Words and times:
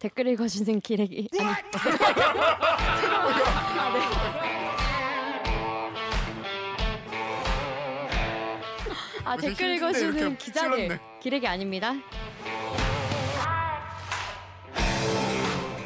댓글 0.00 0.28
읽어주는 0.28 0.80
기레기 0.80 1.28
아니 1.40 1.44
아, 1.50 1.56
네. 1.56 1.68
아 9.24 9.36
댓글 9.36 9.74
읽어주는 9.74 10.38
기자들. 10.38 11.00
기레기 11.20 11.46
아닙니다. 11.48 11.94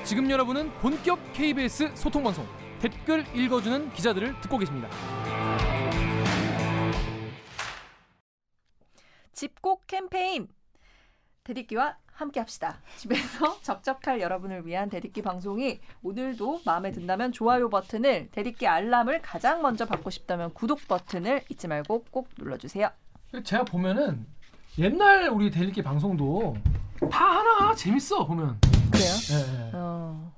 지금 0.05 0.31
여러분은 0.31 0.71
본격 0.75 1.19
KBS 1.33 1.93
소통 1.97 2.23
방송 2.23 2.47
댓글 2.81 3.25
읽어주는 3.35 3.93
기자들을 3.95 4.41
듣고 4.43 4.59
계십니다. 4.59 4.91
집콕 9.33 9.87
캠페인 9.87 10.49
대리기와 11.45 11.97
함께 12.23 12.41
합시다. 12.41 12.79
집에서 12.97 13.59
적적할 13.63 14.21
여러분을 14.21 14.67
위한 14.67 14.89
대리기 14.89 15.23
방송이 15.23 15.81
오늘도 16.03 16.63
마음에 16.65 16.91
든다면 16.93 17.33
좋아요 17.33 17.69
버튼을 17.69 18.29
대리기 18.31 18.67
알람을 18.67 19.23
가장 19.23 19.61
먼저 19.61 19.85
받고 19.87 20.09
싶다면 20.11 20.55
구독 20.55 20.87
버튼을 20.89 21.43
잊지 21.49 21.69
말고 21.69 22.05
꼭 22.11 22.29
눌러주세요. 22.39 22.89
제가 23.45 23.65
보면은 23.65 24.27
옛날 24.79 25.29
우리 25.29 25.51
데일리 25.51 25.83
방송도 25.83 26.57
다 27.11 27.39
하나 27.39 27.75
재밌어 27.75 28.25
보면. 28.27 28.59
그래요? 28.91 29.13
어, 29.75 30.33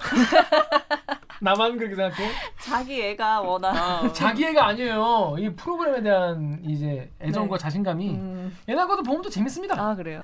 나만 1.40 1.76
그렇게 1.76 1.94
생각해? 1.94 2.30
자기 2.60 3.02
애가 3.02 3.40
워낙 3.42 4.12
자기 4.14 4.46
애가 4.46 4.66
아니에요. 4.68 5.36
이 5.38 5.50
프로그램에 5.50 6.02
대한 6.02 6.60
이제 6.64 7.10
애정과 7.20 7.58
네. 7.58 7.62
자신감이 7.62 8.10
음, 8.10 8.56
옛날 8.68 8.86
것도 8.86 9.02
보면 9.02 9.22
또 9.22 9.28
재밌습니다. 9.30 9.80
아 9.80 9.94
그래요. 9.94 10.22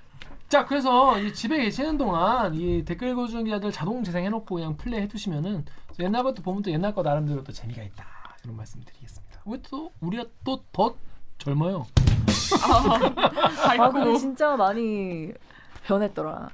자 0.50 0.64
그래서 0.66 1.16
이 1.20 1.32
집에 1.32 1.58
계시는 1.62 1.96
동안 1.96 2.52
이 2.54 2.84
댓글 2.84 3.10
읽어주는 3.10 3.44
기자들 3.44 3.70
자동 3.70 4.02
재생해놓고 4.02 4.52
그냥 4.56 4.76
플레이 4.76 5.00
해두시면은 5.02 5.64
옛날 6.00 6.24
것도 6.24 6.42
보면 6.42 6.62
또 6.62 6.72
옛날 6.72 6.92
거 6.92 7.02
나름대로 7.02 7.44
또 7.44 7.52
재미가 7.52 7.82
있다 7.82 8.04
이런 8.42 8.56
말씀드리겠습니다. 8.56 9.42
왜 9.46 9.58
또 9.70 9.92
우리가 10.00 10.24
또 10.44 10.60
더 10.72 10.94
젊어요? 11.38 11.86
아 13.78 13.90
근데 13.90 14.18
진짜 14.18 14.56
많이 14.56 15.32
변했더라. 15.84 16.50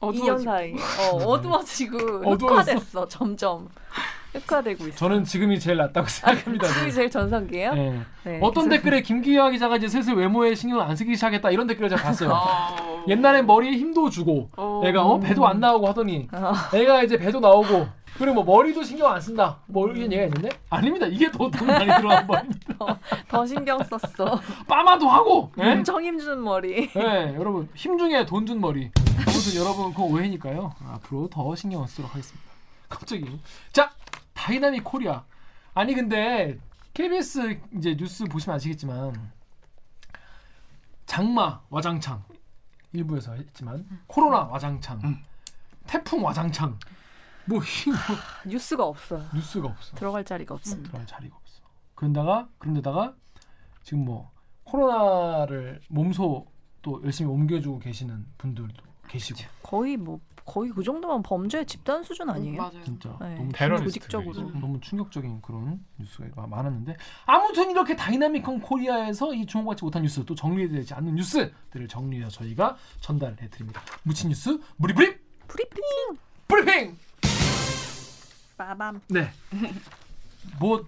2년 0.00 0.42
사이 0.42 0.74
어, 0.74 1.16
어두워지고 1.16 1.98
어두워졌어. 2.24 2.72
흑화됐어 2.72 3.08
점점 3.08 3.68
흑화되고 4.34 4.88
있어. 4.88 4.96
저는 4.96 5.24
지금이 5.24 5.58
제일 5.58 5.78
낫다고 5.78 6.06
생각합니다. 6.08 6.66
지금이 6.68 6.92
제일 6.92 7.10
전성기예요? 7.10 7.74
네. 7.74 8.02
네. 8.24 8.38
어떤 8.42 8.68
댓글에 8.68 9.00
김기화 9.00 9.50
기자가 9.50 9.76
이제 9.76 9.88
슬슬 9.88 10.14
외모에 10.14 10.54
신경을 10.54 10.82
안 10.82 10.94
쓰기 10.94 11.14
시작했다 11.14 11.50
이런 11.50 11.66
댓글을 11.66 11.88
제가 11.88 12.02
봤어요. 12.02 12.38
옛날에 13.08 13.40
머리에 13.42 13.72
힘도 13.72 14.10
주고 14.10 14.50
애가 14.84 15.02
어 15.04 15.18
배도 15.20 15.46
안 15.46 15.60
나오고 15.60 15.86
하더니 15.88 16.28
어. 16.32 16.52
애가 16.74 17.02
이제 17.04 17.16
배도 17.16 17.40
나오고 17.40 17.86
그리고 18.18 18.42
뭐 18.42 18.44
머리도 18.44 18.82
신경 18.82 19.12
안 19.12 19.20
쓴다. 19.20 19.58
뭐 19.66 19.86
이런 19.88 20.00
얘기가 20.12 20.24
있는데? 20.24 20.48
아닙니다. 20.70 21.06
이게 21.06 21.30
더돈 21.30 21.66
많이 21.66 21.86
들어간 21.86 22.26
머리입니다. 22.26 22.98
더 23.28 23.46
신경 23.46 23.82
썼어. 23.82 24.40
빠마도 24.66 25.08
하고 25.08 25.52
예? 25.58 25.72
엄청 25.72 26.02
힘주는 26.02 26.42
머리. 26.42 26.88
네, 26.92 27.34
여러분 27.34 27.68
힘 27.74 27.98
중에 27.98 28.24
돈 28.26 28.46
준 28.46 28.60
머리. 28.60 28.90
아무튼 29.18 29.54
여러분 29.60 29.90
그거 29.92 30.04
오해니까요. 30.04 30.74
앞으로 30.88 31.28
더 31.28 31.54
신경 31.54 31.86
쓰도록 31.86 32.10
하겠습니다. 32.12 32.46
갑자기. 32.88 33.40
자 33.72 33.90
Dynamic 34.34 34.84
Korea. 34.84 35.24
아니 35.74 35.94
근데 35.94 36.58
KBS 36.94 37.60
이제 37.76 37.96
뉴스 37.96 38.24
보시면 38.24 38.56
아시겠지만 38.56 39.30
장마 41.06 41.60
와장창. 41.70 42.22
일부에서 42.92 43.32
했지만 43.34 43.86
코로나 44.06 44.44
와장창. 44.44 45.00
음. 45.04 45.22
태풍 45.86 46.24
와장창 46.24 46.78
뭐, 47.48 47.58
이뭐 47.58 47.96
뉴스가 48.46 48.84
없어. 48.84 49.20
뉴스가 49.34 49.68
없어 49.68 49.96
들어갈 49.96 50.24
자리가 50.24 50.54
없습니다. 50.54 50.88
들어갈 50.90 51.06
자리가 51.06 51.36
없어 51.36 51.62
그런다가 51.94 52.48
그런데다가 52.58 53.14
지금 53.82 54.04
뭐 54.04 54.30
코로나를 54.64 55.80
몸소 55.88 56.46
또 56.82 57.00
열심히 57.04 57.30
옮겨주고 57.30 57.78
계시는 57.78 58.26
분들도 58.38 58.74
계시고 59.08 59.40
거의 59.62 59.96
뭐 59.96 60.20
거의 60.44 60.70
그 60.70 60.82
정도면 60.82 61.22
범죄 61.24 61.64
집단 61.64 62.04
수준 62.04 62.30
아니에요? 62.30 62.56
맞아요. 62.56 62.84
진짜 62.84 63.16
네. 63.20 63.34
너무 63.34 63.50
테러리스트 63.52 64.08
조직적으로. 64.08 64.50
너무 64.60 64.80
충격적인 64.80 65.40
그런 65.42 65.84
뉴스가 65.98 66.46
많았는데 66.46 66.96
아무튼 67.26 67.70
이렇게 67.70 67.96
다이나믹한 67.96 68.60
코리아에서 68.60 69.34
이 69.34 69.44
주목받지 69.44 69.84
못한 69.84 70.02
뉴스 70.02 70.24
또 70.24 70.34
정리되지 70.36 70.94
않는 70.94 71.16
뉴스들을 71.16 71.88
정리해서 71.88 72.30
저희가 72.30 72.76
전달해 73.00 73.48
드립니다. 73.50 73.82
묻힌 74.04 74.28
뉴스 74.28 74.58
무리브립 74.76 75.20
프리핑 75.48 75.82
브리핑. 76.46 76.96
빠밤. 78.56 79.00
네. 79.08 79.30
뭐 80.60 80.86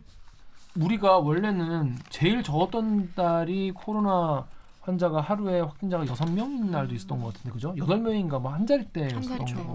우리가 0.76 1.18
원래는 1.18 1.98
제일 2.10 2.42
적었던 2.42 3.14
달이 3.14 3.72
코로나 3.72 4.46
환자가 4.80 5.20
하루에 5.20 5.60
확진자가 5.60 6.06
여섯 6.06 6.30
명인 6.30 6.70
날도 6.70 6.94
있었던 6.94 7.20
것 7.20 7.34
같은데 7.34 7.50
그죠? 7.52 7.74
여덟 7.76 7.98
명인가 8.00 8.38
뭐한한 8.38 8.66
자릿대. 8.66 9.08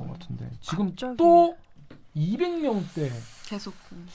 것 0.07 0.13
같은데 0.19 0.49
지금 0.61 0.87
갑자기. 0.89 1.17
또 1.17 1.55
200명대 2.15 3.11
계속 3.47 3.73
음, 3.91 4.07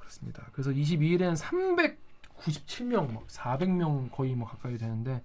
그렇습니다. 0.00 0.42
그래서 0.52 0.70
22일엔 0.70 1.36
397명, 1.36 3.10
뭐 3.12 3.24
400명 3.28 4.10
거의 4.10 4.34
뭐 4.34 4.46
가까이 4.48 4.76
되는데 4.76 5.22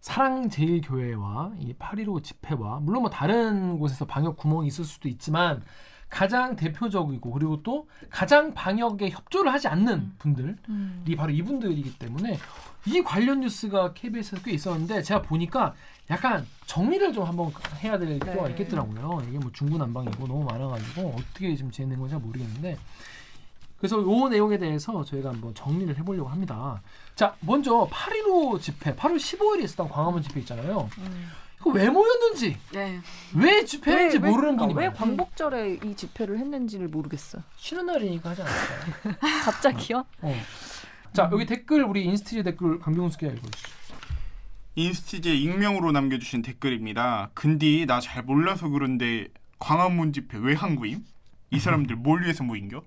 사랑제일교회와 0.00 1.52
이8.15 1.60 2.22
집회와 2.22 2.80
물론 2.80 3.02
뭐 3.02 3.10
다른 3.10 3.78
곳에서 3.78 4.04
방역 4.04 4.36
구멍이 4.36 4.68
있을 4.68 4.84
수도 4.84 5.08
있지만 5.08 5.62
가장 6.08 6.56
대표적이고 6.56 7.30
그리고 7.30 7.62
또 7.62 7.86
가장 8.08 8.54
방역에 8.54 9.10
협조를 9.10 9.52
하지 9.52 9.68
않는 9.68 10.14
분들이 10.18 10.54
음. 10.68 11.04
바로 11.16 11.30
이분들이기 11.30 11.98
때문에 11.98 12.38
이 12.86 13.02
관련 13.02 13.40
뉴스가 13.40 13.92
KBS에서 13.92 14.42
꽤 14.42 14.52
있었는데 14.52 15.02
제가 15.02 15.20
보니까 15.22 15.74
약간 16.10 16.46
정리를 16.66 17.12
좀 17.12 17.24
한번 17.24 17.52
해야 17.82 17.98
될 17.98 18.18
필요가 18.18 18.44
네. 18.44 18.50
있겠더라고요. 18.50 19.20
이게 19.28 19.38
뭐 19.38 19.50
중구난방이고 19.52 20.26
너무 20.26 20.44
많아가지고 20.44 21.14
어떻게 21.18 21.54
지금 21.54 21.70
진행된 21.70 21.98
건지 21.98 22.12
잘 22.12 22.20
모르겠는데 22.20 22.78
그래서 23.78 23.96
요 23.98 24.28
내용에 24.28 24.58
대해서 24.58 25.04
저희가 25.04 25.30
한번 25.30 25.54
정리를 25.54 25.96
해보려고 25.98 26.28
합니다. 26.28 26.82
자, 27.14 27.36
먼저 27.40 27.88
8.15 27.90 28.60
집회, 28.60 28.94
8월 28.94 29.16
15일에 29.16 29.64
있었던 29.64 29.88
광화문 29.88 30.22
집회 30.22 30.40
있잖아요. 30.40 30.88
음. 30.98 31.30
왜 31.74 31.88
모였는지, 31.90 32.56
네. 32.72 33.00
왜 33.34 33.64
집회했는지 33.64 34.18
왜- 34.18 34.30
모르는 34.30 34.52
왜, 34.54 34.56
분이 34.58 34.74
왜 34.74 34.88
많아요. 34.88 34.98
광복절에 34.98 35.80
이 35.84 35.94
집회를 35.96 36.38
했는지를 36.38 36.88
모르겠어. 36.88 37.38
쉬는 37.56 37.86
날이니까 37.86 38.30
하지 38.30 38.42
않았을까요? 38.42 39.14
갑자기요? 39.44 40.04
어. 40.22 40.36
자, 41.12 41.28
여기 41.32 41.46
댓글 41.46 41.82
우리 41.84 42.04
인스티제 42.04 42.42
댓글 42.44 42.78
강병수 42.78 43.18
기자 43.18 43.32
읽어주시죠. 43.32 43.68
인스티제 44.76 45.34
익명으로 45.34 45.90
남겨주신 45.92 46.42
댓글입니다. 46.42 47.30
근디 47.34 47.86
나 47.86 47.98
잘 48.00 48.22
몰라서 48.22 48.68
그런데 48.68 49.26
광화문 49.58 50.12
집회 50.12 50.38
왜 50.38 50.54
한구임? 50.54 51.04
이 51.50 51.58
사람들 51.58 51.96
뭘 51.96 52.22
위해서 52.22 52.44
모인겨? 52.44 52.82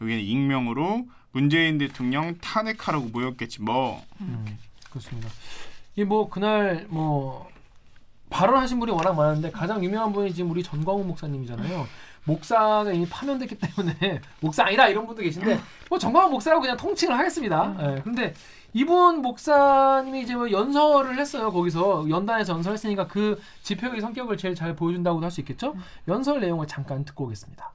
여기는 0.00 0.20
익명으로 0.22 1.06
문재인 1.32 1.78
대통령 1.78 2.36
탄핵하라고 2.38 3.06
모였겠지 3.08 3.62
뭐. 3.62 4.02
음, 4.20 4.58
그렇습니다. 4.90 5.28
이 5.96 6.04
뭐 6.04 6.28
그날 6.30 6.86
뭐 6.88 7.48
발언하신 8.30 8.78
분이 8.78 8.92
워낙 8.92 9.14
많은데 9.14 9.50
가장 9.50 9.82
유명한 9.82 10.12
분이 10.12 10.32
지금 10.34 10.50
우리 10.50 10.62
전광훈 10.62 11.06
목사님이잖아요. 11.08 11.86
목사가 12.24 12.92
이미 12.92 13.06
파면됐기 13.08 13.56
때문에 13.58 14.20
목사 14.40 14.64
아니다 14.64 14.86
이런 14.88 15.06
분도 15.06 15.22
계신데 15.22 15.58
뭐 15.88 15.98
전광훈 15.98 16.30
목사라고 16.32 16.60
그냥 16.60 16.76
통칭을 16.76 17.16
하겠습니다. 17.18 17.74
예, 17.80 18.02
근데 18.02 18.34
이분 18.74 19.22
목사님이 19.22 20.22
이제 20.22 20.34
뭐 20.36 20.50
연설을 20.50 21.18
했어요. 21.18 21.50
거기서 21.50 22.08
연단에서 22.10 22.52
연설했으니까 22.52 23.06
그 23.08 23.40
집회의 23.62 24.00
성격을 24.00 24.36
제일 24.36 24.54
잘 24.54 24.76
보여준다고도 24.76 25.24
할 25.24 25.30
수 25.30 25.40
있겠죠. 25.40 25.74
연설 26.06 26.40
내용을 26.40 26.66
잠깐 26.66 27.04
듣고 27.06 27.24
오겠습니다. 27.24 27.72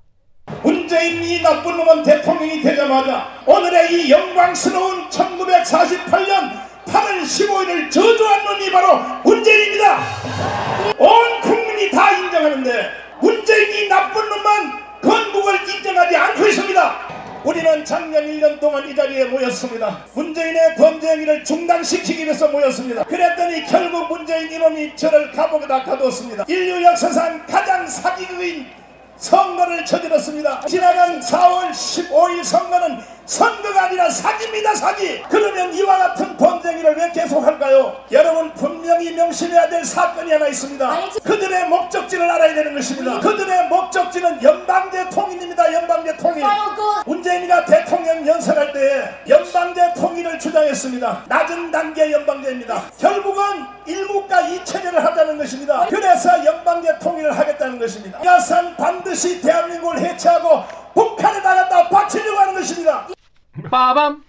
문재인 0.93 1.23
이 1.23 1.41
나쁜 1.41 1.75
놈은 1.75 2.03
대통령이 2.03 2.61
되자마자 2.61 3.27
오늘의 3.47 3.91
이 3.93 4.11
영광스러운 4.11 5.09
1948년 5.09 6.51
8월 6.85 7.23
15일을 7.23 7.89
저주한 7.89 8.45
놈이 8.45 8.71
바로 8.71 8.99
문재인입니다. 9.23 10.03
온 10.99 11.41
국민이 11.41 11.89
다 11.89 12.11
인정하는데 12.11 12.91
문재인 13.19 13.73
이 13.73 13.89
나쁜 13.89 14.29
놈만 14.29 14.83
건국을 15.01 15.67
인정하지 15.67 16.15
않고 16.15 16.45
있습니다. 16.45 16.99
우리는 17.43 17.83
작년 17.83 18.23
1년 18.25 18.59
동안 18.59 18.87
이 18.87 18.95
자리에 18.95 19.25
모였습니다. 19.25 19.97
문재인의 20.13 20.75
범죄 20.75 21.09
행위를 21.09 21.43
중단시키기 21.43 22.23
위해서 22.25 22.47
모였습니다. 22.49 23.03
그랬더니 23.05 23.65
결국 23.65 24.09
문재인 24.09 24.51
이놈이 24.51 24.95
저를 24.95 25.31
감옥에다 25.31 25.83
가두었습니다. 25.85 26.45
인류 26.47 26.83
역사상 26.83 27.47
가장 27.47 27.87
사기극인 27.87 28.82
선거를 29.23 29.85
저질렀습니다. 29.85 30.65
지나간 30.65 31.21
4월 31.21 31.71
15일 31.71 32.43
선거는 32.43 32.99
선거가 33.25 33.83
아니라 33.83 34.09
사기입니다 34.09 34.75
사기. 34.75 35.21
그러면 35.29 35.73
이와 35.73 35.97
같은 35.97 36.35
범죄기를 36.37 36.95
왜 36.97 37.11
계속할까요? 37.11 38.03
여러분 38.11 38.53
분명히 38.53 39.11
명심해야 39.13 39.69
될 39.69 39.83
사건이 39.85 40.31
하나 40.31 40.47
있습니다. 40.47 41.09
그들의 41.23 41.67
목적지를 41.69 42.29
알아야 42.29 42.53
되는 42.53 42.73
것입니다. 42.73 43.19
그들의 43.19 43.67
목적지는 43.69 44.43
연방제 44.43 45.09
통일입니다. 45.09 45.73
연방제 45.73 46.17
통일. 46.17 46.43
문재인이가 47.05 47.65
대통령 47.65 48.25
연설할 48.27 48.71
때 48.73 49.09
연방제 49.27 49.93
통일을 49.95 50.39
주장했습니다. 50.39 51.23
낮은 51.27 51.71
단계 51.71 52.11
연방제입니다. 52.11 52.83
결국은 52.99 53.43
일국가 53.85 54.41
이체제를 54.41 55.03
하자는 55.03 55.37
것입니다. 55.37 55.85
그래서 55.89 56.45
연방제 56.45 56.99
통일을 56.99 57.37
하겠다는 57.37 57.79
것입니다. 57.79 58.19
야산 58.23 58.75
반드시 58.75 59.41
대한민국을 59.41 59.99
해체하고 59.99 60.82
북한에 60.93 61.39
나갔다 61.39 61.89
바치려고 61.89 62.39
하는 62.39 62.53
것입니다. 62.55 63.07
빠밤. 63.69 64.23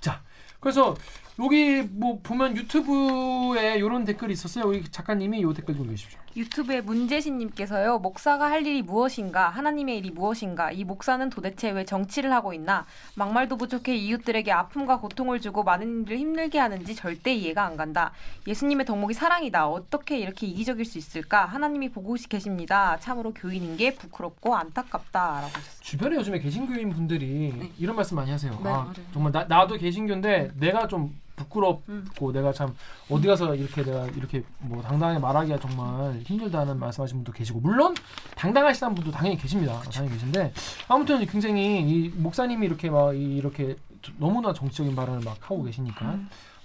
자, 0.00 0.22
그래서 0.60 0.96
여기 1.40 1.82
뭐 1.82 2.18
보면 2.22 2.56
유튜브에 2.56 3.76
이런 3.76 4.04
댓글이 4.04 4.32
있었어요. 4.32 4.64
우리 4.64 4.84
작가님이 4.84 5.40
이 5.40 5.54
댓글 5.54 5.76
좀 5.76 5.86
읽으십시오. 5.86 6.18
유튜브에 6.38 6.80
문재신님께서요 6.82 7.98
목사가 7.98 8.48
할 8.48 8.64
일이 8.64 8.80
무엇인가 8.80 9.48
하나님의 9.48 9.98
일이 9.98 10.10
무엇인가 10.10 10.70
이 10.70 10.84
목사는 10.84 11.28
도대체 11.30 11.70
왜 11.70 11.84
정치를 11.84 12.32
하고 12.32 12.54
있나 12.54 12.86
막말도 13.16 13.56
부족해 13.56 13.96
이웃들에게 13.96 14.52
아픔과 14.52 15.00
고통을 15.00 15.40
주고 15.40 15.64
많은 15.64 16.04
일을 16.06 16.16
힘들게 16.16 16.60
하는지 16.60 16.94
절대 16.94 17.34
이해가 17.34 17.64
안 17.64 17.76
간다. 17.76 18.12
예수님의 18.46 18.86
덕목이 18.86 19.14
사랑이다. 19.14 19.68
어떻게 19.68 20.18
이렇게 20.18 20.46
이기적일 20.46 20.84
수 20.84 20.98
있을까? 20.98 21.44
하나님이 21.44 21.90
보고 21.90 22.14
계십니다. 22.28 22.96
참으로 23.00 23.34
교인인 23.34 23.76
게 23.76 23.94
부끄럽고 23.94 24.54
안타깝다라고 24.54 25.46
하셨어요 25.46 25.80
주변에 25.80 26.16
요즘에 26.16 26.38
개신교인 26.38 26.90
분들이 26.90 27.72
이런 27.78 27.96
말씀 27.96 28.16
많이 28.16 28.30
하세요. 28.30 28.52
네, 28.62 28.70
아. 28.70 28.92
정말 29.12 29.32
나, 29.32 29.44
나도 29.44 29.76
개신교인데 29.76 30.52
내가 30.58 30.86
좀 30.86 31.18
부끄럽고 31.38 32.32
내가 32.32 32.52
참 32.52 32.74
어디 33.10 33.26
가서 33.26 33.54
이렇게 33.54 33.82
내가 33.82 34.06
이렇게 34.08 34.42
뭐 34.58 34.82
당당하게 34.82 35.18
말하기가 35.18 35.58
정말 35.60 36.20
힘들다는 36.24 36.78
말씀하시는 36.78 37.22
분도 37.24 37.32
계시고 37.36 37.60
물론 37.60 37.94
당당하시다는 38.36 38.94
분도 38.94 39.10
당연히 39.10 39.36
계십니다. 39.38 39.80
당연히 39.90 40.14
계신데 40.14 40.52
아무튼 40.88 41.24
굉장히 41.26 41.80
이 41.88 42.08
목사님이 42.10 42.66
이렇게 42.66 42.90
막 42.90 43.14
이- 43.14 43.36
이렇게 43.36 43.76
너무나 44.16 44.52
정치적인 44.52 44.94
발언을 44.94 45.20
막 45.24 45.36
하고 45.40 45.62
계시니까 45.64 46.18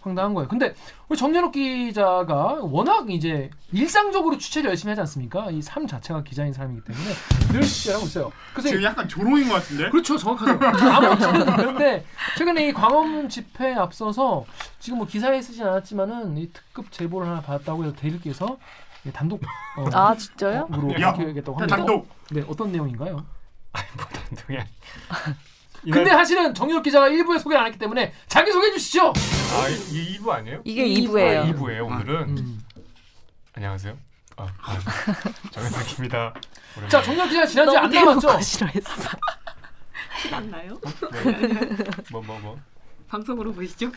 황당한 0.03 0.33
거예요. 0.33 0.47
근데 0.49 0.75
우리 1.07 1.17
정연욱 1.17 1.53
기자가 1.53 2.59
워낙 2.61 3.09
이제 3.09 3.49
일상적으로 3.71 4.37
취재를 4.37 4.69
열심히 4.69 4.91
하지 4.91 5.01
않습니까? 5.01 5.49
이 5.51 5.61
삶 5.61 5.87
자체가 5.87 6.23
기자인 6.23 6.51
사람이기 6.53 6.83
때문에 6.83 7.05
늘 7.53 7.61
취재를 7.61 7.95
하고 7.95 8.05
있어요. 8.05 8.31
그래서 8.53 8.69
지금 8.69 8.83
약간 8.83 9.07
조롱인 9.07 9.47
것 9.47 9.55
같은데? 9.55 9.89
그렇죠, 9.89 10.17
정확하죠. 10.17 10.59
아무튼 10.89 11.55
그런데 11.55 12.05
최근에 12.37 12.67
이 12.67 12.73
광화문 12.73 13.29
집회에 13.29 13.73
앞서서 13.75 14.45
지금 14.79 14.97
뭐 14.99 15.07
기사에 15.07 15.41
쓰진 15.41 15.63
않았지만은 15.65 16.37
이 16.37 16.51
특급 16.51 16.91
제보를 16.91 17.27
하나 17.27 17.41
받았다고 17.41 17.85
해서 17.85 17.95
대리께서 17.95 18.57
예, 19.05 19.11
단독 19.11 19.41
어, 19.77 19.85
아 19.93 20.15
진짜요? 20.15 20.67
으로 20.73 20.93
야, 21.01 21.11
밝혀야겠다고 21.13 21.57
합니다. 21.59 21.75
단독. 21.77 22.07
네, 22.31 22.43
어떤 22.47 22.71
내용인가요? 22.71 23.25
그냥 24.45 24.65
근데 25.91 26.11
사실은 26.11 26.53
정유럽 26.53 26.83
기자가 26.83 27.09
1부에 27.09 27.39
소개 27.39 27.55
안 27.55 27.65
했기 27.65 27.77
때문에 27.77 28.13
자기 28.27 28.51
소개해 28.51 28.71
주시죠. 28.73 29.07
아, 29.09 29.67
이 29.69 30.17
2부 30.17 30.29
아니에요? 30.29 30.61
이게 30.63 30.85
이- 30.85 31.05
2부예요. 31.07 31.39
아, 31.41 31.45
2부예요, 31.53 31.85
오늘은. 31.85 32.37
음. 32.37 32.63
안녕하세요. 33.53 33.97
아, 34.37 34.47
아 34.61 34.77
정현석입니다. 35.51 36.33
자, 36.89 37.01
정유럽 37.01 37.29
기자 37.29 37.45
지난주에 37.45 37.77
안 37.77 37.89
나왔죠? 37.91 38.39
싫어했어. 38.41 39.17
맞나요? 40.31 40.79
뭐, 42.11 42.21
뭐, 42.21 42.39
뭐. 42.39 42.59
방송으로 43.09 43.53
보시죠 43.53 43.91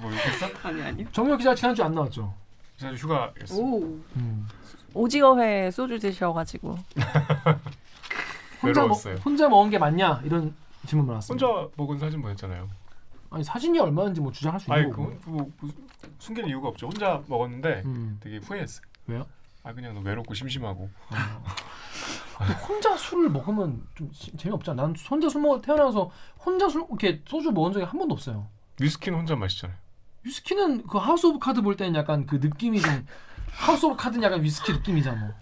뭐 0.00 0.10
욕했어? 0.10 0.48
아니 0.62 0.80
아니요 0.80 1.06
정유럽 1.12 1.36
기자 1.38 1.54
지난주 1.54 1.82
안 1.84 1.92
나왔죠? 1.94 2.32
지난주 2.78 3.04
휴가였어. 3.04 3.54
오 3.54 3.82
음. 4.16 4.48
오징어회 4.94 5.70
소주 5.70 5.98
드셔가지고 5.98 6.78
혼자 8.66 8.80
먹, 8.82 8.86
외로웠어요. 8.86 9.14
혼자 9.16 9.48
먹은 9.48 9.70
게 9.70 9.78
맞냐 9.78 10.20
이런 10.24 10.54
질문 10.86 11.06
많았습니다. 11.06 11.46
혼자 11.46 11.68
먹은 11.76 11.98
사진 11.98 12.22
보냈잖아요. 12.22 12.68
아니 13.30 13.42
사진이 13.44 13.78
얼마인지 13.78 14.20
뭐 14.20 14.30
주장할 14.32 14.60
수 14.60 14.72
아니, 14.72 14.82
있는 14.82 14.96
거고. 14.96 15.18
그 15.24 15.30
뭐, 15.30 15.50
뭐, 15.60 15.70
숨길 16.18 16.46
이유가 16.48 16.68
없죠. 16.68 16.86
혼자 16.86 17.22
먹었는데 17.26 17.82
음. 17.84 18.18
되게 18.20 18.38
후회했어요. 18.38 18.82
왜요? 19.06 19.26
아, 19.64 19.72
그냥 19.72 19.94
너무 19.94 20.06
외롭고 20.06 20.32
심심하고. 20.34 20.88
근데 22.38 22.52
혼자 22.68 22.96
술을 22.96 23.30
먹으면 23.30 23.82
좀 23.94 24.10
시- 24.12 24.36
재미없잖아. 24.36 24.82
난 24.82 24.94
혼자 25.10 25.28
술 25.28 25.40
먹어 25.42 25.60
태어나서 25.60 26.10
혼자 26.44 26.68
술 26.68 26.84
이렇게 26.88 27.22
소주 27.26 27.50
먹은 27.50 27.72
적이 27.72 27.86
한 27.86 27.98
번도 27.98 28.12
없어요. 28.14 28.46
위스키는 28.80 29.18
혼자 29.18 29.34
마시잖아요. 29.34 29.76
위스키는 30.22 30.86
그 30.86 30.98
House 30.98 31.26
of 31.26 31.38
Cards 31.38 31.62
볼 31.62 31.76
때는 31.76 31.94
약간 31.94 32.26
그 32.26 32.36
느낌이 32.36 32.80
좀 32.80 33.06
House 33.52 33.86
of 33.86 33.96
Cards는 33.96 34.22
약간 34.22 34.42
위스키 34.42 34.72
느낌이잖아. 34.72 35.34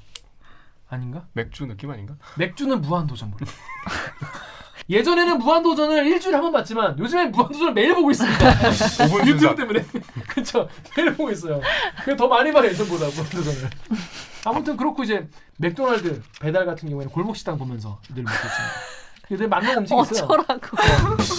뭐. 0.88 0.96
아닌가? 0.96 1.26
맥주 1.32 1.66
느낌 1.66 1.90
아닌가? 1.90 2.14
맥주는 2.38 2.80
무한도전 2.80 3.30
뭐. 3.30 3.38
예전에는 4.90 5.38
무한도전을 5.38 6.06
일주일에 6.06 6.36
한 6.36 6.42
번 6.44 6.52
봤지만 6.52 6.98
요즘엔 6.98 7.30
무한도전을 7.32 7.72
매일 7.72 7.94
보고 7.94 8.10
있습니다. 8.10 8.38
5분 8.38 9.26
유튜브. 9.26 9.54
때문에 9.56 9.82
그쵸 10.28 10.68
매일 10.96 11.14
보고 11.16 11.30
있어요. 11.30 11.60
그게 12.00 12.14
더 12.16 12.28
많이 12.28 12.52
봐요 12.52 12.66
예전보다 12.66 13.06
무한도전을. 13.06 13.70
아무튼 14.44 14.76
그렇고 14.76 15.02
이제 15.04 15.26
맥도날드 15.56 16.22
배달 16.38 16.66
같은 16.66 16.88
경우에는 16.90 17.10
골목 17.12 17.34
식당 17.36 17.56
보면서 17.56 17.98
늘 18.14 18.22
먹고 18.24 18.36
있습니다. 18.36 18.74
늘 19.42 19.48
만난 19.48 19.78
음식이 19.78 19.98
있어요. 20.02 20.24
어쩌라고. 20.28 20.76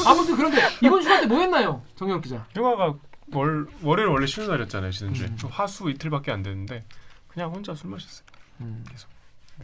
아무튼 0.10 0.36
그런데 0.36 0.62
이번 0.82 1.04
휴가 1.04 1.20
때 1.22 1.28
뭐 1.28 1.40
했나요, 1.40 1.84
정영 1.96 2.20
기자? 2.22 2.48
휴가가 2.56 2.96
월 3.32 3.68
월요일 3.84 4.10
원래 4.10 4.26
쉬는 4.26 4.48
날이었잖아요 4.50 4.92
지난주에 4.92 5.28
음. 5.28 5.38
좀 5.38 5.50
화수 5.52 5.90
이틀밖에 5.92 6.32
안 6.32 6.42
됐는데 6.44 6.84
그냥 7.28 7.52
혼자 7.52 7.74
술 7.76 7.90
마셨어요 7.92 8.26
음, 8.62 8.84
그리고 8.88 9.02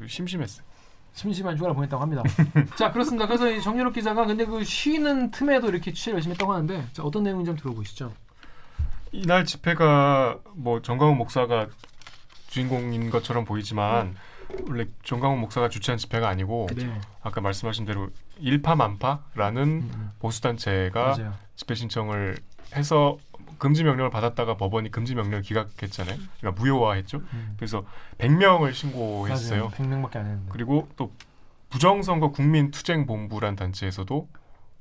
심심했어요 0.07 0.65
심심한 1.13 1.57
휴가를 1.57 1.75
보냈다고 1.75 2.01
합니다. 2.01 2.23
자 2.77 2.91
그렇습니다. 2.91 3.27
그래서 3.27 3.49
이 3.49 3.61
정유럽 3.61 3.93
기자가 3.93 4.25
근데 4.25 4.45
그 4.45 4.63
쉬는 4.63 5.31
틈에도 5.31 5.67
이렇게 5.67 5.91
취재를 5.91 6.15
열심히 6.15 6.33
했다고 6.33 6.53
하는데 6.53 6.87
자, 6.93 7.03
어떤 7.03 7.23
내용인지 7.23 7.49
좀 7.49 7.57
들어보시죠. 7.57 8.13
이날 9.11 9.43
집회가 9.43 10.39
뭐 10.55 10.81
정광훈 10.81 11.17
목사가 11.17 11.67
주인공인 12.47 13.09
것처럼 13.09 13.43
보이지만 13.43 14.15
원래 14.67 14.85
정광훈 15.03 15.39
목사가 15.39 15.67
주최한 15.69 15.97
집회가 15.97 16.29
아니고 16.29 16.67
네, 16.75 16.99
아까 17.21 17.41
말씀하신 17.41 17.85
대로 17.85 18.09
일파만파라는 18.39 19.63
음, 19.63 20.11
보수 20.19 20.41
단체가. 20.41 21.15
집회 21.55 21.75
신청을 21.75 22.37
해서 22.75 23.17
금지 23.61 23.83
명령을 23.83 24.09
받았다가 24.09 24.57
법원이 24.57 24.89
금지 24.89 25.13
명령을 25.13 25.43
기각했잖아요. 25.43 26.17
그러니까 26.39 26.59
무효화했죠. 26.59 27.17
음. 27.17 27.53
그래서 27.57 27.85
100명을 28.17 28.73
신고했어요. 28.73 29.65
맞아요. 29.65 29.71
100명밖에 29.77 30.15
안 30.15 30.25
했는데. 30.25 30.47
그리고 30.49 30.87
또 30.95 31.11
부정선거 31.69 32.31
국민투쟁본부란 32.31 33.55
단체에서도 33.55 34.27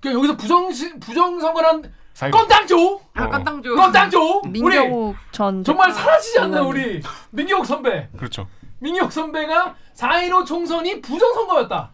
그 0.01 0.11
여기서 0.11 0.39
부정 0.39 0.71
부정선거란 0.99 1.93
사이 2.15 2.31
건당조, 2.31 3.03
아 3.13 3.25
어. 3.25 3.29
건당조. 3.29 4.41
우리 4.45 4.51
민경욱 4.51 5.15
전 5.31 5.63
정말 5.63 5.93
사라지지 5.93 6.39
의원님. 6.39 6.67
우리 6.67 7.03
민경욱 7.33 7.67
선배. 7.67 8.09
그렇죠. 8.17 8.49
민경욱 8.79 9.13
선배가 9.13 9.75
4.15 9.95 10.47
총선이 10.47 11.03
부정선거였다. 11.03 11.91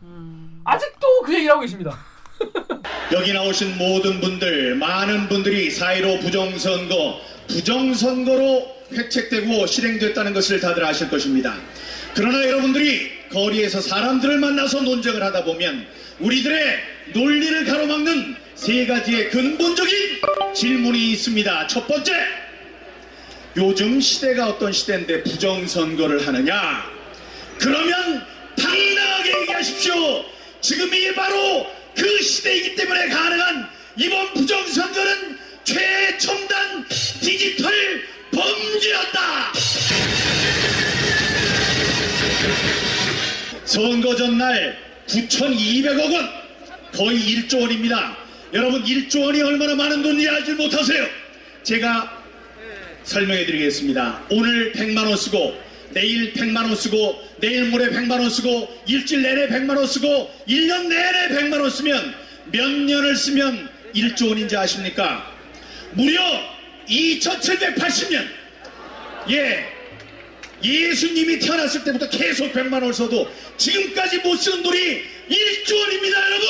아직도 0.63 1.23
그 1.25 1.35
얘기를 1.35 1.51
하고 1.51 1.63
계십니다. 1.63 1.97
여기 3.13 3.33
나오신 3.33 3.79
모든 3.79 4.21
분들, 4.21 4.75
많은 4.77 5.29
분들이 5.29 5.71
4.15 5.71 6.21
부정선거, 6.23 7.21
부정선거로 7.49 8.77
획책되고 8.93 9.67
실행됐다는 9.67 10.35
것을 10.35 10.61
다들 10.61 10.85
아실 10.85 11.09
것입니다. 11.09 11.57
그러나 12.15 12.45
여러분들이 12.47 13.11
거리에서 13.31 13.81
사람들을 13.81 14.39
만나서 14.39 14.83
논쟁을 14.83 15.23
하다 15.23 15.45
보면 15.45 15.87
우리들의 16.19 16.79
논리를 17.13 17.65
가로막는 17.65 18.37
세 18.55 18.87
가지의 18.87 19.31
근본적인 19.31 19.93
질문이 20.55 21.13
있습니다. 21.13 21.67
첫 21.67 21.87
번째, 21.87 22.13
요즘 23.57 24.01
시대가 24.01 24.49
어떤 24.49 24.73
시대인데 24.73 25.23
부정선거를 25.23 26.27
하느냐? 26.27 26.91
그러면 27.59 28.27
당당하게 28.57 29.41
얘기하십시오. 29.43 30.25
지금이 30.61 31.15
바로 31.15 31.67
그 31.97 32.23
시대이기 32.23 32.75
때문에 32.77 33.09
가능한 33.09 33.69
이번 33.97 34.35
부정선거는 34.35 35.39
최첨단 35.65 36.87
디지털 37.21 38.03
범죄였다. 38.31 39.53
선거 43.65 44.15
전날 44.15 44.79
9,200억 45.09 46.13
원, 46.13 46.31
거의 46.93 47.19
1조 47.19 47.63
원입니다. 47.63 48.17
여러분 48.53 48.85
1조 48.85 49.25
원이 49.25 49.43
얼마나 49.43 49.75
많은 49.75 50.03
돈인지 50.03 50.29
알지 50.29 50.53
못하세요. 50.53 51.07
제가 51.63 52.23
설명해 53.05 53.47
드리겠습니다. 53.47 54.23
오늘 54.31 54.73
100만 54.73 55.07
원 55.07 55.17
쓰고 55.17 55.66
내일 55.97 56.35
100만 56.35 56.57
원 56.57 56.77
쓰고 56.77 57.27
내일 57.39 57.71
모레 57.71 57.89
100만 57.89 58.21
원 58.21 58.29
쓰고 58.29 58.83
일주일 58.87 59.23
내내 59.23 59.49
100만 59.49 59.79
원 59.79 59.87
쓰고 59.87 60.31
1년 60.47 60.89
내내 60.89 61.29
100만 61.29 61.59
원 61.59 61.71
쓰면 61.71 62.15
몇 62.53 62.69
년을 62.69 63.17
쓰면 63.17 63.71
1조 63.95 64.29
원인지 64.29 64.55
아십니까? 64.59 65.35
무려 65.93 66.21
2780년 66.87 68.27
예 69.31 69.73
예수님이 70.63 71.39
태어났을 71.39 71.83
때부터 71.85 72.11
계속 72.11 72.53
100만 72.53 72.75
원을 72.75 72.93
써도 72.93 73.33
지금까지 73.57 74.19
못 74.19 74.37
쓰는 74.37 74.63
돈이 74.63 74.79
1조 75.31 75.81
원입니다 75.81 76.27
여러분 76.27 76.47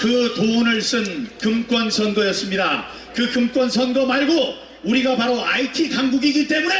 그 0.00 0.34
돈을 0.34 0.82
쓴 0.82 1.28
금권 1.38 1.90
선거였습니다. 1.90 2.88
그 3.14 3.30
금권 3.30 3.70
선거 3.70 4.06
말고 4.06 4.69
우리가 4.82 5.16
바로 5.16 5.44
IT 5.44 5.90
강국이기 5.90 6.48
때문에 6.48 6.74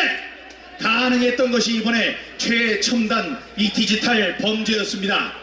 가능했던 0.80 1.50
것이 1.50 1.76
이번에 1.76 2.16
최첨단 2.38 3.38
이 3.56 3.70
디지털 3.70 4.36
범죄였습니다. 4.38 5.34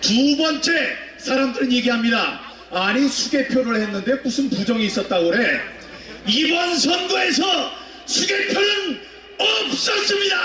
두 0.00 0.36
번째 0.36 0.96
사람들은 1.18 1.72
얘기합니다. 1.72 2.40
아니 2.70 3.06
수개표를 3.08 3.76
했는데 3.82 4.14
무슨 4.22 4.48
부정이 4.48 4.86
있었다고 4.86 5.30
그래. 5.30 5.60
이번 6.26 6.78
선거에서 6.78 7.72
수개표는 8.06 9.00
없었습니다. 9.38 10.36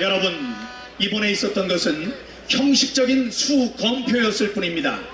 여러분 0.00 0.54
이번에 0.98 1.32
있었던 1.32 1.66
것은 1.66 2.14
형식적인 2.48 3.30
수검표였을 3.30 4.52
뿐입니다. 4.52 5.13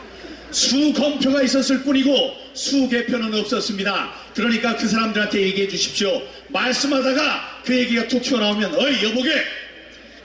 수검표가 0.51 1.43
있었을 1.43 1.83
뿐이고 1.83 2.37
수개표는 2.55 3.35
없었습니다. 3.35 4.13
그러니까 4.35 4.77
그 4.77 4.89
사람들한테 4.89 5.41
얘기해 5.41 5.69
주십시오. 5.69 6.23
말씀하다가 6.49 7.63
그 7.65 7.77
얘기가 7.77 8.09
툭 8.09 8.23
튀어나오면 8.23 8.75
어이 8.75 9.05
여보게 9.05 9.31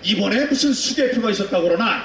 이번에 0.03 0.45
무슨 0.45 0.73
수개표가 0.73 1.31
있었다고 1.31 1.67
그러나 1.67 2.03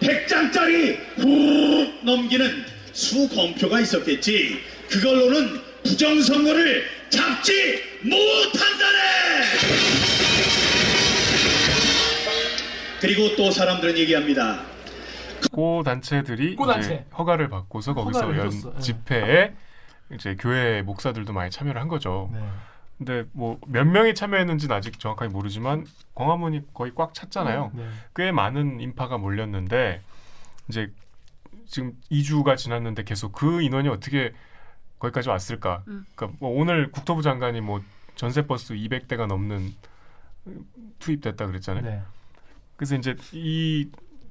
100장짜리 0.00 0.98
후 1.16 1.92
넘기는 2.02 2.64
수검표가 2.92 3.80
있었겠지. 3.80 4.58
그걸로는 4.88 5.60
부정선거를 5.84 6.84
잡지 7.10 7.82
못한다네! 8.02 8.98
그리고 13.00 13.34
또 13.36 13.50
사람들은 13.50 13.96
얘기합니다. 13.98 14.64
고 15.52 15.82
단체들이 15.82 16.56
고 16.56 16.64
이제 16.64 16.72
단체. 16.72 17.06
허가를 17.16 17.48
받고서 17.48 17.94
거기서 17.94 18.20
허가를 18.20 18.38
연 18.40 18.46
해줬어. 18.46 18.74
예. 18.76 18.80
집회에 18.80 19.54
이제 20.14 20.36
교회 20.38 20.82
목사들도 20.82 21.32
많이 21.32 21.50
참여를 21.50 21.80
한 21.80 21.88
거죠. 21.88 22.30
네. 22.32 22.40
근데 22.98 23.24
뭐 23.32 23.58
몇 23.66 23.84
명이 23.84 24.14
참여했는지는 24.14 24.74
아직 24.74 24.98
정확하게 24.98 25.30
모르지만 25.32 25.86
광화문이 26.14 26.72
거의 26.74 26.92
꽉 26.94 27.14
찼잖아요. 27.14 27.70
네. 27.74 27.88
꽤 28.16 28.32
많은 28.32 28.80
인파가 28.80 29.18
몰렸는데 29.18 30.02
이제 30.68 30.92
지금 31.66 31.92
2주가 32.10 32.56
지났는데 32.56 33.04
계속 33.04 33.32
그 33.32 33.62
인원이 33.62 33.88
어떻게 33.88 34.32
거기까지 34.98 35.28
왔을까? 35.28 35.84
음. 35.88 36.06
그러니까 36.14 36.36
뭐 36.40 36.60
오늘 36.60 36.90
국토부 36.90 37.22
장관이 37.22 37.60
뭐 37.60 37.80
전세 38.16 38.46
버스 38.46 38.74
200대가 38.74 39.26
넘는 39.26 39.74
투입됐다 40.98 41.46
그랬잖아요. 41.46 41.84
네. 41.84 42.02
그래서 42.76 42.96
이제 42.96 43.14
이 43.32 43.88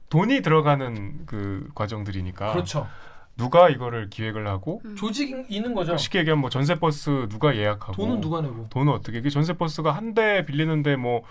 돈이 0.10 0.42
들어가는 0.42 1.26
그 1.26 1.70
과정들이니까 1.76 2.54
그렇죠. 2.54 2.88
누가 3.36 3.70
이거를 3.70 4.10
기획을 4.10 4.48
하고 4.48 4.82
조직이 4.98 5.36
있는 5.50 5.74
거죠. 5.74 5.96
쉽게 5.98 6.20
얘기하면 6.20 6.42
뭐 6.42 6.50
전세 6.50 6.76
버스 6.80 7.28
누가 7.30 7.56
예약하고 7.56 7.94
돈은 7.94 8.22
누가 8.22 8.42
내고? 8.42 8.68
돈은 8.70 8.92
어떻게 8.94 9.20
이게 9.20 9.30
전세 9.30 9.54
버스가 9.54 9.92
한 9.92 10.14
대 10.14 10.46
빌리는데 10.46 10.96
뭐 10.96 11.24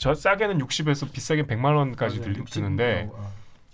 저 0.00 0.14
싸게는 0.14 0.58
60에서 0.58 1.10
비싸게 1.12 1.42
100만 1.48 1.74
원까지 1.76 2.20
맞아요. 2.20 2.32
들, 2.32 2.40
60 2.40 2.54
드는데 2.54 3.08
어. 3.12 3.32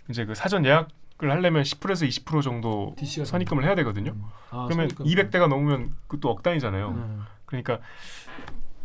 이제 0.09 0.25
그 0.25 0.35
사전 0.35 0.65
예약을 0.65 1.31
하려면 1.31 1.63
10%에서 1.65 2.07
20% 2.07 2.41
정도 2.43 2.97
선입금을 3.27 3.63
해야 3.63 3.75
되거든요. 3.75 4.13
음. 4.13 4.23
아, 4.51 4.65
그러면 4.67 4.89
선입금. 4.89 5.05
200대가 5.05 5.49
넘으면 5.49 5.95
그것도 6.07 6.31
억 6.31 6.43
단위잖아요. 6.43 6.93
네. 6.93 7.03
그러니까 7.45 7.79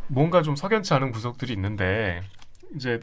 뭔가 0.08 0.42
좀 0.42 0.58
석연치 0.58 0.94
않은 0.96 1.14
구석들이 1.14 1.54
있는데 1.54 2.24
이제 2.76 3.00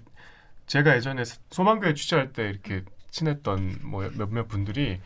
제가 0.66 0.96
예전에 0.96 1.22
소망교회 1.50 1.94
취재할 1.94 2.32
때 2.32 2.48
이렇게 2.48 2.84
친했던 3.10 3.80
뭐 3.82 4.08
몇몇 4.16 4.48
분들이 4.48 5.00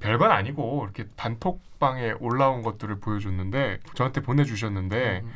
별건 0.00 0.30
아니고 0.30 0.84
이렇게 0.84 1.06
단톡방에 1.16 2.12
올라온 2.20 2.62
것들을 2.62 3.00
보여줬는데 3.00 3.80
저한테 3.94 4.20
보내주셨는데 4.20 5.22
음, 5.24 5.32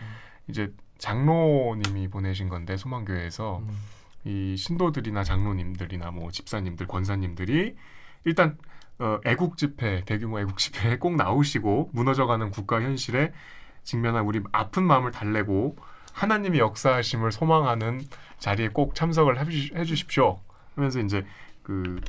이제 0.48 0.72
장로님이 0.98 2.08
보내신 2.08 2.48
건데 2.48 2.76
소망교회에서 2.76 3.58
음, 3.58 3.68
음. 3.68 3.76
이 4.24 4.56
신도들이나 4.56 5.24
장로님들이나 5.24 6.10
뭐 6.10 6.30
집사님들 6.30 6.86
권사님들이 6.86 7.74
일단 8.24 8.56
어, 8.98 9.18
애국 9.24 9.56
집회 9.56 10.04
대규모 10.04 10.38
애국 10.38 10.58
집회에 10.58 10.98
꼭 10.98 11.16
나오시고 11.16 11.90
무너져가는 11.92 12.50
국가 12.50 12.80
현실에 12.80 13.32
직면한 13.82 14.24
우리 14.24 14.40
아픈 14.52 14.84
마음을 14.84 15.10
달래고 15.10 15.76
하나님의 16.12 16.60
역사하심을 16.60 17.32
소망하는 17.32 18.00
자리에 18.38 18.68
꼭 18.68 18.94
참석을 18.94 19.38
해주, 19.38 19.74
해주십시오 19.74 20.40
하면서 20.74 21.00
이제 21.00 21.24
그 21.62 22.00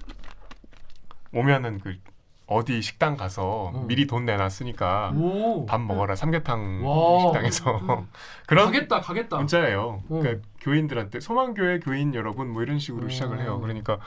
오면은 1.33 1.79
그 1.79 1.97
어디 2.45 2.81
식당 2.81 3.15
가서 3.15 3.71
음. 3.73 3.87
미리 3.87 4.05
돈 4.05 4.25
내놨으니까 4.25 5.13
오. 5.15 5.65
밥 5.65 5.81
먹어라 5.81 6.15
삼계탕 6.15 6.85
와. 6.85 7.21
식당에서 7.21 8.05
그런 8.47 8.65
가겠다 8.65 9.01
가겠다. 9.01 9.37
문자예요. 9.37 10.03
음. 10.11 10.19
그러니까 10.19 10.47
교인들한테 10.61 11.19
소망교회 11.19 11.79
교인 11.79 12.13
여러분 12.13 12.51
뭐 12.51 12.61
이런 12.61 12.79
식으로 12.79 13.03
음. 13.03 13.09
시작을 13.09 13.39
해요. 13.41 13.59
그러니까 13.59 13.97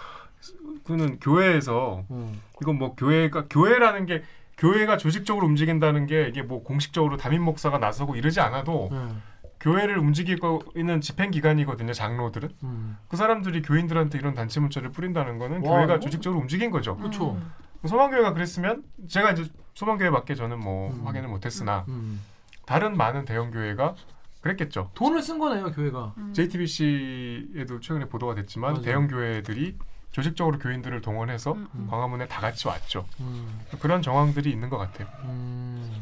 그는 0.84 1.18
교회에서 1.18 2.04
음. 2.10 2.40
이건 2.60 2.78
뭐 2.78 2.94
교회가 2.94 3.46
교회라는 3.48 4.06
게 4.06 4.22
교회가 4.58 4.96
조직적으로 4.96 5.46
움직인다는 5.46 6.06
게 6.06 6.28
이게 6.28 6.42
뭐 6.42 6.62
공식적으로 6.62 7.16
담임 7.16 7.42
목사가 7.42 7.78
나서고 7.78 8.16
이러지 8.16 8.40
않아도 8.40 8.88
음. 8.92 9.22
교회를 9.66 9.98
움직이고 9.98 10.62
있는 10.76 11.00
집행 11.00 11.32
기관이거든요. 11.32 11.92
장로들은 11.92 12.50
음. 12.62 12.96
그 13.08 13.16
사람들이 13.16 13.62
교인들한테 13.62 14.16
이런 14.16 14.32
단체 14.34 14.60
문자를 14.60 14.92
뿌린다는 14.92 15.38
거는 15.38 15.64
와, 15.64 15.78
교회가 15.78 15.94
이거- 15.94 16.00
조직적으로 16.00 16.40
움직인 16.40 16.70
거죠. 16.70 16.96
그렇죠. 16.96 17.36
소망교회가 17.84 18.32
그랬으면 18.32 18.84
제가 19.08 19.32
이제 19.32 19.44
소망교회 19.74 20.10
밖에 20.10 20.36
저는 20.36 20.60
뭐 20.60 20.92
음. 20.92 21.02
확인을 21.04 21.28
못했으나 21.28 21.84
음. 21.88 22.20
다른 22.64 22.96
많은 22.96 23.24
대형 23.24 23.50
교회가 23.50 23.96
그랬겠죠. 24.40 24.92
돈을 24.94 25.20
쓴 25.20 25.40
거네요 25.40 25.72
교회가. 25.72 26.14
JTBC에도 26.32 27.80
최근에 27.80 28.04
보도가 28.08 28.36
됐지만 28.36 28.72
맞아요. 28.74 28.82
대형 28.84 29.08
교회들이 29.08 29.76
조직적으로 30.12 30.58
교인들을 30.60 31.00
동원해서 31.00 31.54
음. 31.54 31.88
광화문에 31.90 32.28
다 32.28 32.40
같이 32.40 32.68
왔죠. 32.68 33.04
음. 33.18 33.60
그런 33.80 34.00
정황들이 34.00 34.48
있는 34.48 34.70
것 34.70 34.78
같아요. 34.78 35.08
음. 35.24 35.92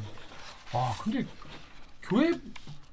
아 0.75 0.93
근데 1.03 1.25
교회 2.03 2.33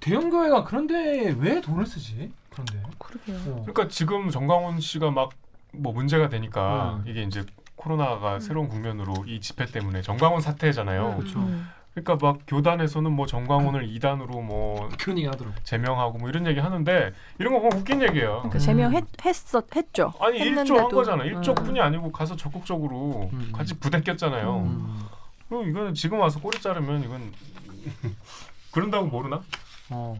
대형 0.01 0.29
교회가 0.29 0.65
그런데 0.65 1.33
왜 1.39 1.61
돈을 1.61 1.85
쓰지? 1.85 2.31
그런데. 2.49 2.83
그러게요. 2.97 3.37
어. 3.37 3.65
그러니까 3.65 3.87
지금 3.87 4.29
정광훈 4.29 4.81
씨가 4.81 5.11
막 5.11 5.29
뭐 5.73 5.93
문제가 5.93 6.29
되니까 6.29 7.01
음. 7.03 7.03
이게 7.07 7.23
이제 7.23 7.45
코로나가 7.75 8.39
새로운 8.39 8.67
국면으로 8.67 9.13
이 9.27 9.41
집회 9.41 9.65
때문에 9.65 10.01
정광훈 10.01 10.41
사태잖아요. 10.41 11.17
그렇죠. 11.17 11.39
음. 11.39 11.67
그러니까 11.93 12.25
막 12.25 12.39
교단에서는 12.47 13.11
뭐 13.11 13.25
정광훈을 13.25 13.89
이단으로 13.89 14.41
뭐 14.41 14.87
하더라고. 14.87 15.53
제명하고 15.63 16.19
뭐 16.19 16.29
이런 16.29 16.45
얘기 16.47 16.59
하는데 16.59 17.11
이런 17.37 17.53
거 17.53 17.59
보면 17.59 17.79
웃긴 17.79 18.01
얘기예요. 18.01 18.37
그러니까 18.43 18.57
음. 18.57 18.59
제명했 18.59 19.03
했었 19.25 19.75
했죠. 19.75 20.13
아니 20.19 20.39
일조 20.39 20.77
한. 20.77 20.89
거잖아. 20.89 21.23
일조 21.25 21.51
음. 21.51 21.55
뿐이 21.55 21.81
아니고 21.81 22.11
가서 22.11 22.35
적극적으로 22.35 23.29
음. 23.33 23.51
같이 23.53 23.77
부대꼈잖아요. 23.77 24.57
음. 24.57 24.99
그럼 25.49 25.69
이거는 25.69 25.93
지금 25.93 26.19
와서 26.19 26.39
꼬리 26.39 26.61
자르면 26.61 27.03
이건 27.03 27.33
그런다고 28.71 29.07
모르나? 29.07 29.41
어. 29.91 30.15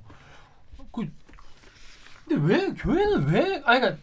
그 0.92 1.08
근데 2.28 2.54
왜 2.56 2.74
교회는 2.74 3.28
왜 3.28 3.62
아니 3.66 3.80
그러니까 3.80 3.98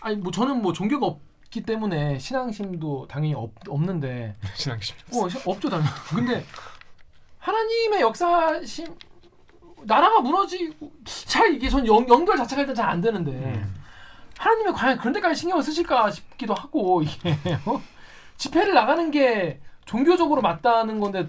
아니 0.00 0.16
뭐 0.16 0.30
저는 0.32 0.62
뭐 0.62 0.72
종교가 0.72 1.06
없기 1.06 1.62
때문에 1.62 2.18
신앙심도 2.18 3.06
당연히 3.08 3.34
없, 3.34 3.52
없는데 3.68 4.34
신앙심. 4.54 4.96
어 5.14 5.28
시- 5.28 5.38
없죠 5.48 5.68
당연히. 5.68 5.88
근데 6.14 6.44
하나님의 7.38 8.00
역사심 8.00 8.86
나라가 9.84 10.20
무너지고 10.20 10.90
잘 11.04 11.54
이게 11.54 11.68
전 11.68 11.86
연, 11.86 12.08
연결 12.08 12.36
자체가 12.36 12.62
일단 12.62 12.74
잘 12.74 12.88
안 12.88 13.00
되는데 13.00 13.30
음. 13.32 13.74
하나님이 14.36 14.72
과연 14.72 14.98
그런 14.98 15.12
데까지 15.12 15.40
신경을 15.40 15.62
쓰실까 15.62 16.10
싶기도 16.10 16.54
하고 16.54 17.02
이게 17.02 17.30
어? 17.66 17.80
집회를 18.36 18.72
나가는 18.74 19.10
게 19.10 19.60
종교적으로 19.84 20.42
맞다는 20.42 21.00
건데 21.00 21.28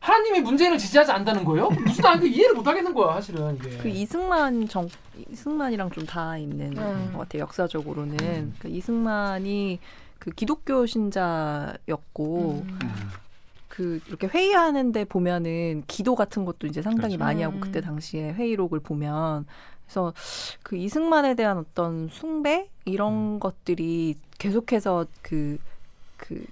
하나님이 0.00 0.40
문재인을 0.40 0.78
지지하지 0.78 1.10
않는다는 1.10 1.44
거예요? 1.44 1.68
무슨 1.70 2.02
나 2.02 2.14
이거 2.14 2.26
이해를 2.26 2.54
못 2.54 2.66
하겠는 2.66 2.94
거야 2.94 3.14
사실은 3.14 3.56
이게. 3.56 3.76
그 3.78 3.88
이승만 3.88 4.68
정 4.68 4.88
이승만이랑 5.30 5.90
좀 5.90 6.06
다 6.06 6.38
있는 6.38 6.76
음. 6.78 7.10
것 7.12 7.18
같아요. 7.20 7.42
역사적으로는 7.42 8.16
음. 8.20 8.54
그 8.60 8.68
이승만이 8.68 9.78
그 10.18 10.30
기독교 10.30 10.86
신자였고 10.86 12.62
음. 12.66 12.78
음. 12.82 12.88
그그 13.68 14.00
이렇게 14.08 14.26
회의하는데 14.26 15.04
보면은 15.04 15.84
기도 15.86 16.14
같은 16.14 16.44
것도 16.44 16.66
이제 16.66 16.80
상당히 16.82 17.16
그렇죠. 17.16 17.24
많이 17.24 17.42
하고 17.42 17.56
음. 17.56 17.60
그때 17.60 17.80
당시에 17.80 18.32
회의록을 18.32 18.80
보면 18.80 19.46
그래서 19.84 20.12
그 20.62 20.76
이승만에 20.76 21.34
대한 21.34 21.58
어떤 21.58 22.08
숭배 22.08 22.68
이런 22.84 23.34
음. 23.34 23.40
것들이 23.40 24.16
계속해서 24.38 25.06
그그 25.22 26.44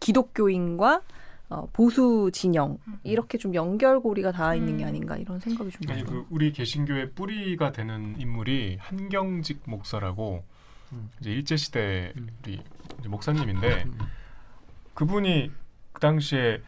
기독교인과 0.00 1.02
어, 1.48 1.68
보수 1.72 2.30
진영 2.32 2.78
이렇게 3.04 3.38
좀 3.38 3.54
연결고리가 3.54 4.32
닿아 4.32 4.54
있는 4.54 4.78
게 4.78 4.84
음. 4.84 4.88
아닌가 4.88 5.16
이런 5.16 5.38
생각이 5.38 5.70
좀 5.70 5.80
아니 5.90 6.02
들어요. 6.02 6.24
그 6.24 6.26
우리 6.30 6.52
개신교의 6.52 7.12
뿌리가 7.12 7.72
되는 7.72 8.20
인물이 8.20 8.78
한경직 8.80 9.62
목사라고 9.64 10.44
음. 10.92 11.10
이제 11.20 11.30
일제 11.30 11.56
시대 11.56 12.12
음. 12.16 12.28
우리 12.42 13.08
목사님인데 13.08 13.84
음. 13.84 13.98
그분이 14.94 15.52
그 15.92 16.00
당시에 16.00 16.62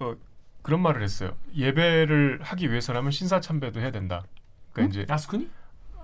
어, 0.00 0.14
그런 0.62 0.82
말을 0.82 1.02
했어요. 1.02 1.32
예배를 1.54 2.40
하기 2.42 2.70
위해서라면 2.70 3.12
신사 3.12 3.40
참배도 3.40 3.80
해야 3.80 3.90
된다. 3.90 4.22
그러니까 4.72 4.92
이제 4.92 5.06
야스쿠니? 5.08 5.48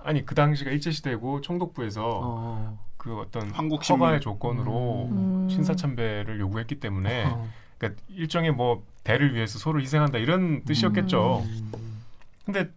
아니 0.03 0.25
그 0.25 0.33
당시가 0.33 0.71
일제 0.71 0.89
시대고 0.89 1.41
총독부에서 1.41 2.21
어. 2.23 2.87
그 2.97 3.19
어떤 3.19 3.51
한국 3.51 3.83
신문. 3.83 4.01
허가의 4.01 4.21
조건으로 4.21 5.05
음. 5.11 5.47
신사 5.49 5.75
참배를 5.75 6.39
요구했기 6.39 6.79
때문에 6.79 7.25
어. 7.25 7.47
그러니까 7.77 8.01
일종의 8.09 8.51
뭐 8.51 8.83
대를 9.03 9.33
위해서 9.33 9.59
서로 9.59 9.79
희생한다 9.79 10.17
이런 10.17 10.63
뜻이었겠죠. 10.65 11.43
음. 11.45 11.71
근데 12.45 12.69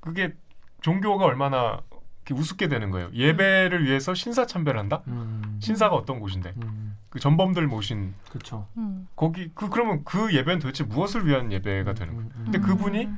그게 0.00 0.34
종교가 0.80 1.24
얼마나 1.24 1.80
이렇게 2.24 2.34
우습게 2.40 2.68
되는 2.68 2.90
거예요. 2.90 3.10
예배를 3.12 3.84
위해서 3.84 4.14
신사 4.14 4.46
참배를 4.46 4.78
한다? 4.78 5.02
음. 5.08 5.58
신사가 5.60 5.94
어떤 5.94 6.20
곳인데? 6.20 6.52
음. 6.62 6.96
그 7.08 7.18
전범들 7.20 7.66
모신 7.66 8.14
그렇죠. 8.30 8.66
음. 8.76 9.06
거기 9.16 9.50
그 9.54 9.68
그러면 9.68 10.02
그 10.04 10.34
예배는 10.34 10.60
도대체 10.60 10.84
무엇을 10.84 11.26
위한 11.26 11.52
예배가 11.52 11.94
되는 11.94 12.14
거예요? 12.14 12.30
근데 12.44 12.58
그분이 12.58 13.08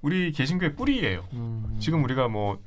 우리 0.00 0.32
개신교의 0.32 0.74
뿌리예요. 0.74 1.26
음. 1.32 1.76
지금 1.80 2.02
우리가 2.04 2.28
뭐 2.28 2.60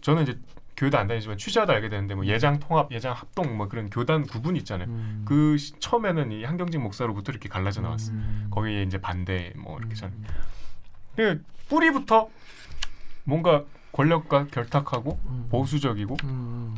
저는 0.00 0.22
이제 0.22 0.38
교회도 0.76 0.98
안 0.98 1.06
다니지만 1.06 1.36
취재하다 1.38 1.72
알게 1.72 1.88
되는데 1.88 2.14
뭐 2.14 2.24
예장 2.26 2.58
통합, 2.58 2.90
예장 2.92 3.12
합동 3.14 3.56
뭐 3.56 3.68
그런 3.68 3.90
교단 3.90 4.24
구분 4.26 4.56
있잖아요. 4.56 4.88
음. 4.88 5.22
그 5.26 5.56
시- 5.58 5.72
처음에는 5.78 6.32
이 6.32 6.44
한경직 6.44 6.80
목사로부터 6.80 7.30
이렇게 7.32 7.48
갈라져 7.48 7.80
나왔어요. 7.82 8.16
음. 8.16 8.46
거기에 8.50 8.82
이제 8.82 8.98
반대 8.98 9.52
뭐 9.56 9.78
이렇게 9.78 9.94
잘 9.94 10.08
음. 10.10 10.24
그 11.16 11.42
뿌리부터 11.68 12.28
뭔가 13.24 13.62
권력과 13.92 14.46
결탁하고 14.46 15.18
음. 15.26 15.46
보수적이고 15.50 16.16
음. 16.24 16.74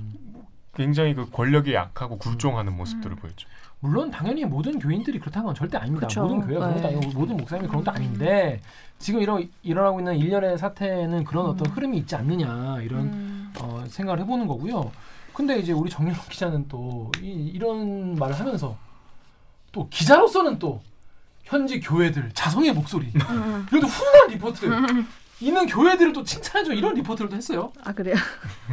굉장히 0.74 1.14
그 1.14 1.30
권력이 1.30 1.72
약하고 1.72 2.18
굴종하는 2.18 2.76
모습들을 2.76 3.14
보였죠. 3.16 3.48
물론 3.78 4.10
당연히 4.10 4.44
모든 4.44 4.78
교인들이 4.78 5.18
그렇다는 5.20 5.46
건 5.46 5.54
절대 5.54 5.76
아닙니다. 5.78 6.06
그쵸. 6.08 6.22
모든 6.22 6.40
교회가 6.40 6.74
그런 6.74 6.82
것도 6.94 7.00
네. 7.00 7.14
모든 7.14 7.36
목사님이 7.36 7.68
그런 7.68 7.84
것도 7.84 7.94
아닌데 7.94 8.60
지금 8.98 9.20
이런 9.20 9.48
일어나고 9.62 10.00
있는 10.00 10.16
일련의 10.16 10.58
사태는 10.58 11.24
그런 11.24 11.46
어떤 11.46 11.66
음. 11.70 11.72
흐름이 11.72 11.98
있지 11.98 12.16
않느냐 12.16 12.80
이런 12.80 13.00
음. 13.02 13.43
어, 13.60 13.84
생각을 13.88 14.20
해보는 14.20 14.46
거고요. 14.46 14.92
근데 15.32 15.58
이제 15.58 15.72
우리 15.72 15.90
정윤호 15.90 16.22
기자는 16.28 16.68
또 16.68 17.10
이, 17.20 17.58
런 17.58 18.14
말을 18.14 18.38
하면서 18.38 18.76
또 19.72 19.88
기자로서는 19.88 20.58
또 20.58 20.80
현지 21.42 21.80
교회들 21.80 22.30
자성의 22.32 22.72
목소리 22.72 23.12
음. 23.14 23.66
이것도 23.68 23.86
훈훈한 23.86 24.28
리포트 24.30 24.66
있는 25.40 25.66
교회들을 25.66 26.12
또 26.12 26.22
칭찬해줘 26.22 26.72
이런 26.72 26.94
리포트를 26.94 27.28
또 27.28 27.36
했어요. 27.36 27.72
아 27.82 27.92
그래요? 27.92 28.14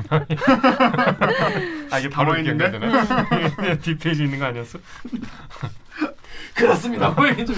아 1.90 2.00
이게 2.00 2.08
바로 2.10 2.36
이렇게 2.36 2.56
당황했는데? 2.56 2.66
연결되나? 2.66 3.80
뒷페이지 3.80 4.24
있는 4.24 4.38
거 4.40 4.46
아니었어? 4.46 4.78
그렇습니다. 6.56 7.10
뭐 7.12 7.28
얘기 7.30 7.46
좀. 7.46 7.56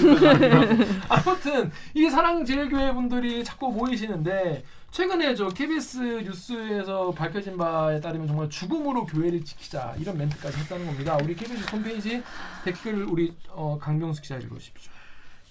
아무튼 1.08 1.70
이 1.94 2.08
사랑제일교회 2.08 2.92
분들이 2.94 3.44
자꾸 3.44 3.70
모이시는데 3.72 4.64
최근에 4.90 5.34
저 5.34 5.48
KBS 5.48 5.98
뉴스에서 6.24 7.10
밝혀진 7.10 7.56
바에 7.56 8.00
따르면 8.00 8.28
정말 8.28 8.48
죽음으로 8.48 9.04
교회를 9.06 9.44
지키자 9.44 9.94
이런 9.98 10.16
멘트까지 10.16 10.56
했다는 10.60 10.86
겁니다. 10.86 11.18
우리 11.22 11.34
KBS 11.34 11.74
홈페이지 11.74 12.22
댓글 12.64 13.02
우리 13.04 13.34
어, 13.50 13.78
강병수 13.80 14.22
기자 14.22 14.36
읽어주십시오. 14.36 14.92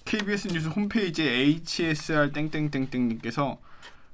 KBS 0.06 0.48
뉴스 0.48 0.68
홈페이지에 0.68 1.30
HSR 1.30 2.32
땡땡땡땡님께서 2.32 3.58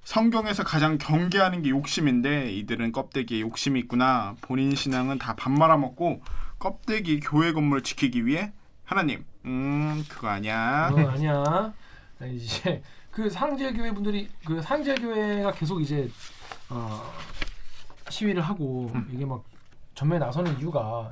성경에서 0.03 0.65
가장 0.65 0.99
경계하는 0.99 1.63
게 1.63 1.71
욕심인데 1.71 2.53
이들은 2.53 2.91
껍데기에 2.93 3.41
욕심이 3.41 3.79
있구나. 3.81 4.35
본인 4.41 4.75
신앙은 4.75 5.19
다 5.19 5.35
밥 5.37 5.53
말아먹고 5.53 6.23
껍데기 6.59 7.21
교회 7.21 7.53
건물을 7.53 7.83
지키기 7.83 8.27
위해 8.27 8.53
하나님, 8.91 9.25
음 9.45 10.05
그거 10.09 10.27
아니야. 10.27 10.91
어, 10.93 10.97
아니야. 11.11 11.45
아, 11.45 12.27
이제 12.27 12.83
그 13.13 13.31
사랑제일교회 13.31 13.93
분들이 13.95 14.29
그 14.45 14.61
사랑제일교회가 14.61 15.53
계속 15.53 15.81
이제 15.81 16.11
어, 16.69 17.01
시위를 18.09 18.43
하고 18.43 18.91
이게 19.13 19.25
막 19.25 19.45
전면에 19.95 20.19
나서는 20.25 20.59
이유가 20.59 21.09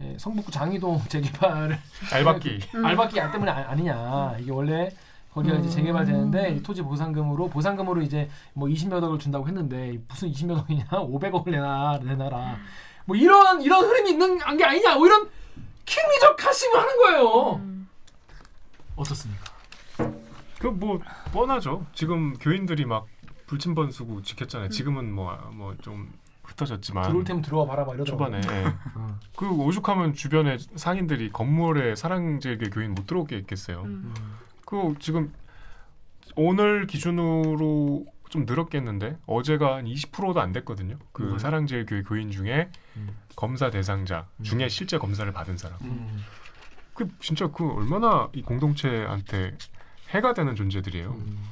예, 0.00 0.16
성북구 0.18 0.50
장이동 0.50 1.02
재개발을 1.08 1.78
알박기. 2.12 2.60
알바끼 2.84 3.20
알 3.20 3.30
때문에 3.30 3.52
아, 3.52 3.72
니냐. 3.76 4.34
이게 4.40 4.50
원래 4.50 4.90
거기가 5.32 5.54
이제 5.58 5.68
재개발되는데 5.68 6.56
이 6.56 6.62
토지 6.64 6.82
보상금으로 6.82 7.48
보상금으로 7.48 8.02
이제 8.02 8.28
뭐 8.54 8.66
20몇 8.66 9.00
억을 9.04 9.20
준다고 9.20 9.46
했는데 9.46 10.00
무슨 10.08 10.32
20몇 10.32 10.58
억이냐? 10.62 10.86
500억을 10.86 11.46
내놔 11.52 12.00
내놔라. 12.02 12.56
뭐 13.04 13.14
이런 13.14 13.62
이런 13.62 13.84
흐름이 13.84 14.10
있는 14.10 14.56
게 14.56 14.64
아니냐? 14.64 14.96
뭐 14.96 15.06
이런 15.06 15.28
킹리적 15.84 16.44
하심을 16.44 16.80
하는 16.80 16.96
거예요 16.98 17.60
어떻습니까? 18.96 19.44
그 20.58 20.68
뭐 20.68 20.98
뻔하죠. 21.32 21.84
지금 21.92 22.32
교인들이 22.38 22.86
막 22.86 23.06
불침번 23.46 23.90
수고 23.90 24.22
지켰잖아요. 24.22 24.70
지금은 24.70 25.12
뭐 25.12 25.36
뭐 25.52 25.74
좀 25.82 26.10
흩어졌지만 26.44 27.04
들어올 27.04 27.24
테면 27.24 27.42
들어와 27.42 27.66
봐라 27.66 27.84
막 27.84 27.94
이러더라고 27.94 28.24
초반에 28.24 28.40
예. 28.62 28.66
어. 28.94 29.18
그 29.36 29.48
오죽하면 29.50 30.12
주변에 30.14 30.56
상인들이 30.76 31.32
건물에 31.32 31.96
사랑제일교 31.96 32.70
교인 32.70 32.94
못 32.94 33.06
들어오게 33.06 33.36
했겠어요. 33.36 33.82
음. 33.82 34.14
그 34.66 34.94
지금 35.00 35.32
오늘 36.36 36.86
기준으로 36.86 38.04
좀 38.30 38.44
늘었겠는데 38.46 39.18
어제가 39.26 39.76
한 39.76 39.84
20%도 39.84 40.40
안 40.40 40.52
됐거든요. 40.52 40.98
그 41.12 41.22
뭐가요? 41.22 41.38
사랑제일교회 41.38 42.02
교인 42.02 42.30
중에 42.30 42.70
음. 42.96 43.16
검사 43.36 43.70
대상자 43.70 44.26
음. 44.38 44.44
중에 44.44 44.68
실제 44.68 44.98
검사를 44.98 45.30
받은 45.32 45.56
사람. 45.56 45.78
음. 45.82 46.24
그 46.94 47.08
진짜 47.20 47.48
그 47.48 47.70
얼마나 47.72 48.28
이 48.32 48.42
공동체한테 48.42 49.56
해가 50.10 50.34
되는 50.34 50.54
존재들이에요. 50.54 51.10
음. 51.10 51.44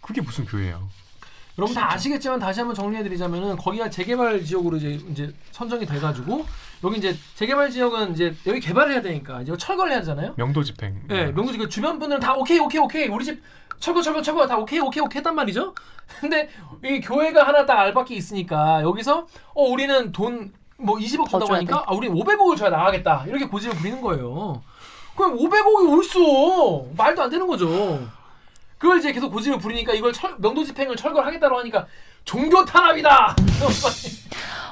그게 0.00 0.20
무슨 0.20 0.44
교회예요? 0.44 0.88
여러분 1.58 1.74
다 1.74 1.92
아시겠지만 1.92 2.38
다시 2.38 2.60
한번 2.60 2.74
정리해드리자면은 2.74 3.56
거기가 3.56 3.90
재개발 3.90 4.44
지역으로 4.44 4.76
이제 4.76 4.90
이제 5.10 5.32
선정이 5.50 5.84
돼가지고 5.86 6.44
여기 6.84 6.98
이제 6.98 7.16
재개발 7.34 7.70
지역은 7.70 8.12
이제 8.12 8.34
여기 8.46 8.60
개발을 8.60 8.92
해야 8.92 9.02
되니까 9.02 9.42
이제 9.42 9.52
철거를 9.56 9.90
해야 9.92 10.00
되잖아요. 10.00 10.34
명도 10.36 10.62
집행. 10.62 11.02
네, 11.08 11.32
명수 11.32 11.58
그 11.58 11.68
주변 11.68 11.98
분들은 11.98 12.20
다 12.20 12.34
오케이 12.34 12.58
오케이 12.60 12.80
오케이 12.80 13.08
우리 13.08 13.24
집 13.24 13.42
철거 13.80 14.00
철거 14.00 14.22
철거 14.22 14.46
다 14.46 14.56
오케이 14.56 14.78
오케이 14.78 15.02
오케이 15.02 15.18
했단 15.18 15.34
말이죠. 15.34 15.74
근데 16.20 16.48
이 16.84 17.00
교회가 17.00 17.46
하나 17.46 17.66
딱 17.66 17.80
알바끼 17.80 18.14
있으니까 18.14 18.82
여기서 18.82 19.26
어 19.54 19.62
우리는 19.64 20.12
돈 20.12 20.52
뭐 20.80 20.96
20억 20.96 21.24
더 21.28 21.40
준다고 21.40 21.54
하니까 21.54 21.84
아 21.86 21.92
우리 21.92 22.08
500억을 22.08 22.56
줘야 22.56 22.70
나가겠다 22.70 23.24
이렇게 23.26 23.46
고집을 23.46 23.76
부리는 23.76 24.00
거예요. 24.00 24.62
그럼 25.16 25.36
500억이 25.36 25.98
어딨어 25.98 26.86
말도 26.96 27.22
안 27.22 27.30
되는 27.30 27.46
거죠. 27.48 27.66
그걸 28.78 28.98
이제 28.98 29.12
계속 29.12 29.30
고집을 29.30 29.58
부리니까 29.58 29.92
이걸 29.92 30.12
철, 30.12 30.34
명도 30.38 30.64
집행을 30.64 30.96
철거를 30.96 31.26
하겠다고 31.26 31.58
하니까 31.58 31.86
종교 32.24 32.64
탄압이다. 32.64 33.34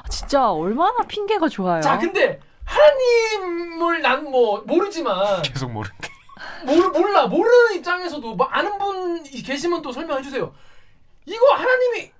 진짜 0.09 0.49
얼마나 0.51 0.97
핑계가 1.07 1.49
좋아요. 1.49 1.81
자 1.81 1.97
근데 1.97 2.39
하나님을 2.65 4.01
난 4.01 4.23
뭐 4.23 4.61
모르지만 4.65 5.41
계속 5.41 5.71
모르는데. 5.71 6.09
모르, 6.65 6.87
몰라 6.89 7.27
모르는 7.27 7.75
입장에서도 7.75 8.35
뭐 8.35 8.47
아는 8.47 8.77
분 8.77 9.23
계시면 9.23 9.81
또 9.81 9.91
설명해 9.91 10.21
주세요. 10.23 10.53
이거 11.25 11.45
하나님이 11.53 12.11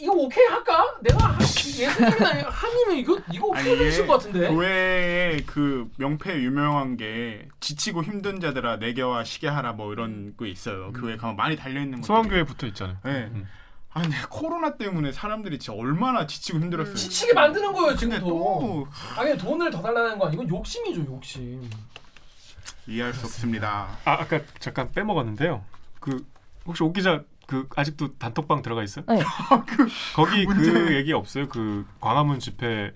이거 0.00 0.12
오케이 0.12 0.46
할까? 0.46 0.96
내가 1.00 1.26
하- 1.26 1.38
예수님이나 1.40 2.48
하나님이 2.50 3.00
이거 3.00 3.18
이거 3.32 3.48
오케이 3.48 3.72
해주실 3.74 4.06
것 4.06 4.18
같은데. 4.18 4.48
교회의 4.48 5.44
그 5.44 5.90
명패 5.96 6.40
유명한 6.42 6.96
게 6.96 7.48
지치고 7.58 8.04
힘든 8.04 8.38
자들아 8.40 8.76
내게와 8.76 9.24
시게 9.24 9.48
하라 9.48 9.72
뭐 9.72 9.92
이런 9.92 10.36
거 10.36 10.46
있어요. 10.46 10.92
교회 10.92 11.16
가면 11.16 11.34
많이 11.36 11.56
달려 11.56 11.80
있는 11.80 12.00
거. 12.00 12.06
소환교회 12.06 12.44
붙어 12.44 12.66
있잖아요. 12.68 12.96
네. 13.04 13.28
음. 13.32 13.48
아 13.92 14.02
근데 14.02 14.16
코로나 14.28 14.76
때문에 14.76 15.10
사람들이 15.10 15.58
진짜 15.58 15.76
얼마나 15.76 16.26
지치고 16.28 16.60
힘들었어요. 16.60 16.94
지치게 16.94 17.32
만드는 17.32 17.72
거예요 17.72 17.86
근데 17.88 17.98
지금 17.98 18.18
더. 18.20 18.26
또 18.26 18.86
아니 19.16 19.36
돈을 19.36 19.70
더 19.70 19.82
달라는 19.82 20.18
거 20.18 20.28
아니고 20.28 20.46
욕심이죠 20.48 21.00
욕심. 21.12 21.68
이해할 22.86 23.12
수 23.14 23.26
없습니다. 23.26 23.88
아 24.04 24.12
아까 24.12 24.40
잠깐 24.60 24.92
빼먹었는데요. 24.92 25.64
그 25.98 26.24
혹시 26.66 26.84
오 26.84 26.92
기자 26.92 27.22
그 27.48 27.66
아직도 27.74 28.18
단톡방 28.18 28.60
들어가 28.60 28.82
있어요? 28.84 29.06
네. 29.08 29.22
거기 30.14 30.44
그 30.44 30.94
얘기 30.94 31.12
없어요? 31.14 31.48
그 31.48 31.86
광화문 31.98 32.38
집회 32.40 32.92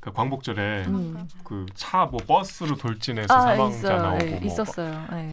그 0.00 0.12
광복절에 0.12 0.86
음. 0.88 1.28
그차 1.44 2.06
뭐 2.06 2.18
버스로 2.26 2.76
돌진해서 2.76 3.32
아 3.32 3.40
사망자 3.40 3.76
있어요. 3.78 4.02
나오고 4.02 4.26
예, 4.26 4.30
뭐 4.32 4.40
있었어요. 4.42 5.06
예. 5.12 5.30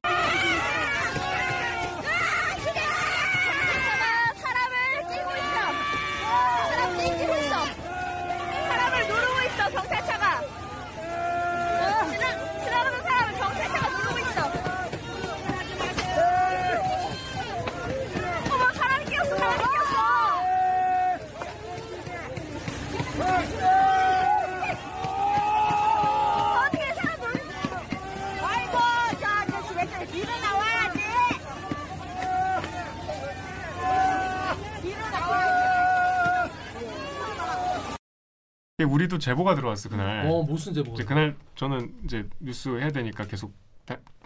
우리도 38.83 39.19
제보가 39.19 39.55
들어왔어 39.55 39.87
그날. 39.87 40.25
어 40.25 40.43
무슨 40.43 40.73
제보? 40.73 40.91
이제 40.93 41.05
그날 41.05 41.35
저는 41.55 41.95
이제 42.03 42.27
뉴스 42.41 42.77
해야 42.77 42.89
되니까 42.91 43.23
계속 43.25 43.53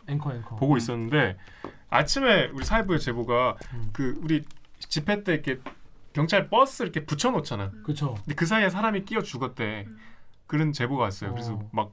앵커 0.07 0.33
앵커. 0.33 0.55
보고 0.55 0.73
음. 0.73 0.77
있었는데 0.77 1.37
아침에 1.91 2.47
우리 2.47 2.65
사회부의 2.65 2.99
제보가 2.99 3.57
음. 3.73 3.89
그 3.93 4.19
우리 4.23 4.43
집회 4.79 5.23
때 5.23 5.33
이렇게 5.33 5.59
경찰 6.13 6.49
버스 6.49 6.81
이렇게 6.81 7.05
붙여놓잖아. 7.05 7.71
그렇죠. 7.83 8.15
근데 8.15 8.33
그 8.33 8.47
사이에 8.47 8.69
사람이 8.71 9.05
끼어 9.05 9.21
죽었대. 9.21 9.85
그런 10.47 10.73
제보가 10.73 11.03
왔어요. 11.03 11.31
그래서 11.31 11.53
어. 11.53 11.69
막 11.71 11.91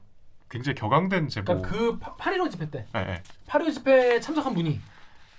굉장히 0.49 0.73
격앙된 0.73 1.27
제보. 1.29 1.61
그러니까 1.61 2.09
그8.15 2.23 2.49
집회 2.49 2.69
때 2.71 2.87
예, 2.95 2.99
예. 2.99 3.23
8.15 3.47 3.73
집회에 3.75 4.19
참석한 4.19 4.55
분이 4.55 4.79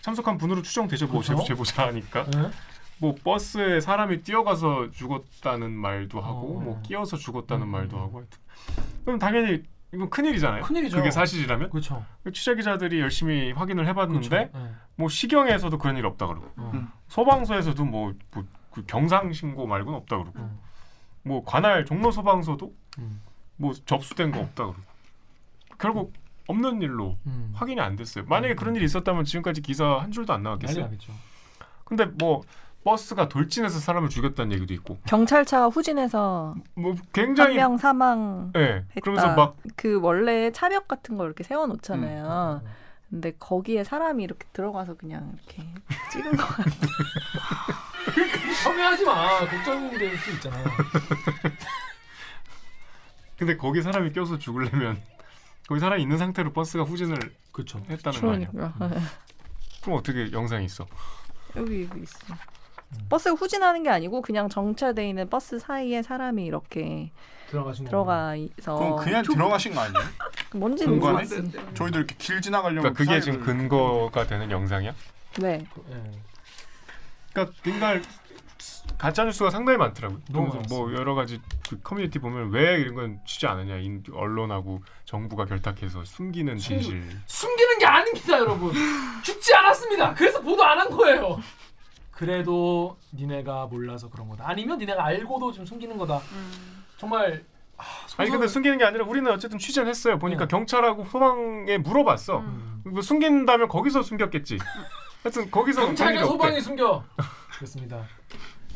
참석한 0.03 0.39
분으로 0.39 0.63
추정되죠. 0.63 1.09
뭐 1.09 1.21
그쵸? 1.21 1.35
제보 1.43 1.65
제보자니까. 1.65 2.27
예? 2.37 2.51
뭐 3.01 3.15
버스에 3.23 3.81
사람이 3.81 4.23
뛰어가서 4.23 4.91
죽었다는 4.91 5.73
말도 5.73 6.21
하고 6.21 6.59
어. 6.59 6.61
뭐 6.61 6.83
끼어서 6.83 7.17
죽었다는 7.17 7.67
음. 7.67 7.71
말도 7.71 7.99
하고 7.99 8.19
하여튼. 8.19 8.39
그럼 9.05 9.19
당연히 9.19 9.63
이건 9.93 10.11
큰일이잖아요. 10.11 10.63
큰일이죠. 10.65 10.99
그게 10.99 11.11
사실이라면 11.11 11.71
그렇죠. 11.71 12.05
취재 12.33 12.55
기자들이 12.55 13.01
열심히 13.01 13.53
확인을 13.53 13.87
해봤는데 13.87 14.29
그렇죠. 14.29 14.59
예. 14.59 14.75
뭐 14.97 15.09
시경에서도 15.09 15.79
그런 15.79 15.97
일 15.97 16.05
없다 16.07 16.27
그러고 16.27 16.47
어. 16.57 16.71
음. 16.75 16.89
소방서에서도 17.09 17.85
뭐, 17.85 18.13
뭐 18.33 18.45
그 18.79 18.85
경상 18.87 19.33
신고 19.33 19.67
말고는 19.67 19.99
없다 20.01 20.19
그러고 20.19 20.39
음. 20.39 20.59
뭐 21.23 21.45
관할 21.45 21.85
종로 21.85 22.11
소방서도 22.11 22.73
음. 22.99 23.21
뭐 23.57 23.73
접수된 23.73 24.31
거 24.31 24.41
없다 24.41 24.65
그러고 24.65 24.81
결국 25.79 26.13
없는 26.47 26.81
일로 26.83 27.19
음. 27.27 27.51
확인이 27.55 27.81
안 27.81 27.97
됐어요. 27.97 28.25
만약에 28.27 28.55
그런 28.55 28.75
일이 28.77 28.85
있었다면 28.85 29.25
지금까지 29.25 29.61
기사 29.61 29.99
한 29.99 30.13
줄도 30.13 30.33
안 30.33 30.43
나왔겠어요. 30.43 30.85
나겠죠. 30.85 31.13
근데 31.85 32.07
뭐 32.07 32.43
버스가 32.85 33.29
돌진해서 33.29 33.81
사람을 33.81 34.09
죽였다는 34.09 34.53
얘기도 34.53 34.73
있고 34.75 34.99
경찰차가 35.07 35.67
후진해서 35.69 36.55
뭐한 36.75 37.01
굉장히 37.13 37.57
명 37.57 37.77
사망. 37.77 38.53
예 38.57 38.85
그러면서 39.03 39.35
막 39.35 39.57
그 39.77 40.01
원래 40.01 40.51
차벽 40.53 40.89
같은 40.89 41.17
거 41.19 41.25
이렇게 41.27 41.43
세워 41.45 41.65
음. 41.65 41.71
놓잖아요. 41.71 42.63
근데 43.11 43.33
거기에 43.39 43.85
사람이 43.85 44.23
이렇게 44.25 44.47
들어가서 44.53 44.95
그냥 44.95 45.33
이렇게 45.35 45.63
찍은 46.13 46.37
거 46.37 46.45
같아요. 46.47 46.73
섭외하지 48.65 49.05
마. 49.05 49.39
걱정될 49.47 50.17
수 50.19 50.31
있잖아. 50.33 50.57
근데 53.39 53.57
거기 53.57 53.83
사람이 53.83 54.13
껴서 54.13 54.39
죽으려면 54.39 55.01
거기 55.69 55.81
사람이 55.81 56.03
있는 56.03 56.19
상태로 56.19 56.53
버스가 56.53 56.85
후진을 56.85 57.17
그렇죠. 57.53 57.81
했다는 57.89 58.21
거 58.21 58.33
아니야? 58.33 58.49
그러니까 58.51 58.89
그럼 59.83 59.99
어떻게 59.99 60.31
영상이 60.33 60.65
있어? 60.65 60.87
여기 61.57 61.87
여기 61.89 62.03
있어. 62.03 62.35
음. 62.93 63.07
버스가 63.09 63.35
후진하는 63.37 63.83
게 63.83 63.91
아니고 63.91 64.23
그냥 64.23 64.49
정차돼 64.49 65.09
있는 65.09 65.29
버스 65.29 65.59
사이에 65.59 66.03
사람이 66.03 66.45
이렇게 66.45 67.11
들어가신 67.51 67.85
거. 67.85 67.91
들어가 67.91 68.35
있어. 68.37 68.77
그럼 68.77 68.97
그냥 68.97 69.23
들어가신 69.23 69.75
거 69.75 69.81
아니에요? 69.81 70.05
뭔지는 70.55 70.99
공간에? 71.01 71.25
모르겠어. 71.27 71.75
저희도 71.75 71.99
이렇게 71.99 72.15
길 72.19 72.41
지나가려면 72.41 72.93
그러니까 72.95 72.99
그게 73.05 73.21
지금 73.21 73.41
근거가 73.41 74.27
되는 74.27 74.51
영상이야? 74.51 74.95
네. 75.41 75.65
예. 75.91 76.03
그러니까 77.33 77.57
그날 77.63 78.03
가짜 78.99 79.25
뉴스가 79.25 79.51
상당히 79.51 79.77
많더라고요. 79.79 80.21
너무 80.31 80.61
뭐 80.69 80.93
여러 80.95 81.15
가지 81.15 81.41
그 81.71 81.79
커뮤니티 81.81 82.19
보면 82.19 82.51
왜 82.51 82.81
이런 82.81 82.95
건 82.95 83.21
취재 83.27 83.47
안 83.47 83.59
하냐, 83.59 83.77
인- 83.77 84.03
언론하고 84.13 84.83
정부가 85.05 85.45
결탁해서 85.45 86.05
숨기는 86.05 86.59
숨- 86.59 86.81
진실. 86.81 87.03
숨기는 87.27 87.79
게 87.79 87.87
아닙니다, 87.87 88.39
여러분. 88.39 88.73
죽지 89.23 89.55
않았습니다. 89.55 90.15
그래서 90.15 90.41
보도 90.41 90.65
안 90.65 90.79
한 90.79 90.91
거예요. 90.91 91.39
그래도 92.19 92.99
니네가 93.15 93.67
몰라서 93.67 94.11
그런 94.11 94.29
거다. 94.29 94.43
아니면 94.49 94.79
니네가 94.79 95.05
알고도 95.05 95.53
좀 95.53 95.65
숨기는 95.65 95.97
거다. 95.97 96.21
정말 96.97 97.45
아, 97.77 97.85
아니 98.17 98.29
근데 98.29 98.49
숨기는 98.49 98.77
게 98.77 98.85
아니라 98.85 99.05
우리는 99.05 99.31
어쨌든 99.31 99.57
취재는 99.57 99.89
했어요. 99.89 100.19
보니까 100.19 100.47
네. 100.47 100.49
경찰하고 100.49 101.05
소방에 101.05 101.79
물어봤어. 101.79 102.39
음. 102.39 102.83
뭐 102.87 103.03
숨긴다면 103.03 103.69
거기서 103.69 104.03
숨겼겠지. 104.03 104.59
하여튼 105.23 105.49
거기서 105.49 105.83
경찰과. 105.87 106.25
소방이 106.27 106.61
숨겨. 106.61 107.05
그렇습니다. 107.55 108.05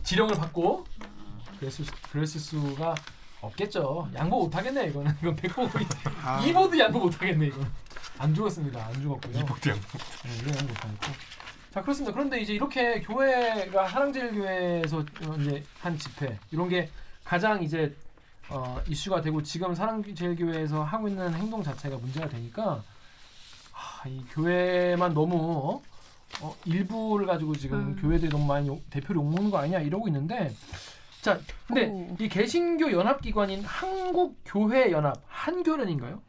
지령을 0.05 0.37
받고 0.37 0.85
그랬을, 1.59 1.85
수- 1.85 1.93
그랬을 2.13 2.39
수가 2.41 2.95
없겠죠. 3.41 4.09
양보 4.15 4.45
못 4.45 4.55
하겠네 4.55 4.87
이거는. 4.87 5.17
이건 5.21 5.35
백보 5.35 5.69
아. 6.23 6.41
이보드 6.47 6.79
양보 6.79 7.01
못 7.01 7.21
하겠네 7.21 7.47
이건. 7.49 7.69
안 8.19 8.33
죽었습니다. 8.33 8.87
안 8.87 8.93
죽었고요. 9.03 9.37
이복대형. 9.41 9.81
네, 9.81 10.31
이건 10.43 10.49
양보 10.59 10.73
못 10.75 10.85
하겠고. 10.85 11.42
자 11.73 11.81
그렇습니다. 11.81 12.13
그런데 12.13 12.39
이제 12.41 12.53
이렇게 12.53 13.01
교회가 13.01 13.89
사랑제일교회에서 13.89 14.99
어, 14.99 15.37
이제 15.41 15.63
한 15.81 15.97
집회 15.97 16.39
이런 16.51 16.69
게 16.69 16.91
가장 17.25 17.63
이제 17.63 17.95
어, 18.51 18.79
이슈가 18.87 19.23
되고 19.23 19.43
지금 19.43 19.75
사랑제일교회에서 19.75 20.83
하고 20.85 21.09
있는 21.09 21.33
행동 21.33 21.63
자체가 21.63 21.97
문제가 21.97 22.29
되니까 22.29 22.83
아, 23.73 24.07
이 24.07 24.23
교회만 24.33 25.15
너무 25.15 25.81
어? 25.81 25.83
어, 26.43 26.57
일부를 26.67 27.27
가지고 27.27 27.55
지금 27.57 27.79
음. 27.79 27.97
교회들이 28.01 28.31
너무 28.31 28.45
많이 28.45 28.69
욕- 28.69 28.89
대표를 28.91 29.17
욕먹는 29.23 29.51
거 29.51 29.59
아니냐 29.59 29.81
이러고 29.81 30.09
있는데 30.09 30.55
자 31.23 31.41
근데 31.67 31.87
오. 31.89 32.15
이 32.21 32.29
개신교 32.29 32.93
연합기관인 32.93 33.65
한국교회연합 33.65 35.23
한교련인가요? 35.27 36.21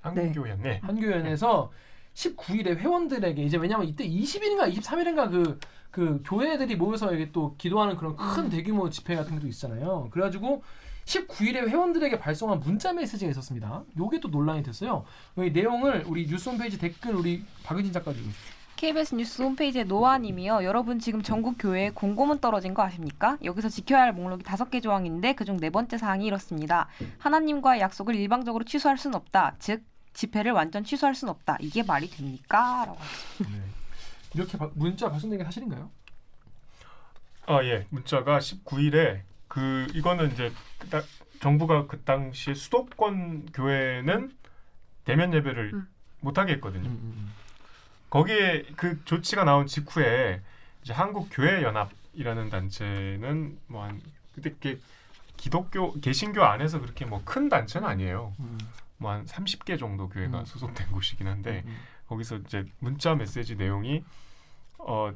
한국교회네. 0.00 0.80
한교연에서 0.82 1.70
19일에 2.14 2.76
회원들에게 2.76 3.42
이제 3.42 3.56
왜냐면 3.56 3.86
이때 3.86 4.06
20일인가 4.06 4.72
23일인가 4.74 5.30
그, 5.30 5.58
그 5.90 6.22
교회들이 6.24 6.76
모여서 6.76 7.12
이게 7.14 7.30
또 7.32 7.54
기도하는 7.56 7.96
그런 7.96 8.16
큰 8.16 8.48
대규모 8.48 8.90
집회 8.90 9.14
같은 9.16 9.34
것도 9.34 9.46
있잖아요. 9.48 10.08
그래가지고 10.10 10.62
19일에 11.04 11.68
회원들에게 11.68 12.18
발송한 12.18 12.60
문자 12.60 12.92
메시지가 12.92 13.30
있었습니다. 13.30 13.84
요게 13.98 14.20
또 14.20 14.28
논란이 14.28 14.62
됐어요. 14.62 15.04
이 15.38 15.50
내용을 15.50 16.04
우리 16.06 16.26
뉴스 16.26 16.48
홈페이지 16.48 16.78
댓글 16.78 17.14
우리 17.14 17.42
박유진 17.64 17.92
작가 17.92 18.12
좀 18.12 18.32
KBS 18.76 19.14
뉴스 19.14 19.42
홈페이지에 19.42 19.84
노아님이요. 19.84 20.64
여러분 20.64 20.98
지금 20.98 21.22
전국 21.22 21.56
교회에 21.58 21.90
공고문 21.90 22.38
떨어진 22.38 22.72
거 22.72 22.82
아십니까? 22.82 23.36
여기서 23.44 23.68
지켜야 23.68 24.02
할 24.02 24.12
목록이 24.14 24.42
다섯 24.42 24.70
개 24.70 24.80
조항인데 24.80 25.34
그중 25.34 25.58
네 25.58 25.68
번째 25.68 25.98
사항이 25.98 26.24
이렇습니다. 26.24 26.88
하나님과의 27.18 27.82
약속을 27.82 28.14
일방적으로 28.14 28.64
취소할 28.64 28.96
수는 28.96 29.16
없다. 29.16 29.56
즉 29.58 29.82
집회를 30.14 30.52
완전 30.52 30.84
취소할 30.84 31.14
수는 31.14 31.30
없다. 31.32 31.56
이게 31.60 31.82
말이 31.82 32.08
됩니까? 32.10 32.84
라고 32.86 32.98
하셨습니다. 32.98 33.64
이렇게 34.34 34.58
바- 34.58 34.70
문자 34.74 35.10
발송된 35.10 35.38
게 35.38 35.44
사실인가요? 35.44 35.90
아 37.46 37.64
예. 37.64 37.86
문자가 37.90 38.38
19일에 38.38 39.22
그 39.48 39.86
이거는 39.94 40.32
이제 40.32 40.52
그다- 40.78 41.04
정부가 41.40 41.86
그 41.86 42.00
당시에 42.02 42.54
수도권 42.54 43.46
교회는 43.52 44.36
대면 45.04 45.32
예배를 45.34 45.70
음. 45.74 45.88
못 46.20 46.36
하게 46.38 46.52
했거든요. 46.54 46.88
음, 46.88 47.32
거기에 48.10 48.64
그 48.76 49.02
조치가 49.04 49.44
나온 49.44 49.66
직후에 49.66 50.42
이제 50.82 50.92
한국 50.92 51.28
교회 51.32 51.62
연합이라는 51.62 52.50
단체는 52.50 53.58
뭐 53.68 53.84
한 53.84 54.00
그때 54.34 54.54
게 54.60 54.78
기독교 55.38 55.98
개신교 56.00 56.44
안에서 56.44 56.78
그렇게 56.80 57.06
뭐 57.06 57.22
큰 57.24 57.48
단체는 57.48 57.88
아니에요. 57.88 58.34
음, 59.00 59.02
뭐한 59.02 59.24
30개 59.26 59.78
정도 59.78 60.08
교회가 60.08 60.40
음. 60.40 60.44
소속된 60.44 60.88
곳이긴 60.92 61.26
한데 61.26 61.62
음, 61.66 61.76
거기서 62.08 62.36
이제 62.38 62.64
문자 62.78 63.14
메시지 63.14 63.56
내용이 63.56 64.04
어 64.78 65.12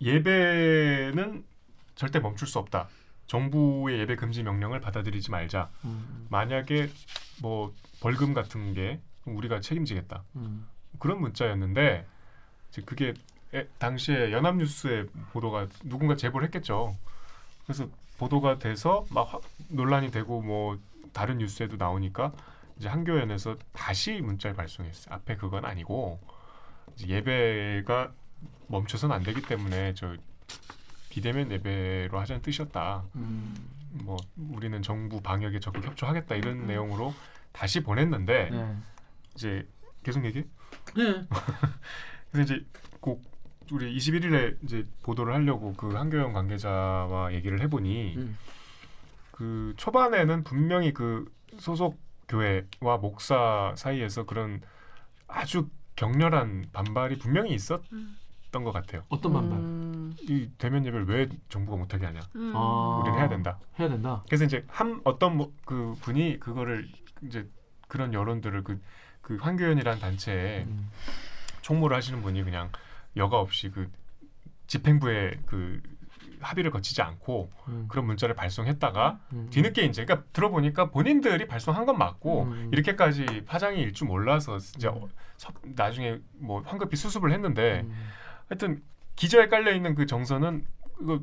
예배는 0.00 1.44
절대 1.96 2.20
멈출 2.20 2.46
수 2.46 2.58
없다. 2.58 2.88
정부의 3.26 3.98
예배 4.00 4.16
금지 4.16 4.42
명령을 4.42 4.80
받아들이지 4.80 5.30
말자. 5.30 5.68
음, 5.84 6.26
만약에 6.30 6.88
뭐 7.42 7.74
벌금 8.00 8.32
같은 8.32 8.72
게 8.74 9.00
우리가 9.24 9.60
책임지겠다. 9.60 10.22
음, 10.36 10.66
그런 10.98 11.20
문자였는데 11.20 12.06
이제 12.70 12.82
그게 12.82 13.14
에, 13.52 13.66
당시에 13.78 14.30
연합뉴스에 14.32 15.06
보도가 15.32 15.66
누군가 15.84 16.16
제보를 16.16 16.46
했겠죠. 16.46 16.96
그래서 17.64 17.88
보도가 18.18 18.58
돼서 18.58 19.04
막 19.10 19.32
화- 19.34 19.40
논란이 19.68 20.10
되고 20.10 20.40
뭐 20.40 20.78
다른 21.12 21.38
뉴스에도 21.38 21.76
나오니까 21.76 22.32
이제 22.78 22.88
한교연에서 22.88 23.56
다시 23.72 24.20
문자를 24.20 24.56
발송했어요. 24.56 25.14
앞에 25.14 25.36
그건 25.36 25.64
아니고 25.64 26.20
이제 26.94 27.08
예배가 27.08 28.12
멈춰서는 28.68 29.14
안 29.14 29.22
되기 29.22 29.42
때문에 29.42 29.94
저 29.94 30.16
비대면 31.10 31.50
예배로 31.50 32.18
하자는 32.18 32.42
뜻이었다. 32.42 33.04
음. 33.16 33.54
뭐 34.04 34.16
우리는 34.36 34.80
정부 34.82 35.20
방역에 35.20 35.60
적극 35.60 35.84
협조하겠다 35.84 36.34
이런 36.36 36.66
내용으로 36.66 37.14
다시 37.52 37.82
보냈는데 37.82 38.50
네. 38.50 38.76
이제 39.34 39.68
계속 40.02 40.24
얘기? 40.24 40.44
네. 40.94 41.26
그래서 42.30 42.54
이제 42.54 42.66
꼭 43.00 43.22
우리 43.72 43.96
21일에 43.96 44.62
이제 44.62 44.86
보도를 45.02 45.34
하려고 45.34 45.72
그 45.74 45.88
한교영 45.88 46.32
관계자와 46.32 47.32
얘기를 47.34 47.60
해보니 47.60 48.16
음. 48.16 48.38
그 49.32 49.74
초반에는 49.76 50.44
분명히 50.44 50.92
그 50.92 51.30
소속 51.58 51.98
교회와 52.28 52.98
목사 53.00 53.72
사이에서 53.76 54.24
그런 54.24 54.60
아주 55.26 55.68
격렬한 55.96 56.66
반발이 56.72 57.18
분명히 57.18 57.52
있었던 57.54 57.84
것 58.64 58.72
같아요. 58.72 59.04
어떤 59.08 59.32
반발? 59.32 59.58
음. 59.58 60.14
이 60.22 60.50
대면 60.58 60.86
예배를 60.86 61.08
왜 61.08 61.28
정부가 61.48 61.76
못하게 61.76 62.06
하냐? 62.06 62.20
음. 62.36 62.52
아. 62.54 63.00
우리는 63.02 63.18
해야 63.18 63.28
된다. 63.28 63.58
해야 63.78 63.88
된다. 63.88 64.22
그래서 64.26 64.44
이제 64.44 64.64
한 64.68 65.00
어떤 65.04 65.36
뭐, 65.36 65.52
그 65.64 65.94
분이 66.00 66.38
그거를 66.38 66.88
이제 67.22 67.48
그런 67.88 68.14
여론들을 68.14 68.62
그, 68.62 68.80
그 69.22 69.36
황교연이라는 69.36 70.00
단체에 70.00 70.64
음. 70.64 70.90
총무를 71.62 71.96
하시는 71.96 72.22
분이 72.22 72.44
그냥 72.44 72.70
여과 73.16 73.40
없이 73.40 73.70
그 73.70 73.90
집행부에 74.68 75.40
그 75.46 75.82
합의를 76.40 76.70
거치지 76.70 77.02
않고 77.02 77.50
음. 77.68 77.86
그런 77.88 78.06
문자를 78.06 78.34
발송했다가 78.34 79.20
음. 79.32 79.48
뒤늦게 79.50 79.82
이제 79.84 80.04
그러니까 80.04 80.26
들어보니까 80.32 80.90
본인들이 80.90 81.46
발송한 81.46 81.86
건 81.86 81.98
맞고 81.98 82.42
음. 82.44 82.70
이렇게까지 82.72 83.44
파장이 83.46 83.80
일 83.80 83.92
줄 83.92 84.06
몰라서 84.08 84.54
어, 84.54 84.58
서- 84.58 85.52
나중에 85.62 86.18
뭐 86.34 86.62
황급히 86.64 86.96
수습을 86.96 87.32
했는데 87.32 87.82
음. 87.84 87.94
하여튼 88.48 88.82
기저에 89.16 89.48
깔려 89.48 89.72
있는 89.72 89.94
그 89.94 90.06
정서는 90.06 90.64
이거 91.00 91.20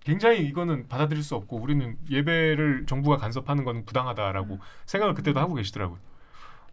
굉장히 0.00 0.40
이거는 0.46 0.88
받아들일 0.88 1.22
수 1.22 1.34
없고 1.34 1.56
우리는 1.58 1.96
예배를 2.10 2.86
정부가 2.86 3.16
간섭하는 3.18 3.64
건 3.64 3.84
부당하다라고 3.84 4.58
생각을 4.86 5.14
그때도 5.14 5.38
하고 5.38 5.54
계시더라고요. 5.54 5.98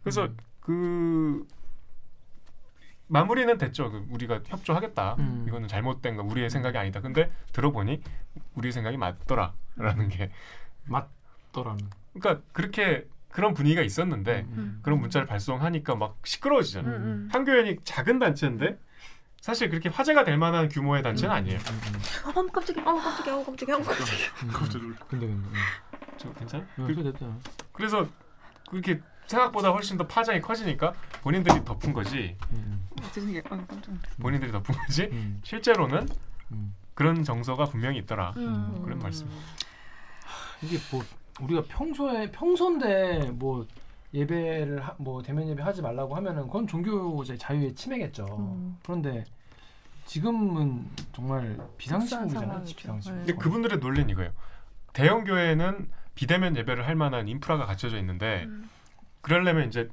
그래서 0.03 0.25
음. 0.25 0.37
그 0.61 1.45
마무리는 3.07 3.57
됐죠. 3.57 3.91
그 3.91 4.05
우리가 4.09 4.41
협조하겠다. 4.45 5.15
음. 5.19 5.45
이거는 5.47 5.67
잘못된 5.67 6.15
거 6.15 6.23
우리의 6.23 6.49
생각이 6.49 6.77
아니다. 6.77 7.01
근데 7.01 7.31
들어보니 7.53 8.01
우리의 8.55 8.71
생각이 8.71 8.97
맞더라라는 8.97 10.09
게 10.09 10.31
맞더라는. 10.85 11.89
그러니까 12.13 12.43
그렇게 12.51 13.07
그런 13.29 13.53
분위기가 13.53 13.81
있었는데 13.81 14.45
음. 14.49 14.79
그런 14.81 14.99
문자를 15.01 15.27
발송하니까 15.27 15.95
막 15.95 16.17
시끄러워지잖아요. 16.23 16.95
음, 16.95 17.01
음. 17.01 17.29
한교연이 17.31 17.77
작은 17.83 18.17
단체인데 18.17 18.79
사실 19.41 19.69
그렇게 19.69 19.89
화제가 19.89 20.23
될 20.23 20.37
만한 20.37 20.69
규모의 20.69 21.03
단체는 21.03 21.35
아니에요. 21.35 21.59
음. 21.59 22.29
어 22.29 22.51
깜짝이야. 22.51 22.83
어 22.83 22.95
깜짝이야. 22.95 23.35
어 23.35 23.45
깜짝이야. 23.45 23.75
어 23.75 23.81
깜짝이야. 23.81 24.27
음. 24.43 24.47
갑자기 24.47 24.85
놀라. 24.85 24.95
근데 25.07 25.27
근데. 25.27 25.47
음. 25.49 25.53
저 26.17 26.31
괜찮아? 26.33 26.65
음. 26.79 26.87
그. 26.87 27.39
그래서 27.73 28.07
그렇게 28.69 29.01
생각보다 29.27 29.71
훨씬 29.71 29.97
더 29.97 30.05
파장이 30.07 30.41
커지니까 30.41 30.93
본인들이 31.21 31.63
덮은 31.63 31.93
거지. 31.93 32.35
음. 32.51 32.87
어. 33.01 33.65
본인들이 34.21 34.51
덮은 34.51 34.75
거지. 34.75 35.03
음. 35.11 35.41
실제로는 35.43 36.07
음. 36.51 36.75
그런 36.93 37.23
정서가 37.23 37.65
분명히 37.65 37.99
있더라. 37.99 38.33
음. 38.37 38.81
그런 38.83 38.99
말씀. 38.99 39.27
이게 40.61 40.77
뭐 40.91 41.03
우리가 41.41 41.63
평소에 41.67 42.31
평소인데 42.31 43.31
뭐 43.31 43.67
예배를 44.13 44.81
하, 44.81 44.95
뭐 44.97 45.21
대면 45.21 45.47
예배 45.49 45.61
하지 45.61 45.81
말라고 45.81 46.15
하면은 46.15 46.43
그건 46.43 46.67
종교의 46.67 47.37
자유의 47.37 47.75
침해겠죠. 47.75 48.25
음. 48.39 48.77
그런데 48.83 49.25
지금은 50.05 50.87
정말 51.11 51.57
비상시국이잖아요. 51.77 52.47
상황이죠. 52.47 52.75
비상시국. 52.75 53.17
근데 53.17 53.33
그분들의 53.35 53.79
논리는 53.79 54.09
이거예요. 54.09 54.31
대형 54.93 55.25
교회는 55.25 55.89
비대면 56.13 56.55
예배를 56.55 56.87
할 56.87 56.95
만한 56.95 57.27
인프라가 57.27 57.65
갖춰져 57.65 57.97
있는데 57.97 58.45
음. 58.45 58.69
그러려면 59.29 59.67
이제 59.67 59.89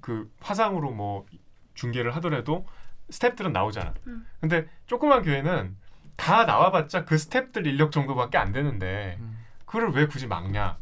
그 0.00 0.32
화상으로 0.40 0.92
뭐 0.92 1.26
중계를 1.74 2.14
하더라도 2.16 2.64
스탭들은 3.10 3.50
나오잖아. 3.50 3.92
음. 4.06 4.24
근데 4.40 4.68
조그만 4.86 5.22
교회는 5.22 5.76
다 6.14 6.44
나와봤자 6.44 7.04
그 7.04 7.16
스탭들 7.16 7.66
인력 7.66 7.90
정도밖에 7.90 8.38
안 8.38 8.52
되는데 8.52 9.16
음. 9.18 9.38
그걸 9.64 9.90
왜 9.90 10.06
굳이 10.06 10.28
막냐? 10.28 10.78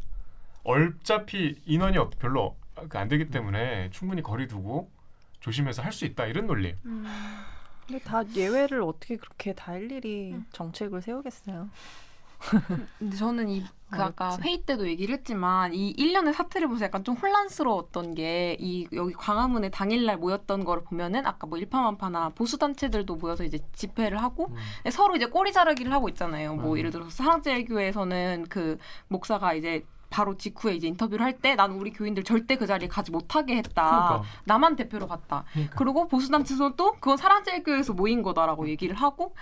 어차피 0.64 1.59
인원이 1.64 1.97
없- 1.97 2.19
별로 2.19 2.59
안 2.93 3.09
되기 3.09 3.31
때문에 3.31 3.88
충분히 3.90 4.21
거리 4.23 4.47
두고 4.49 4.90
조심해서 5.40 5.81
할 5.83 5.90
수 5.90 6.05
있다 6.05 6.27
이런 6.27 6.47
논리예요. 6.47 6.77
음. 6.85 7.05
근데 7.87 8.03
다 8.05 8.23
예외를 8.35 8.83
어떻게 8.83 9.17
그렇게 9.17 9.55
다 9.55 9.77
일일이 9.77 10.37
정책을 10.53 11.01
세우겠어요. 11.01 11.71
근데 12.99 13.17
저는 13.17 13.49
이 13.49 13.65
그 13.95 14.03
아까. 14.03 14.37
회의 14.43 14.61
때도 14.63 14.89
얘기를 14.89 15.15
했지만 15.15 15.73
이 15.73 15.91
일련의 15.91 16.35
사태를 16.35 16.67
보면서 16.67 16.85
약간 16.87 17.05
좀 17.05 17.15
혼란스러웠던 17.15 18.15
게 18.17 18.57
이 18.59 18.89
여기 18.93 19.13
광화문에 19.15 19.71
당일날 19.71 20.17
모였던 20.19 20.65
거를 20.65 20.83
보면은 20.85 21.27
아까 21.27 21.47
뭐 21.47 21.59
일파만파나 21.59 22.31
보수 22.31 22.59
단체들도 22.59 23.17
모여서 23.17 23.45
이제 23.45 23.59
집회를 23.73 24.23
하고 24.23 24.49
음. 24.49 24.55
근데 24.79 24.91
서로 24.91 25.17
이제 25.17 25.27
꼬리 25.27 25.53
자르기를 25.53 25.93
하고 25.93 26.09
있잖아요. 26.09 26.55
뭐 26.57 26.73
음. 26.73 26.79
예를 26.79 26.91
들어서 26.91 27.11
사랑제일교회에서는 27.11 28.47
그 28.49 28.79
목사가 29.09 29.55
이제 29.55 29.85
바로 30.11 30.37
직후에 30.37 30.75
이제 30.75 30.87
인터뷰를 30.87 31.25
할때 31.25 31.57
나는 31.57 31.77
우리 31.77 31.93
교인들 31.93 32.23
절대 32.23 32.57
그 32.57 32.67
자리에 32.67 32.89
가지 32.89 33.11
못하게 33.11 33.57
했다. 33.57 33.83
그러니까. 33.85 34.23
나만 34.45 34.77
대표로 34.77 35.09
갔다. 35.09 35.45
그러니까. 35.53 35.75
그리고 35.77 36.07
보수단체에서는 36.09 36.75
또 36.77 36.93
그건 36.93 37.17
사랑제일교회에서 37.17 37.95
모인 37.95 38.23
거다라고 38.23 38.69
얘기를 38.69 38.95
하고 38.95 39.35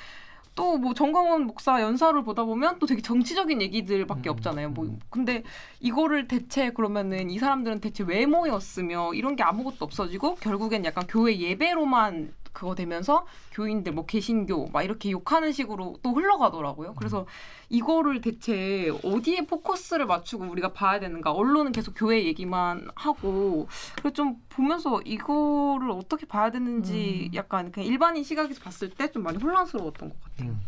또 0.54 0.76
뭐 0.82 0.94
정광훈 0.94 1.46
목사 1.46 1.80
연사를 1.80 2.22
보다 2.24 2.44
보면 2.44 2.78
또 2.78 2.86
되게 2.86 3.00
정치적인 3.00 3.62
얘기들밖에 3.62 4.28
음, 4.28 4.32
없잖아요. 4.32 4.70
뭐 4.70 4.86
음. 4.86 4.98
근데 5.10 5.42
이거를 5.80 6.28
대체 6.28 6.70
그러면은 6.70 7.30
이 7.30 7.38
사람들은 7.38 7.80
대체 7.80 8.04
왜 8.04 8.26
모였으며 8.26 9.14
이런 9.14 9.36
게 9.36 9.42
아무것도 9.42 9.84
없어지고 9.84 10.36
결국엔 10.36 10.84
약간 10.84 11.06
교회 11.06 11.36
예배로만 11.38 12.34
그거 12.52 12.74
되면서 12.74 13.26
교인들 13.52 13.92
뭐 13.92 14.04
개신교 14.06 14.68
막 14.68 14.82
이렇게 14.82 15.10
욕하는 15.10 15.52
식으로 15.52 15.98
또 16.02 16.12
흘러가더라고요. 16.12 16.94
그래서 16.94 17.26
이거를 17.68 18.20
대체 18.20 18.90
어디에 19.02 19.46
포커스를 19.46 20.06
맞추고 20.06 20.44
우리가 20.44 20.72
봐야 20.72 21.00
되는가? 21.00 21.32
언론은 21.32 21.72
계속 21.72 21.92
교회 21.96 22.24
얘기만 22.24 22.88
하고 22.94 23.68
그래서 23.96 24.12
좀 24.12 24.36
보면서 24.50 25.00
이거를 25.02 25.90
어떻게 25.90 26.26
봐야 26.26 26.50
되는지 26.50 27.30
음. 27.32 27.34
약간 27.34 27.72
그냥 27.72 27.88
일반인 27.88 28.22
시각에서 28.24 28.60
봤을 28.62 28.90
때 28.90 29.12
좀 29.12 29.22
많이 29.24 29.36
혼란스러웠던 29.36 30.08
것 30.08 30.16
같아요. 30.22 30.50
음. 30.50 30.60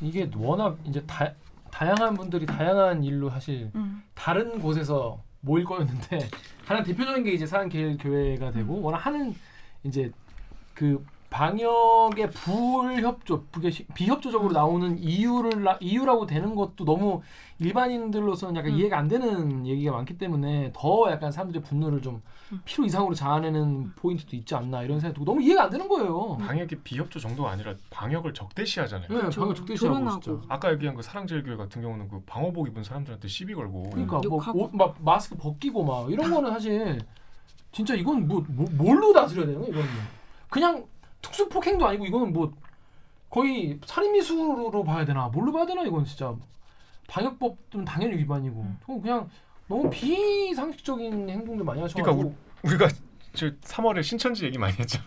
이게 0.00 0.30
워낙 0.36 0.78
이제 0.84 1.02
다, 1.06 1.32
다양한 1.70 2.14
분들이 2.14 2.46
다양한 2.46 3.02
일로 3.04 3.28
사실 3.30 3.70
음. 3.74 4.02
다른 4.14 4.60
곳에서 4.60 5.20
모일 5.40 5.64
거였는데 5.64 6.28
가장 6.66 6.84
대표적인 6.84 7.24
게 7.24 7.32
이제 7.32 7.46
사랑교회가 7.46 8.52
되고 8.52 8.80
워낙 8.80 8.98
하는 8.98 9.34
이제 9.84 10.10
그 10.74 11.04
방역의 11.30 12.28
불협조, 12.30 13.44
비협조적으로 13.94 14.52
나오는 14.52 14.98
이유를 14.98 15.62
라- 15.62 15.78
이유라고 15.80 16.26
되는 16.26 16.56
것도 16.56 16.84
너무 16.84 17.22
일반인들로서는 17.60 18.56
약간 18.56 18.72
음. 18.72 18.78
이해가 18.78 18.98
안 18.98 19.06
되는 19.06 19.64
얘기가 19.64 19.92
많기 19.92 20.18
때문에 20.18 20.72
더 20.74 21.08
약간 21.08 21.30
사람들의 21.30 21.62
분노를 21.62 22.02
좀 22.02 22.20
음. 22.50 22.60
필요 22.64 22.84
이상으로 22.84 23.14
자아내는 23.14 23.92
포인트도 23.94 24.34
있지 24.34 24.56
않나 24.56 24.82
이런 24.82 24.98
생각이 24.98 25.14
들고 25.20 25.24
너무 25.30 25.40
이해가 25.40 25.64
안 25.64 25.70
되는 25.70 25.86
거예요. 25.88 26.36
방역이 26.38 26.76
비협조 26.82 27.20
정도가 27.20 27.52
아니라 27.52 27.74
방역을 27.90 28.34
적대시하잖아요. 28.34 29.08
네, 29.08 29.14
그렇죠. 29.14 29.40
방역 29.42 29.54
적대시하고 29.54 29.94
조롱하고. 29.98 30.20
진짜. 30.20 30.40
아까 30.48 30.72
얘기한 30.72 30.96
그 30.96 31.02
사랑제일교회 31.02 31.56
같은 31.56 31.80
경우는 31.80 32.08
그 32.08 32.20
방호복 32.26 32.66
입은 32.66 32.82
사람들한테 32.82 33.28
시비 33.28 33.54
걸고 33.54 33.90
그러니까 33.90 34.20
뭐. 34.28 34.42
옷, 34.54 34.74
막 34.74 34.96
마스크 34.98 35.36
벗기고 35.36 35.84
막 35.84 36.10
이런 36.10 36.28
거는 36.34 36.50
사실 36.50 36.98
진짜 37.72 37.94
이건 37.94 38.26
뭐, 38.26 38.44
뭐 38.48 38.66
뭘로 38.72 39.12
다스려야 39.12 39.46
되는 39.46 39.60
거야 39.60 39.70
이거는 39.70 39.88
그냥 40.48 40.86
특수 41.22 41.48
폭행도 41.48 41.86
아니고 41.86 42.06
이거는 42.06 42.32
뭐 42.32 42.52
거의 43.28 43.78
살인미수로 43.86 44.82
봐야 44.84 45.04
되나? 45.04 45.28
뭘로 45.28 45.52
봐야 45.52 45.64
되나? 45.66 45.82
이건 45.82 46.04
진짜 46.04 46.34
방역법은 47.08 47.84
당연히 47.84 48.16
위반이고. 48.18 48.64
그건 48.80 49.02
그냥 49.02 49.30
너무 49.68 49.88
비상식적인 49.90 51.28
행동들 51.30 51.64
많이 51.64 51.80
하셔가지고. 51.80 52.16
그러니까 52.16 52.36
우리가 52.62 52.88
저 53.34 53.50
3월에 53.60 54.02
신천지 54.02 54.44
얘기 54.44 54.58
많이 54.58 54.74
했잖아. 54.76 55.04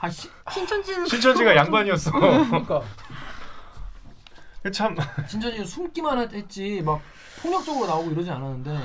아 0.00 0.08
씨, 0.10 0.28
신천지는 0.50 1.06
신천지가 1.06 1.54
양반이었어. 1.54 2.10
그러니까. 2.10 2.82
참. 4.72 4.96
진짜 5.28 5.64
숨기만 5.64 6.18
했- 6.18 6.32
했지 6.32 6.82
막 6.82 7.00
폭력적으로 7.42 7.86
나오고 7.86 8.10
이러지 8.10 8.30
않았는데 8.30 8.78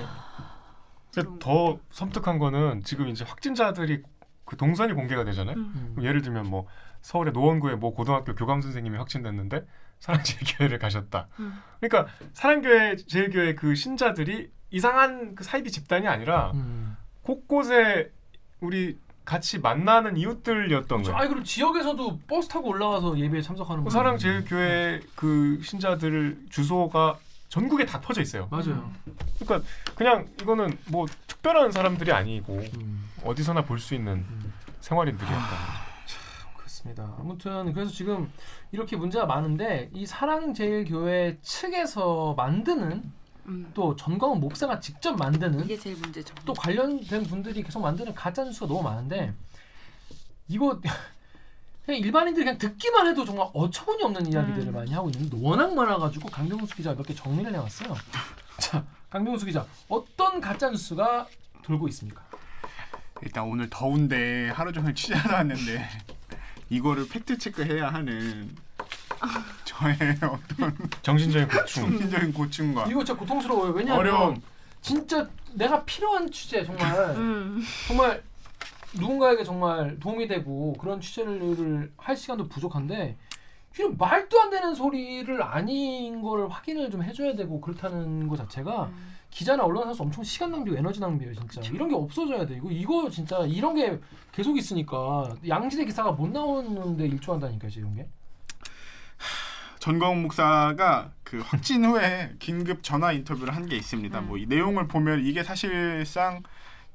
더 1.39 1.79
섬뜩한 1.91 2.39
거는 2.39 2.83
지금 2.83 3.07
이제 3.07 3.23
확진자들이 3.25 4.01
그 4.45 4.57
동선이 4.57 4.93
공개가 4.93 5.23
되잖아요. 5.23 5.55
음. 5.55 5.91
그럼 5.95 6.05
예를 6.05 6.21
들면 6.21 6.47
뭐 6.49 6.67
서울의 7.01 7.33
노원구에 7.33 7.75
뭐 7.75 7.93
고등학교 7.93 8.35
교감 8.35 8.61
선생님이 8.61 8.97
확진됐는데 8.97 9.65
사랑제일교회를 9.99 10.79
가셨다. 10.79 11.27
음. 11.39 11.53
그러니까 11.79 12.11
사랑교회 12.33 12.95
제일교회 12.97 13.55
그 13.55 13.75
신자들이 13.75 14.49
이상한 14.71 15.35
그 15.35 15.43
사이비 15.43 15.71
집단이 15.71 16.07
아니라 16.07 16.51
음. 16.53 16.97
곳곳에 17.21 18.11
우리 18.59 18.97
같이 19.23 19.59
만나는 19.59 20.17
이웃들이었던 20.17 21.03
저, 21.03 21.11
거예요. 21.11 21.17
아니 21.17 21.29
그리고 21.29 21.43
지역에서도 21.43 22.19
버스 22.27 22.47
타고 22.47 22.69
올라가서 22.69 23.17
예배에 23.17 23.41
참석하는 23.41 23.83
그 23.83 23.89
분들. 23.89 23.91
사랑 23.91 24.17
제일교회 24.17 25.01
그 25.15 25.59
신자들 25.63 26.37
주소가 26.49 27.17
전국에 27.55 27.85
다 27.85 28.01
퍼져 28.01 28.21
있어요. 28.21 28.49
맞아요. 28.51 28.91
그러니까 29.39 29.65
그냥 29.95 30.27
이거는 30.41 30.77
뭐 30.89 31.05
특별한 31.25 31.71
사람들이 31.71 32.11
아니고 32.11 32.61
음. 32.77 33.09
어디서나 33.23 33.63
볼 33.63 33.79
수 33.79 33.95
있는 33.95 34.15
음. 34.17 34.53
생활인들이었다. 34.81 35.85
그렇습니다. 36.57 37.15
아무튼 37.17 37.71
그래서 37.71 37.89
지금 37.91 38.29
이렇게 38.73 38.97
문제가 38.97 39.25
많은데 39.25 39.89
이 39.93 40.05
사랑제일교회 40.05 41.37
측에서 41.41 42.33
만드는 42.35 43.13
음. 43.45 43.71
또 43.73 43.95
전광훈 43.95 44.41
목사가 44.41 44.81
직접 44.81 45.15
만드는 45.15 45.63
이게 45.63 45.77
제일 45.77 45.95
문제죠. 45.95 46.35
또 46.43 46.53
관련된 46.53 47.23
분들이 47.23 47.63
계속 47.63 47.79
만드는 47.79 48.13
가짜 48.15 48.43
뉴스가 48.43 48.67
너무 48.67 48.83
많은데 48.83 49.33
이거 50.49 50.81
그냥 51.85 52.01
일반인들이 52.01 52.45
그냥 52.45 52.57
듣기만 52.57 53.07
해도 53.07 53.23
정말 53.23 53.47
어처구니 53.53 54.03
없는 54.03 54.25
이야기들을 54.31 54.67
음. 54.69 54.73
많이 54.73 54.91
하고 54.93 55.09
있는데 55.11 55.37
워낙 55.39 55.73
많아가지고 55.73 56.29
강병수 56.29 56.75
기자 56.75 56.91
가몇개 56.91 57.13
정리를 57.13 57.53
해왔어요. 57.53 57.95
자, 58.57 58.83
강병수 59.11 59.45
기자 59.45 59.65
어떤 59.87 60.41
가짜 60.41 60.69
뉴스가 60.71 61.27
돌고 61.61 61.87
있습니까? 61.89 62.23
일단 63.21 63.45
오늘 63.45 63.69
더운데 63.69 64.49
하루 64.49 64.73
종일 64.73 64.95
취재하러 64.95 65.35
왔는데 65.37 65.87
이거를 66.69 67.07
팩트 67.07 67.37
체크해야 67.37 67.89
하는 67.93 68.55
저의 69.63 69.95
어떤 70.21 70.77
정신적인 71.03 71.47
고충. 71.47 71.83
정신적인 71.89 72.33
고충과 72.33 72.87
이거 72.87 73.03
진짜 73.03 73.19
고통스러워요. 73.19 73.71
왜냐하면 73.71 73.99
어려움. 73.99 74.41
진짜 74.81 75.27
내가 75.53 75.83
필요한 75.85 76.29
취재 76.31 76.63
정말 76.65 76.91
음. 77.15 77.63
정말 77.87 78.23
누군가에게 78.99 79.43
정말 79.43 79.99
도움이 79.99 80.27
되고 80.27 80.73
그런 80.73 80.99
취재를 81.01 81.91
할 81.97 82.15
시간도 82.15 82.47
부족한데 82.47 83.17
이런 83.77 83.97
말도 83.97 84.39
안 84.39 84.49
되는 84.49 84.73
소리를 84.73 85.43
아닌 85.43 86.21
걸 86.21 86.47
확인을 86.47 86.89
좀 86.89 87.03
해줘야 87.03 87.35
되고 87.35 87.59
그렇다는 87.59 88.27
것 88.27 88.37
자체가 88.37 88.89
기자나 89.29 89.63
언론사에서 89.65 90.03
엄청 90.03 90.23
시간 90.23 90.51
낭비고 90.51 90.77
에너지 90.77 91.01
낭비예요 91.01 91.33
진짜 91.33 91.61
이런 91.73 91.89
게 91.89 91.95
없어져야 91.95 92.45
돼 92.45 92.55
이거 92.55 92.71
이거 92.71 93.09
진짜 93.09 93.39
이런 93.45 93.75
게 93.75 93.99
계속 94.31 94.57
있으니까 94.57 95.35
양지대 95.45 95.83
기사가 95.83 96.13
못 96.13 96.29
나오는데 96.29 97.05
일조한다니까 97.05 97.67
이제 97.67 97.81
이런 97.81 97.95
게 97.95 98.07
전광훈 99.79 100.21
목사가 100.23 101.11
그 101.23 101.39
확진 101.39 101.85
후에 101.85 102.31
긴급 102.39 102.81
전화 102.81 103.11
인터뷰를 103.11 103.53
한 103.55 103.65
게 103.65 103.75
있습니다. 103.75 104.17
음. 104.19 104.27
뭐이 104.27 104.45
내용을 104.47 104.87
보면 104.87 105.25
이게 105.25 105.43
사실상 105.43 106.41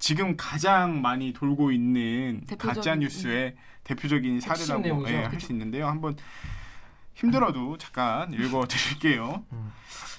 지금 0.01 0.37
가장 0.37 1.01
많이 1.03 1.33
돌고 1.33 1.71
있는 1.71 2.43
가짜 2.59 2.97
뉴스의 2.97 3.55
대표적인 3.85 4.41
사례라고. 4.41 5.09
예, 5.09 5.25
할수 5.25 5.53
있는데요. 5.53 5.87
한번 5.87 6.17
힘들어도 7.15 7.79
잠깐 7.79 8.33
읽어 8.33 8.67
드릴게요. 8.67 9.45
음. 9.53 9.73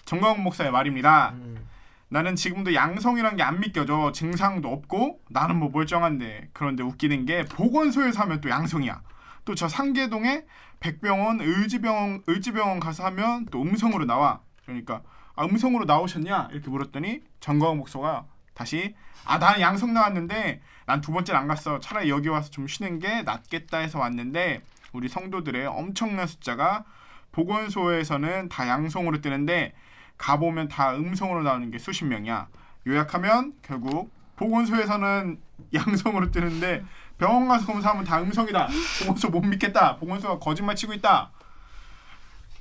전광훈 0.05 0.43
목사의 0.43 0.71
말입니다. 0.71 1.31
음. 1.35 1.67
나는 2.09 2.35
지금도 2.35 2.73
양성이란 2.73 3.37
게 3.37 3.43
안 3.43 3.59
믿겨져. 3.59 4.11
증상도 4.13 4.67
없고 4.71 5.21
나는 5.29 5.57
뭐 5.57 5.69
멀쩡한데. 5.69 6.49
그런데 6.53 6.83
웃기는 6.83 7.25
게 7.25 7.43
보건소에서 7.45 8.21
하면 8.21 8.39
또 8.41 8.49
양성이야. 8.49 9.01
또 9.45 9.55
저 9.55 9.67
상계동에 9.67 10.45
백병원 10.79 11.41
의지병원 11.41 12.23
의지병원 12.27 12.79
가서 12.79 13.03
하면 13.05 13.45
또 13.49 13.61
음성으로 13.61 14.05
나와. 14.05 14.41
그러니까 14.65 15.01
아, 15.35 15.45
음성으로 15.45 15.85
나오셨냐 15.85 16.49
이렇게 16.51 16.69
물었더니 16.69 17.21
정광훈 17.39 17.77
목사가 17.77 18.25
다시 18.61 18.93
아 19.25 19.39
나는 19.39 19.59
양성 19.59 19.93
나왔는데 19.93 20.61
난 20.85 21.01
두 21.01 21.11
번째는 21.11 21.39
안 21.39 21.47
갔어. 21.47 21.79
차라리 21.79 22.09
여기 22.09 22.27
와서 22.27 22.49
좀 22.51 22.67
쉬는 22.67 22.99
게 22.99 23.23
낫겠다 23.23 23.79
해서 23.79 23.97
왔는데 23.97 24.61
우리 24.93 25.07
성도들의 25.09 25.65
엄청난 25.65 26.27
숫자가 26.27 26.83
보건소에서는 27.31 28.49
다 28.49 28.67
양성으로 28.67 29.21
뜨는데 29.21 29.73
가보면 30.17 30.67
다 30.67 30.93
음성으로 30.95 31.41
나오는 31.43 31.71
게 31.71 31.79
수십 31.79 32.05
명이야. 32.05 32.47
요약하면 32.85 33.53
결국 33.63 34.11
보건소에서는 34.35 35.39
양성으로 35.73 36.29
뜨는데 36.29 36.83
병원 37.17 37.47
가서 37.47 37.65
검사하면 37.65 38.03
다 38.03 38.21
음성이다. 38.21 38.67
보건소 39.01 39.29
못 39.29 39.41
믿겠다. 39.41 39.95
보건소가 39.97 40.37
거짓말 40.39 40.75
치고 40.75 40.93
있다. 40.93 41.31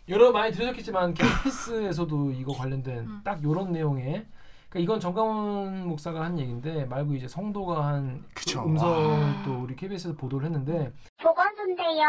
여러 0.08 0.32
많이 0.32 0.52
들으셨겠지만 0.52 1.14
KBS에서도 1.14 2.32
이거 2.32 2.52
관련된 2.54 2.98
음. 2.98 3.20
딱 3.24 3.40
이런 3.42 3.72
내용의 3.72 4.26
그러니까 4.70 4.78
이건 4.78 5.00
정강훈 5.00 5.88
목사가 5.88 6.22
한 6.22 6.38
얘기인데 6.38 6.84
말고 6.86 7.14
이제 7.14 7.26
성도가 7.26 7.84
한 7.84 8.24
그쵸. 8.34 8.62
음성을 8.64 9.44
또 9.44 9.62
우리 9.62 9.74
KBS에서 9.74 10.16
보도를 10.16 10.46
했는데 10.46 10.92
보건소인데요. 11.20 12.06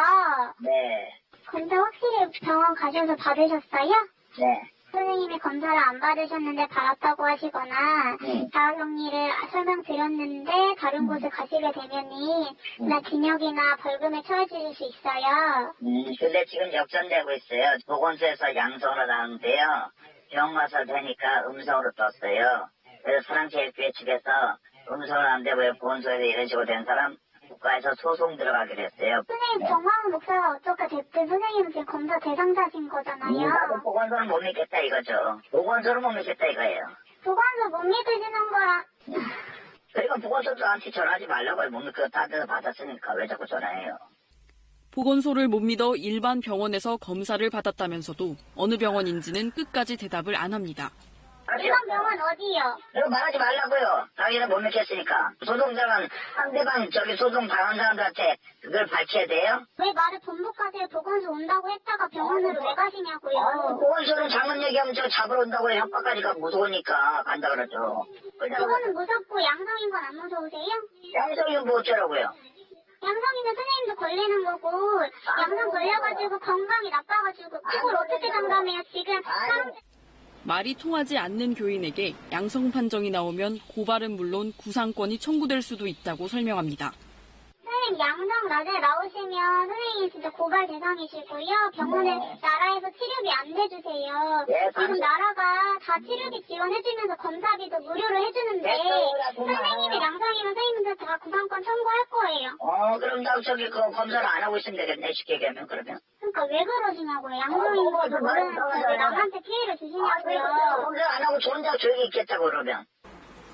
네, 0.62 1.12
검사 1.48 1.76
확실히 1.76 2.40
병원 2.42 2.76
가셔서 2.76 3.16
받으셨어요? 3.16 3.92
네. 4.40 4.62
선생님이 4.92 5.40
검사를 5.40 5.76
안 5.76 6.00
받으셨는데 6.02 6.68
받았다고 6.68 7.26
하시거나 7.26 8.18
음. 8.22 8.50
자가격리를 8.52 9.32
설명드렸는데 9.52 10.52
다른 10.80 11.08
곳에 11.08 11.30
가시게 11.30 11.72
되면이 11.72 12.58
나 12.90 13.02
징역이나 13.02 13.78
벌금에 13.78 14.22
처해질 14.22 14.76
수 14.76 14.84
있어요. 14.84 15.74
음, 15.82 16.04
근데 16.20 16.44
지금 16.46 16.74
역전되고 16.74 17.32
있어요. 17.32 17.78
보건소에서 17.88 18.54
양성으로 18.54 19.06
나오는데요. 19.06 19.92
가서 20.36 20.86
되니까 20.86 21.48
음성으로 21.48 21.92
떴어요. 21.92 22.70
그래서 23.04 23.28
사랑제일교회 23.28 23.92
측에서 23.92 24.30
음성으로 24.92 25.28
안 25.28 25.44
되고 25.44 25.60
왜 25.60 25.72
보건소에서 25.74 26.22
이런 26.24 26.48
식으로 26.48 26.66
된 26.66 26.84
사람 26.86 27.16
국가에서 27.50 27.94
소송 27.96 28.38
들어가기로 28.38 28.82
했어요. 28.84 29.24
선생님 29.28 29.68
정광훈 29.68 30.12
목사가 30.12 30.52
어떻게 30.52 30.88
됐든 30.88 31.28
선생님은 31.28 31.72
지금 31.72 31.86
검사 31.86 32.18
대상자신 32.20 32.84
음, 32.84 32.90
거잖아요. 32.90 33.82
보건소는 33.84 34.28
못 34.28 34.42
믿겠다 34.42 34.80
이거죠. 34.80 35.42
보건소를 35.52 36.02
못 36.02 36.12
믿겠다 36.12 36.46
이거예요. 36.48 36.86
보건소 37.24 37.70
못 37.70 37.84
믿으시는 37.84 38.50
거랑 38.50 38.84
그리고 39.94 40.16
보건소도 40.22 40.60
나한테 40.62 40.90
전화하지 40.92 41.28
말라고요. 41.28 41.70
못 41.72 41.80
믿고 41.82 42.08
딴 42.10 42.30
데서 42.30 42.46
받았으니까 42.46 43.14
왜 43.16 43.28
자꾸 43.28 43.46
전화해요. 43.46 43.98
보건소를 44.92 45.48
못 45.48 45.60
믿어 45.62 45.96
일반 45.96 46.42
병원에서 46.42 46.98
검사를 46.98 47.48
받았다면서도 47.50 48.36
어느 48.56 48.78
병원인지는 48.78 49.52
끝까지 49.52 49.98
대답을 49.98 50.36
안 50.36 50.54
합니다. 50.54 50.92
일반 51.60 51.86
병원 51.86 52.14
어디요? 52.18 52.78
이거 52.96 53.10
말하지 53.10 53.38
말라고요. 53.38 54.08
자기는 54.16 54.48
못 54.48 54.60
믿겠으니까. 54.62 55.32
소송장은 55.46 56.08
상대방 56.36 56.90
저기 56.92 57.18
소송 57.18 57.46
당한 57.50 57.76
사람들한테 57.76 58.38
그걸 58.62 58.86
밝혀야 58.88 59.28
돼요? 59.28 59.60
왜 59.80 59.92
말을 59.92 60.20
번복하세요? 60.26 60.88
보건소 60.88 61.32
온다고 61.32 61.70
했다가 61.70 62.08
병원으로 62.08 62.54
왜 62.64 62.74
가시냐고요? 62.76 63.78
보건소는 63.80 64.30
장문 64.30 64.62
얘기하면 64.64 64.94
저 64.94 65.02
잡으러 65.10 65.42
온다고 65.42 65.70
협박하니까 65.70 66.36
무서우니까 66.36 67.24
간다 67.24 67.50
그러죠. 67.50 68.06
그거는 68.40 68.94
무섭고 68.94 69.44
양성인 69.44 69.90
건 69.92 70.04
안 70.06 70.16
무서우세요? 70.16 70.72
양성이면 71.14 71.68
뭐 71.68 71.80
어쩌라고요? 71.80 72.32
양성이면 73.04 73.56
선생님도 73.56 73.96
걸리는 73.96 74.44
거고 74.46 74.70
양성 75.40 75.72
걸려가지고 75.72 76.40
건강이 76.40 76.90
나빠가지고 76.90 77.50
그걸 77.50 77.96
어떻게 77.96 78.32
장담해요? 78.32 78.82
지금 78.94 79.22
사람 79.24 79.72
말이 80.44 80.74
통하지 80.74 81.18
않는 81.18 81.54
교인에게 81.54 82.16
양성 82.32 82.72
판정이 82.72 83.12
나오면 83.12 83.60
고발은 83.68 84.12
물론 84.12 84.54
구상권이 84.58 85.20
청구될 85.20 85.62
수도 85.62 85.88
있다고 85.88 86.28
설명합니다. 86.28 86.94
선생님 87.92 88.00
양성 88.00 88.48
낮에 88.48 88.80
나오시면 88.80 89.68
선생님 89.68 90.12
진짜 90.12 90.30
고발 90.32 90.66
대상이시고요. 90.68 91.72
병원에 91.76 92.38
나라에서 92.42 92.90
치료비 92.92 93.30
안 93.32 93.52
내주세요. 93.54 94.46
네, 94.48 94.70
지금 94.72 94.88
감- 94.88 95.00
나라가 95.00 95.78
다 95.86 96.00
치료비 96.00 96.44
지원해주면서 96.48 97.16
검사비도 97.18 97.80
무료로 97.80 98.18
해주는데 98.26 98.68
네, 98.70 99.12
선생님이. 99.36 99.98
양성이면 100.02 100.54
선생님들 100.56 100.96
다 100.98 101.18
구상권 101.18 101.64
청구할 101.64 102.06
거예요. 102.10 102.56
어, 102.60 102.98
그럼 103.00 103.24
나 103.24 103.34
저기 103.46 103.70
그 103.70 103.80
검사를 103.92 104.26
안 104.26 104.44
하고 104.44 104.58
있으면 104.58 104.78
되겠네. 104.78 105.12
쉽게 105.14 105.34
얘기하면 105.36 105.68
그러면. 105.68 106.00
그러니까 106.20 106.46
왜 106.46 106.64
그러시냐고요. 106.64 107.36
양성인 107.40 107.92
거도 107.92 108.18
모르는데 108.20 108.98
남한테 108.98 109.40
피해를 109.42 109.72
아, 109.72 109.74
왜 109.74 109.78
주시냐고요. 109.78 110.86
검사 110.86 111.16
안 111.16 111.24
하고 111.24 111.40
저 111.40 111.52
혼자 111.52 111.76
조용히 111.78 112.06
있겠다고 112.06 112.46
그러면. 112.46 112.86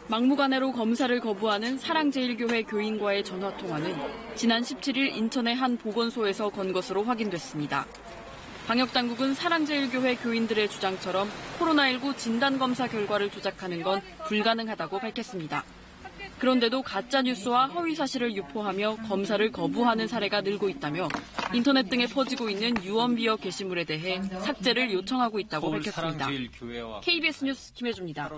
막무가내로 0.10 0.72
검사를 0.72 1.20
거부하는 1.20 1.78
사랑제일교회 1.78 2.64
교인과의 2.64 3.26
전화통화는 3.26 3.94
지난 4.36 4.62
17일 4.62 5.16
인천의 5.18 5.56
한 5.56 5.78
보건소에서 5.78 6.50
건 6.50 6.72
것으로 6.72 7.04
확인됐습니다. 7.04 7.86
방역당국은 8.68 9.34
사랑제일교회 9.34 10.16
교인들의 10.16 10.70
주장처럼 10.70 11.30
코로나19 11.60 12.18
진단검사 12.18 12.88
결과를 12.88 13.30
조작하는 13.32 13.84
건 13.84 14.02
불가능하다고 14.28 15.00
밝혔습니다. 15.00 15.66
그런데도 16.40 16.84
가짜뉴스와 16.84 17.68
허위사실을 17.68 18.36
유포하며 18.36 18.98
검사를 19.08 19.52
거부하는 19.52 20.08
사례가 20.08 20.42
늘고 20.42 20.70
있다며 20.70 21.10
인터넷 21.54 21.90
등에 21.90 22.08
퍼지고 22.08 22.50
있는 22.50 22.82
유언비어 22.84 23.38
게시물에 23.38 23.86
대해 23.86 24.22
삭제를 24.22 24.92
요청하고 24.94 25.40
있다고 25.40 25.72
밝혔습니다. 25.72 26.30
KBS 27.02 27.46
뉴스 27.46 27.74
김혜주입니다. 27.74 28.30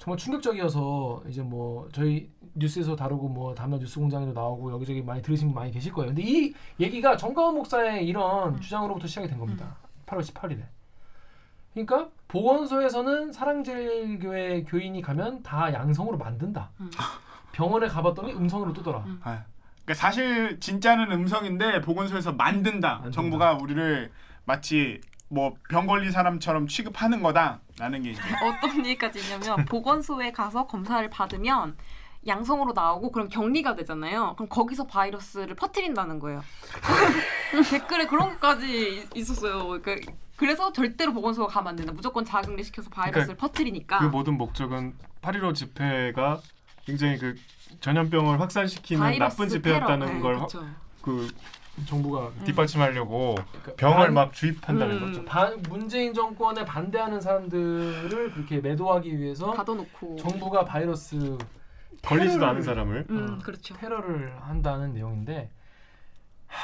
정말 0.00 0.16
충격적이어서 0.16 1.24
이제 1.28 1.42
뭐 1.42 1.86
저희 1.92 2.30
뉴스에서 2.54 2.96
다루고 2.96 3.28
뭐 3.28 3.54
다음날 3.54 3.80
뉴스공장에도 3.80 4.32
나오고 4.32 4.72
여기저기 4.72 5.02
많이 5.02 5.20
들으신 5.20 5.48
분 5.48 5.54
많이 5.54 5.70
계실 5.70 5.92
거예요. 5.92 6.08
근데 6.08 6.22
이 6.22 6.54
얘기가 6.80 7.18
정가원 7.18 7.54
목사의 7.56 8.06
이런 8.08 8.58
주장으로부터 8.62 9.06
시작이 9.06 9.28
된 9.28 9.38
겁니다. 9.38 9.76
8월 10.06 10.22
18일에. 10.22 10.62
그러니까 11.74 12.08
보건소에서는 12.28 13.30
사랑제일교회 13.30 14.62
교인이 14.64 15.02
가면 15.02 15.42
다 15.42 15.70
양성으로 15.72 16.16
만든다. 16.16 16.70
병원에 17.52 17.86
가봤더니 17.86 18.32
음성으로 18.32 18.72
뜨더라. 18.72 19.04
아, 19.22 19.44
그러니까 19.84 19.94
사실 19.94 20.58
진짜는 20.60 21.12
음성인데 21.12 21.82
보건소에서 21.82 22.32
만든다. 22.32 22.88
만든다. 22.88 23.10
정부가 23.10 23.58
우리를 23.60 24.10
마치 24.46 25.02
뭐병 25.30 25.86
걸린 25.86 26.10
사람처럼 26.10 26.66
취급하는 26.66 27.22
거다라는 27.22 28.02
게 28.02 28.10
이제 28.10 28.20
어떤 28.44 28.84
얘기까지 28.84 29.20
있냐면 29.20 29.64
보건소에 29.64 30.32
가서 30.32 30.66
검사를 30.66 31.08
받으면 31.08 31.76
양성으로 32.26 32.72
나오고 32.72 33.12
그럼 33.12 33.28
격리가 33.28 33.76
되잖아요. 33.76 34.34
그럼 34.36 34.48
거기서 34.48 34.86
바이러스를 34.86 35.54
퍼뜨린다는 35.54 36.18
거예요. 36.18 36.42
댓글에 37.70 38.06
그런 38.06 38.30
것까지 38.32 39.08
있었어요. 39.14 39.80
그러니까 39.80 40.12
그래서 40.36 40.72
절대로 40.72 41.14
보건소가 41.14 41.48
가면 41.52 41.68
안 41.70 41.76
된다. 41.76 41.92
무조건 41.92 42.24
자격리 42.24 42.62
시켜서 42.64 42.90
바이러스를 42.90 43.36
퍼뜨리니까. 43.36 44.00
그 44.00 44.04
모든 44.04 44.36
목적은 44.36 44.94
8.15 45.22 45.54
집회가 45.54 46.40
굉장히 46.84 47.18
그 47.18 47.36
전염병을 47.80 48.40
확산시키는 48.40 49.18
나쁜 49.18 49.48
집회였다는. 49.48 50.14
네, 50.14 50.20
걸 50.20 50.40
그쵸. 50.40 50.66
그 51.00 51.28
정부가 51.86 52.30
뒷받침하려고 52.44 53.34
그러니까 53.34 53.72
병을 53.76 53.96
반- 54.06 54.14
막 54.14 54.32
주입한다는 54.32 54.96
음. 54.96 55.00
거죠. 55.06 55.24
반 55.24 55.60
문재인 55.68 56.12
정권에 56.14 56.64
반대하는 56.64 57.20
사람들을 57.20 58.32
그렇게 58.32 58.58
매도하기 58.58 59.18
위해서 59.18 59.50
가둬놓고. 59.52 60.16
정부가 60.16 60.64
바이러스 60.64 61.38
걸리지도 62.02 62.44
테러를- 62.44 62.48
않은 62.48 62.62
사람을 62.62 63.06
음, 63.10 63.36
어, 63.40 63.44
그렇죠. 63.44 63.74
테러를 63.76 64.34
한다는 64.40 64.92
내용인데 64.94 65.50
하... 66.46 66.58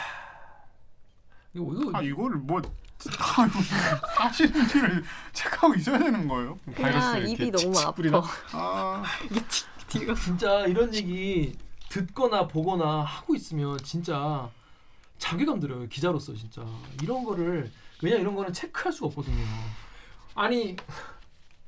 이거 1.55 1.73
이거 1.75 1.91
아 1.99 2.03
이거를 2.03 2.37
뭐다 2.39 2.69
사실인지를 4.17 5.05
체크하고 5.33 5.75
있어야 5.75 5.99
되는 5.99 6.27
거예요? 6.27 6.57
바이러스를 6.75 7.23
그냥 7.23 7.29
입이 7.29 7.51
너무. 7.51 7.95
뿌리나? 7.95 8.23
아 8.53 9.03
진짜 10.17 10.67
이런 10.67 10.93
얘기 10.95 11.57
듣거나 11.89 12.47
보거나 12.49 13.03
하고 13.03 13.35
있으면 13.35 13.79
진짜 13.79 14.49
자괴감 15.19 15.61
들어요 15.61 15.87
기자로서 15.89 16.35
진짜 16.35 16.65
이런 17.03 17.25
거를 17.25 17.71
왜냐 18.03 18.17
이런 18.17 18.35
거는 18.35 18.53
체크할 18.53 18.93
수가 18.93 19.09
없거든요. 19.09 19.45
아니 20.35 20.77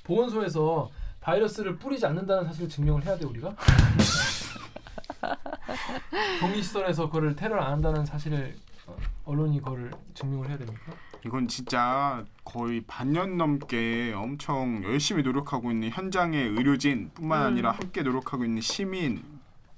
보건소에서 0.05 0.91
바이러스를 1.21 1.77
뿌리지 1.77 2.07
않는다는 2.07 2.45
사실을 2.45 2.69
증명을 2.69 3.05
해야 3.05 3.17
돼 3.17 3.27
우리가 3.27 3.55
격리시설에서 6.41 7.07
그거를 7.07 7.37
테러를 7.37 7.63
안 7.63 7.73
한다는 7.73 8.07
사실을 8.07 8.57
어, 8.87 8.97
언론이 9.25 9.59
그거를 9.59 9.91
증명을 10.15 10.49
해야 10.49 10.57
됩니까? 10.57 10.93
이건 11.27 11.49
진짜 11.49 12.25
거의 12.45 12.83
반년 12.87 13.37
넘게 13.37 14.15
엄청 14.15 14.83
열심히 14.85 15.23
노력하고 15.23 15.71
있는 15.71 15.91
현장의 15.91 16.49
의료진뿐만 16.49 17.43
음. 17.43 17.47
아니라 17.47 17.73
함께 17.73 18.03
노력하고 18.03 18.45
있는 18.45 18.63
시민 18.63 19.23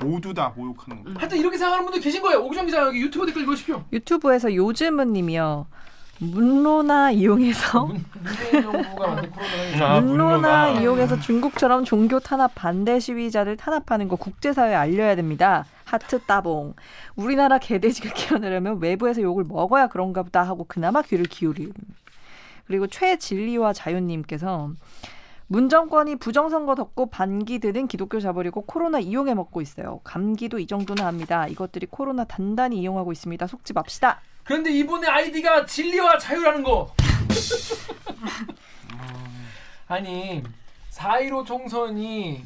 모두 0.02 0.32
다 0.34 0.52
모욕하는 0.56 0.98
음. 0.98 1.04
거죠. 1.04 1.18
하여튼 1.20 1.38
이렇게 1.38 1.56
생각하는 1.58 1.84
분들 1.84 2.00
계신 2.00 2.22
거예요. 2.22 2.40
오기정 2.44 2.66
기자 2.66 2.78
여기 2.82 3.00
유튜브 3.00 3.26
댓글 3.26 3.42
읽으십시오. 3.42 3.84
유튜브에서 3.92 4.54
요즘은 4.54 5.12
님이요. 5.12 5.66
문로나 6.22 7.12
이용해서 7.12 7.86
문- 7.86 8.04
문재인 8.22 8.62
정부가 8.62 9.06
만든 9.06 9.30
코로나 9.30 9.86
아, 9.96 10.00
문로나 10.00 10.00
문로나. 10.02 10.68
이용해서 10.80 11.18
중국처럼 11.18 11.84
종교 11.86 12.20
탄압 12.20 12.52
반대 12.54 13.00
시위자들 13.00 13.56
탄압하는 13.56 14.06
거 14.08 14.16
국제사회에 14.16 14.74
알려야 14.74 15.14
됩니다. 15.16 15.64
하트 15.84 16.18
따봉. 16.20 16.74
우리나라 17.16 17.56
개돼지가 17.58 18.12
키워내려면 18.12 18.80
외부에서 18.82 19.22
욕을 19.22 19.44
먹어야 19.44 19.86
그런가 19.86 20.22
보다 20.22 20.42
하고 20.42 20.64
그나마 20.68 21.00
귀를 21.02 21.24
기울임. 21.24 21.72
그리고 22.66 22.86
최진리와 22.86 23.72
자윤님께서 23.72 24.70
문정권이 25.54 26.14
부정선거 26.16 26.76
덮고 26.76 27.06
반기 27.10 27.58
드는 27.58 27.88
기독교 27.88 28.20
잡으려고 28.20 28.62
코로나 28.62 29.00
이용해 29.00 29.34
먹고 29.34 29.60
있어요. 29.60 30.00
감기도 30.04 30.60
이 30.60 30.66
정도는 30.68 31.04
합니다. 31.04 31.48
이것들이 31.48 31.86
코로나 31.90 32.22
단단히 32.22 32.78
이용하고 32.78 33.10
있습니다. 33.10 33.48
속지 33.48 33.72
맙시다. 33.72 34.20
그런데 34.44 34.70
이분의 34.70 35.10
아이디가 35.10 35.66
진리와 35.66 36.18
자유라는 36.18 36.62
거. 36.62 36.94
아니 39.88 40.44
4.15 40.92 41.44
총선이 41.44 42.44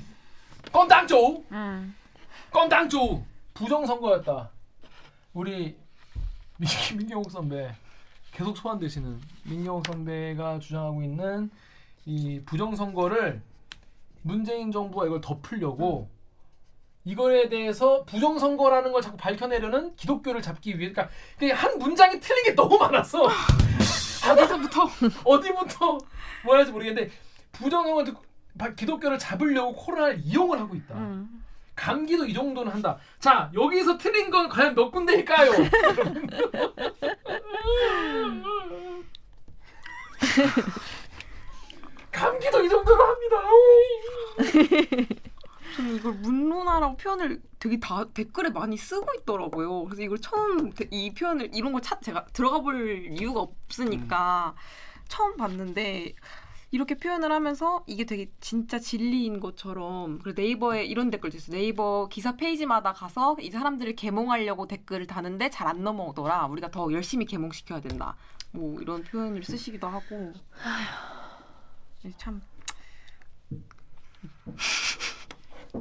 건당조 0.72 1.44
음. 1.52 1.94
건당조 2.50 3.22
부정선거였다. 3.52 4.48
우리 5.34 5.76
민- 6.56 6.96
민경욱 6.96 7.30
선배 7.30 7.70
계속 8.32 8.56
소환되시는 8.56 9.20
민경욱 9.44 9.86
선배가 9.86 10.58
주장하고 10.60 11.02
있는 11.02 11.50
이 12.06 12.40
부정선거를 12.44 13.40
문재인 14.22 14.70
정부가 14.72 15.06
이걸 15.06 15.20
덮으려고 15.20 16.08
이거에 17.04 17.48
대해서 17.48 18.04
부정선거라는 18.04 18.92
걸 18.92 19.02
자꾸 19.02 19.16
밝혀내려는 19.16 19.94
기독교를 19.96 20.40
잡기 20.40 20.78
위해 20.78 20.92
그러니까 20.92 21.14
한 21.54 21.78
문장이 21.78 22.18
틀린 22.20 22.44
게 22.44 22.54
너무 22.54 22.78
많았어. 22.78 23.28
어디서부터 24.30 24.88
어디부터 25.24 25.98
뭐 26.44 26.56
할지 26.56 26.72
모르겠는데 26.72 27.10
부정선거 27.52 28.04
기독교를 28.76 29.18
잡으려고 29.18 29.74
코로나를 29.74 30.20
이용을 30.24 30.58
하고 30.58 30.74
있다. 30.74 30.94
음. 30.94 31.42
감기도 31.74 32.24
이 32.24 32.32
정도는 32.32 32.72
한다. 32.72 32.96
자 33.18 33.50
여기서 33.52 33.98
틀린 33.98 34.30
건 34.30 34.48
과연 34.48 34.74
몇 34.74 34.90
군데일까요? 34.90 35.50
감기도 42.24 42.64
이 42.64 42.68
정도로 42.68 43.04
합니다. 43.04 43.36
저는 45.76 45.96
이걸 45.96 46.12
문로나라고 46.14 46.96
표현을 46.96 47.42
되게 47.58 47.80
다 47.80 48.04
댓글에 48.14 48.50
많이 48.50 48.76
쓰고 48.76 49.06
있더라고요. 49.20 49.84
그래서 49.84 50.02
이걸 50.02 50.18
처음 50.20 50.70
데- 50.70 50.86
이 50.90 51.12
표현을 51.12 51.50
이런 51.52 51.72
걸 51.72 51.82
찾, 51.82 52.00
제가 52.02 52.26
들어가 52.32 52.60
볼 52.60 53.06
이유가 53.10 53.40
없으니까 53.40 54.54
처음 55.08 55.36
봤는데 55.36 56.14
이렇게 56.70 56.94
표현을 56.96 57.30
하면서 57.32 57.82
이게 57.86 58.04
되게 58.04 58.30
진짜 58.40 58.78
진리인 58.78 59.40
것처럼 59.40 60.18
그리고 60.22 60.40
네이버에 60.40 60.84
이런 60.84 61.10
댓글도 61.10 61.36
있어요. 61.36 61.56
네이버 61.56 62.08
기사 62.10 62.36
페이지마다 62.36 62.92
가서 62.92 63.36
이 63.40 63.50
사람들을 63.50 63.94
개몽하려고 63.96 64.66
댓글을 64.66 65.06
다는데 65.06 65.50
잘 65.50 65.66
안 65.68 65.82
넘어오더라. 65.82 66.46
우리가 66.46 66.70
더 66.70 66.92
열심히 66.92 67.26
개몽시켜야 67.26 67.80
된다. 67.80 68.16
뭐 68.52 68.80
이런 68.80 69.02
표현을 69.02 69.42
쓰시기도 69.44 69.88
하고. 69.88 70.32
참 72.16 72.40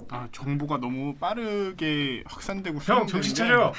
아 0.10 0.28
정보가 0.32 0.78
너무 0.78 1.14
빠르게 1.16 2.24
확산되고 2.26 2.80
형 2.80 3.06
정신 3.06 3.36
차려. 3.36 3.72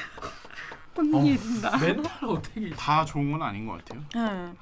혼이된다. 0.96 1.76
멘탈 1.78 2.24
어떻게 2.28 2.70
다 2.70 3.04
좋은 3.04 3.32
건 3.32 3.42
아닌 3.42 3.66
것 3.66 3.84
같아요. 3.84 4.04
응. 4.16 4.56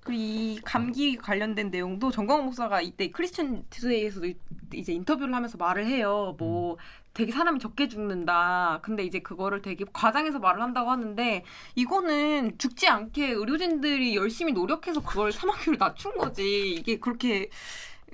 그리고 0.00 0.20
이 0.20 0.60
감기 0.62 1.16
관련된 1.16 1.70
내용도 1.70 2.10
정광훈 2.10 2.44
목사가 2.46 2.82
이때 2.82 3.10
크리스천 3.10 3.64
투데이에서도 3.70 4.26
이- 4.26 4.36
이제 4.74 4.92
인터뷰를 4.92 5.34
하면서 5.34 5.56
말을 5.56 5.86
해요. 5.86 6.34
뭐 6.38 6.76
되게 7.14 7.30
사람이 7.32 7.58
적게 7.58 7.88
죽는다. 7.88 8.80
근데 8.82 9.04
이제 9.04 9.18
그거를 9.20 9.60
되게 9.62 9.84
과장해서 9.92 10.38
말을 10.38 10.62
한다고 10.62 10.90
하는데 10.90 11.44
이거는 11.74 12.56
죽지 12.58 12.88
않게 12.88 13.30
의료진들이 13.30 14.16
열심히 14.16 14.52
노력해서 14.52 15.02
그걸 15.02 15.30
사망률을 15.32 15.78
낮춘 15.78 16.16
거지. 16.16 16.70
이게 16.74 16.98
그렇게 16.98 17.50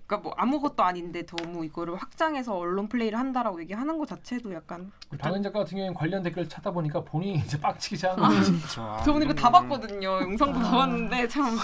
그러니까 0.07 0.29
뭐 0.29 0.35
아무것도 0.39 0.83
아닌데 0.83 1.25
너무 1.27 1.67
이거를 1.67 1.95
확장해서 1.97 2.57
언론 2.57 2.89
플레이를 2.89 3.19
한다라고 3.19 3.61
얘기하는 3.61 3.99
것 3.99 4.09
자체도 4.09 4.55
약간 4.55 4.91
박은 5.19 5.43
작가 5.43 5.59
같은 5.61 5.77
경우에는 5.77 5.95
관련 5.95 6.23
댓글 6.23 6.49
찾다 6.49 6.71
보니까 6.71 7.05
본인이 7.05 7.39
이제 7.39 7.61
빡치기 7.61 7.97
시작한 7.97 8.19
거지. 8.35 8.53
저분 9.05 9.23
이거 9.23 9.35
다 9.35 9.51
봤거든요. 9.51 10.09
영상도 10.23 10.61
다 10.61 10.71
봤는데 10.71 11.29
참 11.29 11.57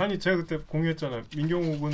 아니 0.00 0.18
제가 0.18 0.38
그때 0.38 0.58
공유했잖아요. 0.58 1.22
민경욱은 1.36 1.92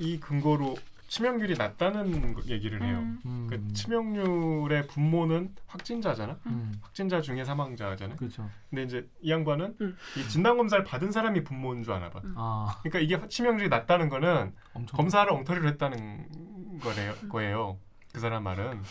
이 0.00 0.20
근거로 0.20 0.76
치명률이 1.18 1.54
낮다는 1.56 2.34
거- 2.34 2.42
얘기를 2.48 2.82
해요. 2.82 2.98
음. 3.24 3.46
그 3.48 3.72
치명률의 3.72 4.88
분모는 4.88 5.54
확진자잖아. 5.68 6.36
음. 6.46 6.72
확진자 6.82 7.20
중에 7.20 7.44
사망자잖아요. 7.44 8.16
그렇죠. 8.16 8.50
근데 8.68 8.82
이제 8.82 9.08
이 9.20 9.30
양반은 9.30 9.76
음. 9.80 9.96
이 10.16 10.28
진단 10.28 10.56
검사를 10.56 10.82
받은 10.82 11.12
사람이 11.12 11.44
분모인 11.44 11.84
줄 11.84 11.92
아나 11.92 12.10
봐. 12.10 12.20
아 12.34 12.80
그러니까 12.82 12.98
이게 12.98 13.28
치명률이 13.28 13.68
낮다는 13.68 14.08
거는 14.08 14.52
엄청 14.72 14.96
검사를 14.96 15.30
엉터리로 15.32 15.68
했다는 15.68 16.80
거래요. 16.82 17.14
거예요. 17.28 17.78
그 18.12 18.18
사람 18.18 18.42
말은 18.42 18.82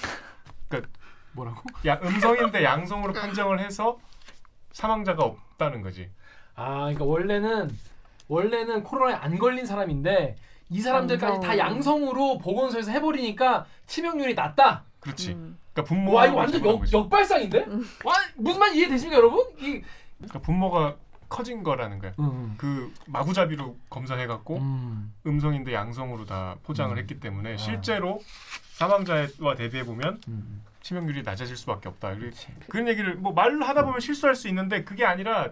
뭐라고? 1.33 1.61
야 1.85 1.99
음성인데 2.01 2.63
양성으로 2.63 3.11
판정을 3.11 3.59
해서 3.59 3.99
사망자가 4.71 5.25
없다는 5.25 5.81
거지. 5.81 6.09
아 6.55 6.83
그러니까 6.83 7.03
원래는 7.03 7.69
원래는 8.29 8.83
코로나에 8.83 9.15
안 9.15 9.37
걸린 9.37 9.65
사람인데 9.65 10.37
이 10.69 10.81
사람들까지 10.81 11.45
다 11.45 11.57
양성으로 11.57 12.37
보건소에서 12.39 12.91
해버리니까 12.91 13.65
치명률이 13.87 14.33
낮다. 14.33 14.83
그렇지. 14.99 15.33
음. 15.33 15.57
그러니까 15.73 15.89
분모. 15.89 16.13
와 16.13 16.25
이거 16.27 16.37
완전 16.37 16.65
역, 16.65 16.91
역발상인데? 16.91 17.65
와 18.05 18.13
무슨 18.35 18.59
말 18.59 18.75
이해되십니까 18.75 19.17
여러분? 19.17 19.43
이 19.59 19.81
그러니까 20.17 20.39
분모가 20.39 20.95
커진 21.29 21.63
거라는 21.63 21.99
거야. 21.99 22.13
음. 22.19 22.53
그 22.57 22.93
마구잡이로 23.07 23.75
검사해갖고 23.89 24.57
음. 24.57 25.13
음성인데 25.25 25.73
양성으로 25.73 26.25
다 26.25 26.55
포장을 26.63 26.95
음. 26.95 26.97
했기 26.97 27.19
때문에 27.19 27.53
아. 27.53 27.57
실제로 27.57 28.21
사망자와 28.73 29.55
대비해 29.57 29.83
보면 29.83 30.21
음. 30.27 30.63
치명률이 30.81 31.23
낮아질 31.23 31.57
수밖에 31.57 31.89
없다. 31.89 32.15
그치. 32.15 32.47
그런 32.69 32.87
얘기를 32.87 33.15
뭐 33.15 33.33
말로 33.33 33.65
하다 33.65 33.85
보면 33.85 33.99
실수할 33.99 34.35
수 34.35 34.47
있는데 34.47 34.83
그게 34.83 35.05
아니라 35.05 35.49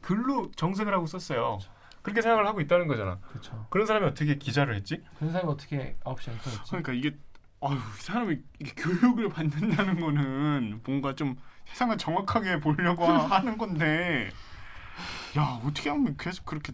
글로 0.00 0.50
정색을 0.54 0.94
하고 0.94 1.06
썼어요. 1.06 1.58
그렇 1.58 1.75
게 2.14 2.22
생각을 2.22 2.46
하고 2.46 2.60
있다는 2.60 2.86
거잖아. 2.86 3.18
그렇죠. 3.28 3.66
그런 3.70 3.86
사람이 3.86 4.06
어떻게 4.06 4.36
기자를 4.36 4.74
했지? 4.74 5.02
그런 5.18 5.32
사람이 5.32 5.50
어떻게 5.50 5.96
9시 6.04 6.30
안 6.30 6.38
터졌지? 6.38 6.70
그러니까 6.70 6.92
이게 6.92 7.16
아유, 7.62 7.74
이 7.76 8.02
사람이 8.02 8.38
이게 8.60 8.72
교육을 8.76 9.28
받는다는 9.30 10.00
거는 10.00 10.80
뭔가 10.84 11.14
좀 11.14 11.36
세상을 11.66 11.96
정확하게 11.98 12.60
보려고 12.60 13.04
하는 13.06 13.56
건데, 13.58 14.30
야 15.38 15.60
어떻게 15.64 15.90
하면 15.90 16.16
계속 16.16 16.44
그렇게 16.46 16.72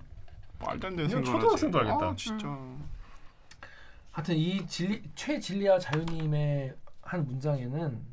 말도 0.59 0.89
안 0.89 0.97
되는 0.97 1.09
생각을 1.11 1.41
초등학생도 1.41 1.79
하지? 1.81 1.89
알겠다. 1.91 2.07
아, 2.11 2.15
진짜. 2.17 2.59
하여튼 4.11 4.37
이 4.37 4.67
진리, 4.67 5.03
최진리아 5.15 5.79
자유님의 5.79 6.75
한 7.03 7.25
문장에는 7.25 8.13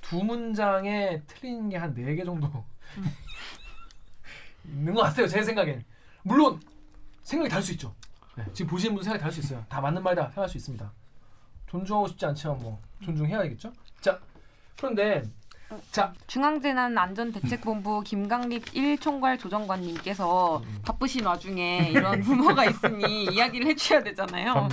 두 0.00 0.22
문장에 0.24 1.22
틀린 1.26 1.68
게 1.68 1.76
한 1.78 1.94
네 1.94 2.14
개 2.16 2.24
정도 2.24 2.64
있는 4.64 4.94
것 4.94 5.02
같아요. 5.02 5.26
제 5.26 5.42
생각엔. 5.42 5.84
물론 6.24 6.60
생각이 7.22 7.48
다를 7.48 7.62
수 7.62 7.72
있죠. 7.72 7.94
네, 8.36 8.44
지금 8.52 8.70
보시는 8.70 8.94
분들 8.94 9.04
생각이 9.04 9.20
다를 9.20 9.32
수 9.32 9.40
있어요. 9.40 9.64
다 9.68 9.80
맞는 9.80 10.02
말이다 10.02 10.24
생각할 10.26 10.48
수 10.48 10.56
있습니다. 10.56 10.90
존중하고 11.68 12.08
싶지 12.08 12.26
않지만 12.26 12.58
뭐 12.58 12.80
존중해야겠죠. 13.02 13.72
자 14.00 14.18
그런데 14.76 15.22
자 15.90 16.12
중앙재난안전대책본부 16.26 18.02
김강립 18.02 18.64
1총괄 18.66 19.38
조정관님께서 19.38 20.62
바쁘신 20.84 21.24
와중에 21.24 21.90
이런 21.90 22.20
루머가 22.20 22.64
있으니 22.64 23.24
이야기를 23.26 23.66
해주셔야 23.68 24.02
되잖아요. 24.02 24.68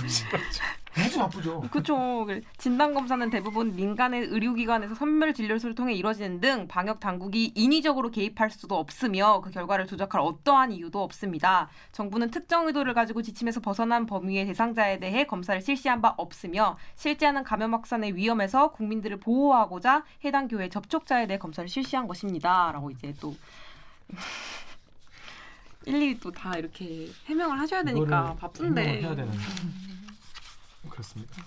아주 0.94 1.18
바쁘죠. 1.18 1.60
그렇죠. 1.70 2.26
진단 2.58 2.92
검사는 2.92 3.30
대부분 3.30 3.74
민간의 3.74 4.26
의료기관에서 4.26 4.94
선별 4.94 5.32
진료소를 5.32 5.74
통해 5.74 5.94
이루어지는 5.94 6.40
등 6.40 6.68
방역 6.68 7.00
당국이 7.00 7.52
인위적으로 7.54 8.10
개입할 8.10 8.50
수도 8.50 8.76
없으며 8.76 9.40
그 9.40 9.50
결과를 9.50 9.86
조작할 9.86 10.20
어떠한 10.20 10.72
이유도 10.72 11.02
없습니다. 11.02 11.70
정부는 11.92 12.30
특정 12.30 12.66
의도를 12.66 12.92
가지고 12.92 13.22
지침에서 13.22 13.60
벗어난 13.60 14.04
범위의 14.04 14.44
대상자에 14.46 14.98
대해 14.98 15.24
검사를 15.24 15.58
실시한 15.62 16.02
바 16.02 16.14
없으며 16.18 16.76
실제하는 16.94 17.42
감염 17.42 17.72
확산의 17.72 18.14
위험에서 18.14 18.72
국민들을 18.72 19.18
보호하고자 19.18 20.04
해당 20.24 20.46
교회 20.46 20.68
접촉자에 20.68 21.26
대해 21.26 21.38
검사를 21.38 21.66
실시한 21.68 22.06
것입니다.라고 22.06 22.90
이제 22.90 23.14
또 23.18 23.34
일일이 25.86 26.18
또 26.20 26.30
다 26.30 26.56
이렇게 26.56 27.08
해명을 27.26 27.58
하셔야 27.58 27.82
되니까 27.82 28.34
바쁜데 28.36 29.00
해야 29.00 29.14
되는. 29.16 29.32
그렇습니다. 30.88 31.42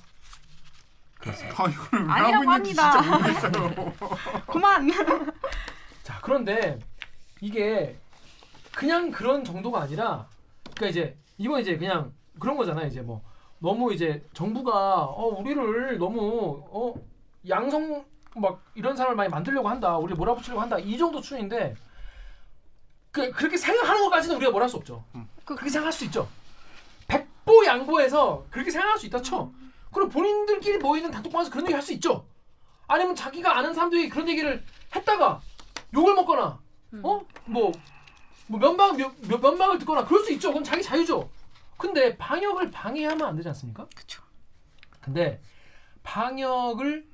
그렇습니다. 1.19 1.63
아 1.63 1.67
이걸 1.69 2.05
왜 2.05 2.11
아니라고 2.11 2.33
하고 2.33 2.57
있는지 2.57 2.79
합니다. 2.79 3.01
진짜 3.01 3.59
모르겠어요. 3.59 3.93
그만. 4.47 4.91
자 6.03 6.19
그런데 6.21 6.79
이게 7.41 7.97
그냥 8.75 9.09
그런 9.09 9.43
정도가 9.43 9.81
아니라 9.81 10.27
그러니까 10.75 10.87
이제 10.87 11.17
이건 11.37 11.61
이제 11.61 11.77
그냥 11.77 12.13
그런 12.39 12.57
거잖아요 12.57 12.87
이제 12.87 13.01
뭐 13.01 13.21
너무 13.59 13.93
이제 13.93 14.23
정부가 14.33 15.05
어 15.05 15.27
우리를 15.27 15.97
너무 15.97 16.63
어 16.69 16.93
양성 17.47 18.05
막 18.35 18.61
이런 18.75 18.95
사람을 18.95 19.15
많이 19.15 19.29
만들려고 19.29 19.69
한다 19.69 19.97
우리 19.97 20.13
몰아붙이려고 20.13 20.61
한다 20.61 20.77
이 20.77 20.97
정도 20.97 21.21
수준인데 21.21 21.75
그 23.11 23.31
그렇게 23.31 23.57
생각하는 23.57 24.01
것까지는 24.03 24.35
우리가 24.35 24.51
뭐랄 24.51 24.67
수 24.67 24.77
없죠 24.77 25.03
그, 25.45 25.55
그렇게 25.55 25.69
생각할 25.69 25.93
수 25.93 26.05
있죠 26.05 26.27
백보 27.45 27.65
양보해서 27.65 28.45
그렇게 28.49 28.71
생각할 28.71 28.97
수 28.97 29.05
있다 29.05 29.21
쳐 29.21 29.51
그리고 29.93 30.09
본인들끼리 30.09 30.79
모이는 30.79 31.11
단톡방에서 31.11 31.49
그런 31.51 31.65
얘기 31.65 31.73
할 31.73 31.81
수 31.81 31.93
있죠 31.93 32.25
아니면 32.87 33.15
자기가 33.15 33.57
아는 33.57 33.73
사람들이 33.73 34.09
그런 34.09 34.27
얘기를 34.27 34.63
했다가 34.95 35.41
욕을 35.93 36.13
먹거나 36.15 36.59
어? 37.03 37.25
뭐, 37.45 37.71
뭐 38.47 38.59
면박 38.59 38.95
면, 38.97 39.15
면- 39.27 39.41
면박을 39.41 39.79
듣거나 39.79 40.05
그럴 40.05 40.23
수 40.23 40.31
있죠. 40.33 40.49
그건 40.49 40.63
자기 40.63 40.81
자유죠. 40.81 41.29
근데 41.77 42.15
방역을 42.17 42.71
방해하면 42.71 43.27
안 43.27 43.35
되지 43.35 43.49
않습니까? 43.49 43.85
그렇죠. 43.93 44.23
근데 45.01 45.41
방역을 46.03 47.05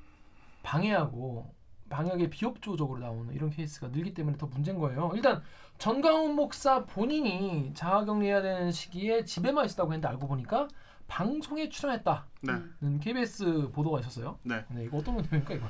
방해하고 0.62 1.52
방역에 1.88 2.30
비협조적으로 2.30 3.00
나오는 3.00 3.34
이런 3.34 3.50
케이스가 3.50 3.88
늘기 3.88 4.14
때문에 4.14 4.36
더 4.36 4.46
문제인 4.46 4.78
거예요. 4.78 5.10
일단 5.14 5.42
전광훈 5.82 6.36
목사 6.36 6.84
본인이 6.84 7.72
자가격리해야 7.74 8.40
되는 8.40 8.70
시기에 8.70 9.24
집에만 9.24 9.66
있었다고 9.66 9.92
했는데 9.92 10.06
알고 10.06 10.28
보니까 10.28 10.68
방송에 11.08 11.68
출연했다는 11.68 12.22
네. 12.42 12.98
KBS 13.02 13.70
보도가 13.72 13.98
있었어요. 13.98 14.38
네. 14.44 14.64
네, 14.68 14.84
이거 14.84 14.98
어떤 14.98 15.16
내용입니까 15.16 15.54
이거? 15.54 15.66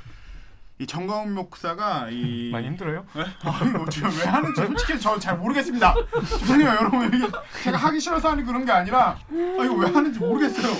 이 0.78 0.86
정가훈 0.86 1.34
목사가 1.34 2.10
이 2.10 2.50
많이 2.52 2.66
힘들어요? 2.66 3.06
네? 3.14 3.22
아 3.42 3.86
지금 3.88 4.10
왜 4.10 4.24
하는지 4.26 4.60
솔직히 4.60 5.00
저 5.00 5.18
잘 5.18 5.38
모르겠습니다. 5.38 5.94
죄송해요 6.40 6.68
여러분 6.68 7.06
이게 7.06 7.26
제가 7.64 7.78
하기 7.78 7.98
싫어서 7.98 8.32
하는 8.32 8.44
그런 8.44 8.66
게 8.66 8.72
아니라 8.72 9.12
아 9.12 9.64
이거 9.64 9.74
왜 9.76 9.88
하는지 9.88 10.18
모르겠어요. 10.18 10.74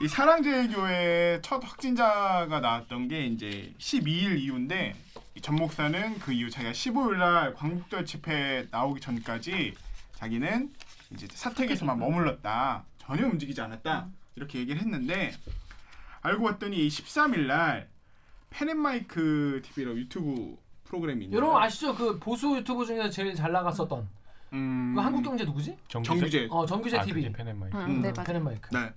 이 0.00 0.08
사랑제일교회 0.08 1.40
첫 1.42 1.62
확진자가 1.62 2.60
나왔던 2.60 3.08
게 3.08 3.26
이제 3.26 3.74
12일 3.78 4.38
이후인데 4.38 4.94
이 4.94 5.09
전 5.42 5.56
목사는 5.56 6.18
그 6.18 6.32
이후 6.32 6.50
자기가 6.50 6.72
15일 6.72 7.18
날 7.18 7.54
광복절 7.54 8.04
집회 8.04 8.66
나오기 8.70 9.00
전까지 9.00 9.74
자기는 10.14 10.72
이제 11.12 11.26
사택에서만 11.30 11.98
머물렀다. 11.98 12.84
전혀 12.98 13.26
움직이지 13.26 13.60
않았다. 13.60 14.08
이렇게 14.36 14.58
얘기를 14.58 14.80
했는데 14.80 15.32
알고 16.22 16.44
봤더니 16.44 16.86
13일 16.88 17.46
날 17.46 17.88
펜앤마이크 18.50 19.62
TV라고 19.64 19.98
유튜브 19.98 20.58
프로그램이 20.84 21.24
있는데 21.24 21.36
여러분 21.36 21.62
아시죠? 21.62 21.94
그 21.94 22.18
보수 22.18 22.54
유튜브 22.56 22.84
중에서 22.84 23.08
제일 23.08 23.34
잘 23.34 23.52
나갔었던 23.52 24.08
음, 24.52 24.92
그 24.94 25.00
한국경제 25.00 25.44
누구지? 25.44 25.76
정규제. 25.88 26.48
어 26.50 26.66
정규제 26.66 26.98
아, 26.98 27.02
TV. 27.02 27.22
그게 27.22 27.32
펜앤마이크. 27.32 27.76
음, 27.78 27.84
음. 27.84 28.02
네, 28.02 28.12
맞아요. 28.12 28.26
펜앤마이크. 28.26 28.70
네. 28.74 28.92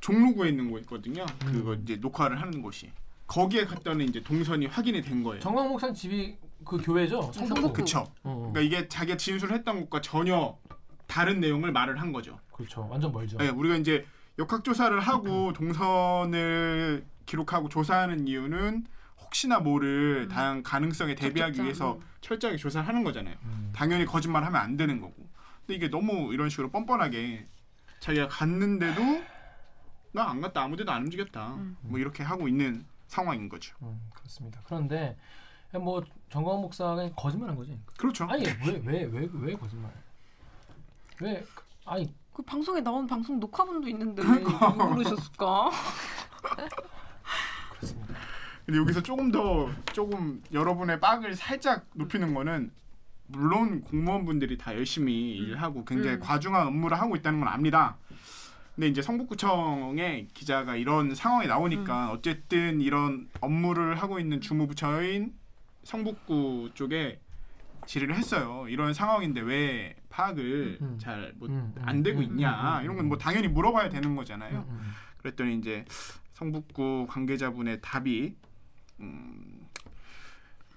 종로구에 0.00 0.48
있는 0.48 0.70
곳 0.70 0.80
있거든요. 0.80 1.24
음. 1.44 1.52
그거 1.52 1.74
이제 1.74 1.96
녹화를 1.96 2.40
하는 2.40 2.60
곳이. 2.60 2.90
거기에 3.32 3.64
갔더니 3.64 4.04
이제 4.04 4.22
동선이 4.22 4.66
확인이 4.66 5.00
된 5.00 5.22
거예요. 5.22 5.40
정광 5.40 5.66
목사 5.70 5.90
집이 5.90 6.36
그 6.66 6.76
교회죠. 6.76 7.22
성북구. 7.32 7.46
성북구. 7.48 7.72
그쵸. 7.72 7.98
어, 8.00 8.06
어. 8.24 8.50
그러니까 8.52 8.60
이게 8.60 8.86
자기가 8.88 9.16
진술했던 9.16 9.80
것과 9.80 10.02
전혀 10.02 10.58
다른 11.06 11.40
내용을 11.40 11.72
말을 11.72 11.98
한 11.98 12.12
거죠. 12.12 12.38
그렇죠. 12.52 12.86
완전 12.90 13.10
멀죠. 13.10 13.38
네, 13.38 13.48
우리가 13.48 13.76
이제 13.76 14.04
역학 14.38 14.64
조사를 14.64 14.98
하고 15.00 15.54
동선을 15.54 17.06
기록하고 17.24 17.70
조사하는 17.70 18.28
이유는 18.28 18.84
혹시나 19.22 19.60
모를 19.60 20.28
다양한 20.28 20.62
가능성에 20.62 21.14
대비하기. 21.14 21.62
위해서 21.62 21.94
음. 21.94 22.00
철저하게 22.20 22.58
조사를 22.58 22.86
하는 22.86 23.02
거잖아요. 23.02 23.34
음. 23.44 23.72
당연히 23.74 24.04
거짓말 24.04 24.44
하면 24.44 24.60
안 24.60 24.76
되는 24.76 25.00
거고. 25.00 25.14
근데 25.60 25.74
이게 25.76 25.88
너무 25.88 26.34
이런 26.34 26.50
식으로 26.50 26.70
뻔뻔하게 26.70 27.46
자기가 28.00 28.28
갔는데도 28.28 29.00
나 30.14 30.28
안 30.28 30.42
갔다 30.42 30.62
아무 30.62 30.76
데도 30.76 30.92
안 30.92 31.04
움직였다. 31.04 31.54
음. 31.54 31.76
뭐 31.80 31.98
이렇게 31.98 32.22
하고 32.22 32.46
있는 32.46 32.84
상황인 33.12 33.46
거죠. 33.50 33.76
음, 33.82 34.00
그렇습니다. 34.14 34.62
그런데 34.64 35.18
뭐 35.74 36.02
정광 36.30 36.62
목사가 36.62 37.10
거짓말한 37.10 37.56
거지. 37.56 37.78
그렇죠. 37.98 38.24
아니 38.24 38.44
왜왜왜왜 38.66 39.54
거짓말? 39.56 39.92
왜 41.20 41.44
아니 41.84 42.10
그 42.32 42.42
방송에 42.42 42.80
나온 42.80 43.06
방송 43.06 43.38
녹화본도 43.38 43.86
있는데 43.88 44.22
왜 44.22 44.40
그러니까. 44.40 44.70
모르셨을까? 44.70 45.70
그렇습니다. 47.76 48.14
근데 48.64 48.78
여기서 48.78 49.02
조금 49.02 49.30
더 49.30 49.68
조금 49.92 50.42
여러분의 50.50 50.98
빡을 50.98 51.36
살짝 51.36 51.84
높이는 51.92 52.32
거는 52.32 52.72
물론 53.26 53.82
공무원분들이 53.82 54.56
다 54.56 54.74
열심히 54.74 55.36
일하고 55.36 55.84
굉장히 55.84 56.16
음. 56.16 56.20
과중한 56.20 56.66
업무를 56.66 56.98
하고 56.98 57.14
있다는 57.14 57.40
건 57.40 57.48
압니다. 57.48 57.98
근데 58.74 58.88
이제 58.88 59.02
성북구청의 59.02 60.28
기자가 60.32 60.76
이런 60.76 61.14
상황이 61.14 61.46
나오니까 61.46 62.06
음. 62.06 62.16
어쨌든 62.16 62.80
이런 62.80 63.28
업무를 63.40 63.96
하고 64.00 64.18
있는 64.18 64.40
주무부처인 64.40 65.34
성북구 65.84 66.70
쪽에 66.74 67.20
질의를 67.86 68.14
했어요. 68.16 68.66
이런 68.68 68.94
상황인데 68.94 69.40
왜 69.42 69.96
파악을 70.08 70.78
음. 70.80 70.98
잘못 70.98 71.50
음, 71.50 71.74
안 71.82 71.96
음, 71.98 72.02
되고 72.02 72.20
음, 72.20 72.24
있냐 72.24 72.50
음, 72.50 72.78
음, 72.78 72.84
이런 72.84 72.96
건 72.96 73.06
뭐 73.08 73.18
당연히 73.18 73.48
물어봐야 73.48 73.88
되는 73.88 74.14
거잖아요. 74.16 74.64
음, 74.68 74.78
음. 74.78 74.92
그랬더니 75.18 75.56
이제 75.58 75.84
성북구 76.32 77.06
관계자분의 77.10 77.80
답이 77.82 78.34
음... 79.00 79.66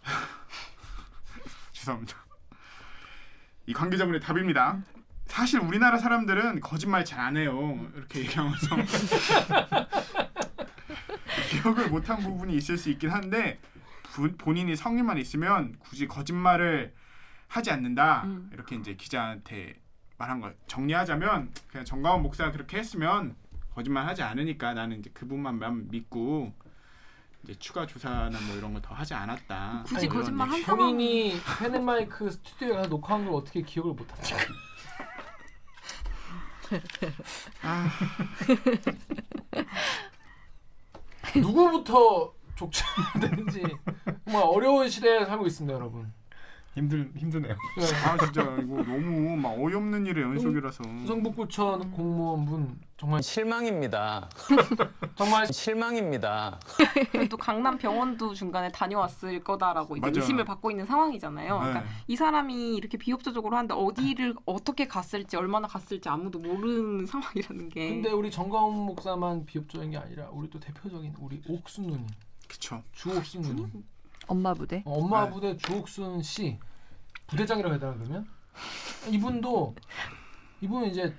죄송합니다. 1.72 2.18
이 3.68 3.74
관계자분의 3.74 4.20
답입니다. 4.20 4.82
사실 5.36 5.60
우리나라 5.60 5.98
사람들은 5.98 6.62
거짓말 6.62 7.04
잘 7.04 7.20
안 7.20 7.36
해요. 7.36 7.78
이렇게 7.94 8.22
얘기하면서 8.22 8.76
기억을 11.50 11.90
못한 11.90 12.22
부분이 12.22 12.56
있을 12.56 12.78
수 12.78 12.90
있긴 12.90 13.10
한데 13.10 13.60
부- 14.14 14.32
본인이 14.38 14.78
성의만 14.78 15.18
있으면 15.18 15.76
굳이 15.80 16.08
거짓말을 16.08 16.94
하지 17.50 17.70
않는다. 17.72 18.24
음. 18.24 18.50
이렇게 18.54 18.78
이제 18.78 18.96
기자한테 18.96 19.76
말한 20.18 20.40
거 20.40 20.54
정리하자면 20.68 21.52
그냥 21.70 21.84
정가원 21.84 22.24
목사가 22.24 22.54
그렇게 22.54 22.78
했으면 22.78 23.36
거짓말 23.74 24.08
하지 24.08 24.24
않으니까 24.24 24.74
나는 24.74 25.00
이제 25.00 25.10
그분만 25.14 25.90
믿고 25.90 26.54
이제 27.44 27.56
추가 27.60 27.86
조사나 27.86 28.40
뭐 28.48 28.56
이런 28.56 28.74
거더 28.74 28.96
하지 28.96 29.14
않았다. 29.14 29.84
굳이 29.86 30.08
거짓말. 30.08 30.48
한 30.50 30.62
상황 30.62 30.78
본인이 30.94 31.38
펜앤마이크 31.60 32.32
스튜디오에 32.32 32.76
가서 32.78 32.88
녹화한 32.90 33.26
걸 33.26 33.34
어떻게 33.36 33.62
기억을 33.64 33.92
못 33.94 34.10
합니까? 34.10 34.38
아, 37.62 37.90
누구부터 41.36 42.34
족쳐야 42.56 42.88
되는지 43.20 43.62
정말 44.24 44.44
어려운 44.44 44.90
시대에 44.90 45.26
살고 45.26 45.46
있습니다, 45.48 45.74
여러분. 45.74 46.14
힘들 46.76 47.10
힘드네요. 47.16 47.56
네. 47.78 47.86
아 48.06 48.18
진짜 48.18 48.42
이거 48.62 48.84
너무 48.84 49.38
막 49.38 49.52
어이없는 49.58 50.06
일의 50.06 50.24
연속이라서. 50.26 50.84
성북구청 51.08 51.92
공무원분 51.92 52.80
정말 52.98 53.24
실망입니다. 53.24 54.30
정말 55.16 55.48
실망입니다. 55.48 56.60
또 57.30 57.38
강남 57.38 57.78
병원도 57.78 58.34
중간에 58.34 58.70
다녀왔을 58.74 59.42
거다라고 59.44 59.96
이제 59.96 60.08
맞아. 60.08 60.20
의심을 60.20 60.44
받고 60.44 60.70
있는 60.70 60.86
상황이잖아요. 60.86 61.58
그러니까 61.60 61.80
네. 61.82 61.88
이 62.08 62.16
사람이 62.18 62.76
이렇게 62.76 62.98
비협조적으로 62.98 63.56
하는데 63.56 63.74
어디를 63.74 64.36
어떻게 64.46 64.86
갔을지 64.88 65.38
얼마나 65.38 65.70
갔을지 65.70 66.10
아무도 66.10 66.40
모르는 66.40 67.06
상황이라는 67.08 67.70
게. 67.70 67.90
근데 67.90 68.12
우리 68.12 68.30
정가훈 68.30 68.76
목사만 68.86 69.46
비협조인 69.46 69.92
게 69.92 69.98
아니라 69.98 70.28
우리 70.32 70.50
또 70.50 70.60
대표적인 70.60 71.16
우리 71.20 71.42
옥순 71.48 71.88
누님, 71.88 72.06
그쵸. 72.50 72.84
주 72.92 73.16
옥순 73.16 73.44
누님, 73.44 73.72
엄마 74.28 74.54
부대. 74.54 74.82
어, 74.86 75.00
엄마 75.00 75.26
네. 75.26 75.32
부대 75.32 75.58
주옥순 75.58 76.22
씨 76.22 76.60
부대장이라고 77.28 77.74
해야 77.74 77.80
되나 77.80 77.94
그러면 77.96 78.28
이분도 79.10 79.76
이분은 80.62 80.88
이제 80.90 81.14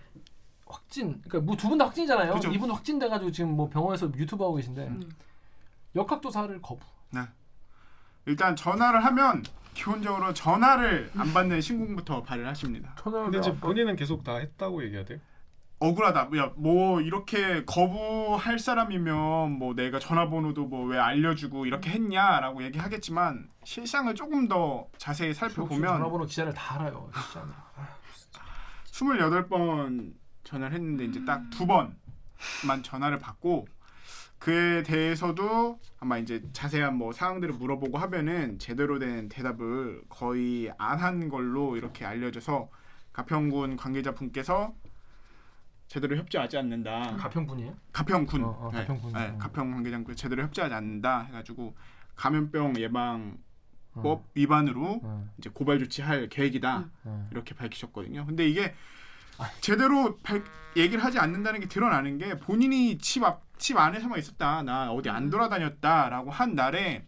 확진 0.67 1.21
그러니까 1.23 1.41
뭐 1.41 1.57
두 1.57 1.69
분 1.69 1.79
다 1.79 1.87
확진이잖아요. 1.87 2.35
그죠. 2.35 2.51
이분 2.51 2.71
확진돼 2.71 3.09
가지고 3.09 3.31
지금 3.31 3.55
뭐 3.57 3.69
병원에서 3.69 4.11
유튜브 4.17 4.43
하고 4.45 4.55
계신데 4.57 4.87
음. 4.89 5.11
역학 5.95 6.21
조사를 6.23 6.61
거부. 6.63 6.81
일단 8.27 8.57
전화를 8.57 9.05
하면 9.05 9.45
기본적으로 9.75 10.35
전화를 10.35 11.13
안 11.17 11.33
받는 11.33 11.61
신고부터 11.61 12.23
발을 12.25 12.47
하십니다. 12.49 12.95
근데 13.05 13.39
이제 13.39 13.55
본인은 13.57 13.95
계속 13.95 14.25
다 14.25 14.37
했다고 14.37 14.83
얘기해야 14.85 15.05
돼요? 15.05 15.21
억울하다. 15.79 16.31
야, 16.39 16.53
뭐 16.57 17.01
이렇게 17.03 17.65
거부할 17.65 18.59
사람이면 18.59 19.53
뭐 19.59 19.75
내가 19.75 19.99
전화번호도 19.99 20.67
뭐 20.67 20.87
왜 20.87 20.99
알려주고 20.99 21.67
이렇게 21.67 21.91
했냐라고 21.91 22.63
얘기하겠지만 22.63 23.51
실상을 23.65 24.15
조금 24.15 24.49
더 24.49 24.87
자세히 24.99 25.35
살펴보면 25.35 25.83
전화번호 25.95 26.25
기자를 26.27 26.55
다 26.55 26.77
알아요. 26.77 27.11
진짜. 27.13 27.41
아, 27.77 27.99
28번 28.85 30.15
전화를 30.45 30.77
했는데 30.77 31.05
이제 31.05 31.25
딱 31.25 31.43
두 31.51 31.67
번만 31.67 32.83
전화를 32.83 33.19
받고 33.19 33.67
그에 34.39 34.83
대해서도 34.83 35.81
아마 35.99 36.19
이제 36.19 36.43
자세한 36.53 36.97
뭐 36.97 37.13
사항들을 37.13 37.55
물어보고 37.55 37.99
하면은 37.99 38.59
제대로 38.59 38.99
된 38.99 39.29
대답을 39.29 40.03
거의 40.09 40.71
안 40.79 41.01
한 41.01 41.29
걸로 41.29 41.77
이렇게 41.77 42.05
알려져서 42.05 42.69
가평군 43.13 43.77
관계자분께서 43.77 44.73
제대로 45.89 46.17
협조하지 46.17 46.59
않는다. 46.59 47.17
가평분이에요? 47.17 47.75
가평군, 47.93 48.45
어, 48.45 48.49
어, 48.49 48.71
네, 48.73 48.81
가평군. 48.81 49.13
네, 49.13 49.29
어. 49.29 49.39
가평 49.39 49.71
관계자분 49.71 50.17
제대로 50.17 50.43
협조하지 50.43 50.75
않는다 50.75 51.23
해가지고 51.29 51.77
감염병 52.17 52.77
예방법 52.79 53.37
어. 53.95 54.25
위반으로 54.35 55.01
어, 55.05 55.29
이제 55.39 55.49
고발 55.53 55.79
조치할 55.79 56.29
계획이다. 56.29 56.89
어. 57.05 57.29
이렇게 57.31 57.55
밝히셨거든요. 57.55 58.27
근데 58.27 58.49
이게 58.49 58.75
제대로 59.61 60.17
발- 60.23 60.43
얘기를 60.77 61.03
하지 61.05 61.19
않는다는 61.19 61.61
게 61.61 61.69
드러나는 61.69 62.19
게 62.19 62.39
본인이 62.39 62.99
집 62.99 63.23
앞, 63.23 63.43
집 63.59 63.77
안에서만 63.77 64.19
있었다. 64.19 64.63
나 64.63 64.91
어디 64.93 65.09
안 65.09 65.31
돌아다녔다라고 65.31 66.31
한 66.31 66.55
날에 66.55 67.05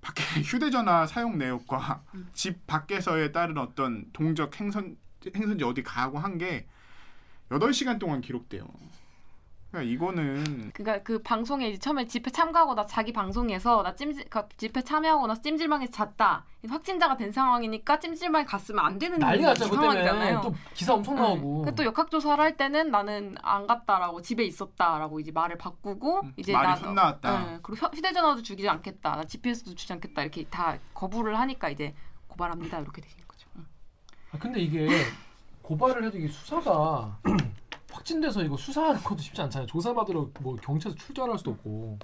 밖에 0.00 0.22
휴대전화 0.42 1.06
사용 1.06 1.38
내역과 1.38 2.02
집 2.34 2.66
밖에서에 2.66 3.32
따른 3.32 3.58
어떤 3.58 4.06
동적 4.12 4.58
행선 4.60 4.96
행선지 5.34 5.64
어디 5.64 5.82
가고 5.82 6.18
한 6.18 6.38
게 6.38 6.66
8시간 7.58 7.98
동안 7.98 8.20
기록돼요. 8.20 8.66
그러니까 9.70 9.90
이거는 9.90 10.70
그러니까 10.74 11.02
그 11.02 11.22
방송에 11.22 11.70
이제 11.70 11.78
처음에 11.78 12.04
집회 12.04 12.30
참가하고 12.30 12.74
나 12.74 12.84
자기 12.84 13.10
방송에서 13.10 13.82
나 13.82 13.94
찜질 13.94 14.28
그 14.28 14.42
집회 14.58 14.82
참여하고 14.82 15.26
나서 15.26 15.40
찜질방에서 15.40 15.90
잤다 15.90 16.44
확진자가 16.68 17.16
된 17.16 17.32
상황이니까 17.32 17.98
찜질방에 17.98 18.44
갔으면 18.44 18.84
안 18.84 18.98
되는 18.98 19.18
난리 19.18 19.40
났죠. 19.40 19.64
그 19.64 19.70
때문에 19.70 20.04
상황이잖아요. 20.04 20.40
또 20.42 20.54
기사 20.74 20.92
엄청 20.92 21.14
나오고. 21.14 21.64
네. 21.64 21.74
또 21.74 21.84
역학조사를 21.86 22.44
할 22.44 22.54
때는 22.58 22.90
나는 22.90 23.34
안 23.40 23.66
갔다라고 23.66 24.20
집에 24.20 24.44
있었다라고 24.44 25.20
이제 25.20 25.32
말을 25.32 25.56
바꾸고 25.56 26.20
음, 26.20 26.34
이제 26.36 26.52
말이 26.52 26.66
나 26.82 26.88
혼나왔다. 26.88 27.44
네, 27.46 27.58
그리고 27.62 27.86
휴- 27.86 27.96
휴대전화도 27.96 28.42
주지 28.42 28.68
않겠다, 28.68 29.16
나 29.16 29.24
GPS도 29.24 29.74
주지 29.74 29.90
않겠다 29.90 30.20
이렇게 30.20 30.44
다 30.50 30.76
거부를 30.92 31.38
하니까 31.38 31.70
이제 31.70 31.94
고발합니다 32.26 32.78
이렇게 32.80 33.00
되는 33.00 33.16
거죠. 33.26 33.48
음. 33.56 33.66
아, 34.32 34.38
근데 34.38 34.60
이게 34.60 34.86
고발을 35.72 36.04
해도 36.04 36.18
이게 36.18 36.28
수사가 36.28 37.18
확진돼서 37.90 38.42
이거 38.42 38.56
수사하는 38.56 39.00
것도 39.02 39.18
쉽지 39.22 39.40
않잖아요. 39.42 39.66
조사받으러 39.66 40.30
뭐 40.40 40.54
경찰서 40.56 40.96
출전할 40.96 41.38
수도 41.38 41.52
없고. 41.52 41.98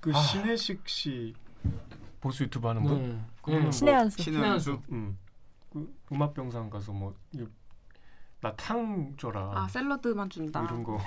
그 0.00 0.12
아. 0.14 0.20
신혜식 0.20 0.88
씨 0.88 1.34
보수 2.20 2.44
유튜브 2.44 2.66
하는 2.68 2.82
분? 2.82 3.02
네. 3.02 3.24
그분은 3.42 3.62
뭐- 3.64 3.70
신의 3.70 3.94
한수. 3.94 4.22
신의 4.22 4.40
한수. 4.42 4.80
음. 4.90 5.18
그 5.70 5.94
음압병상 6.12 6.70
가서 6.70 6.92
뭐 6.92 7.14
나 8.40 8.54
탕 8.54 9.16
줘라. 9.16 9.50
아 9.52 9.66
샐러드만 9.68 10.30
준다. 10.30 10.60
뭐 10.62 10.68
이런 10.70 10.84
거뭐 10.84 11.00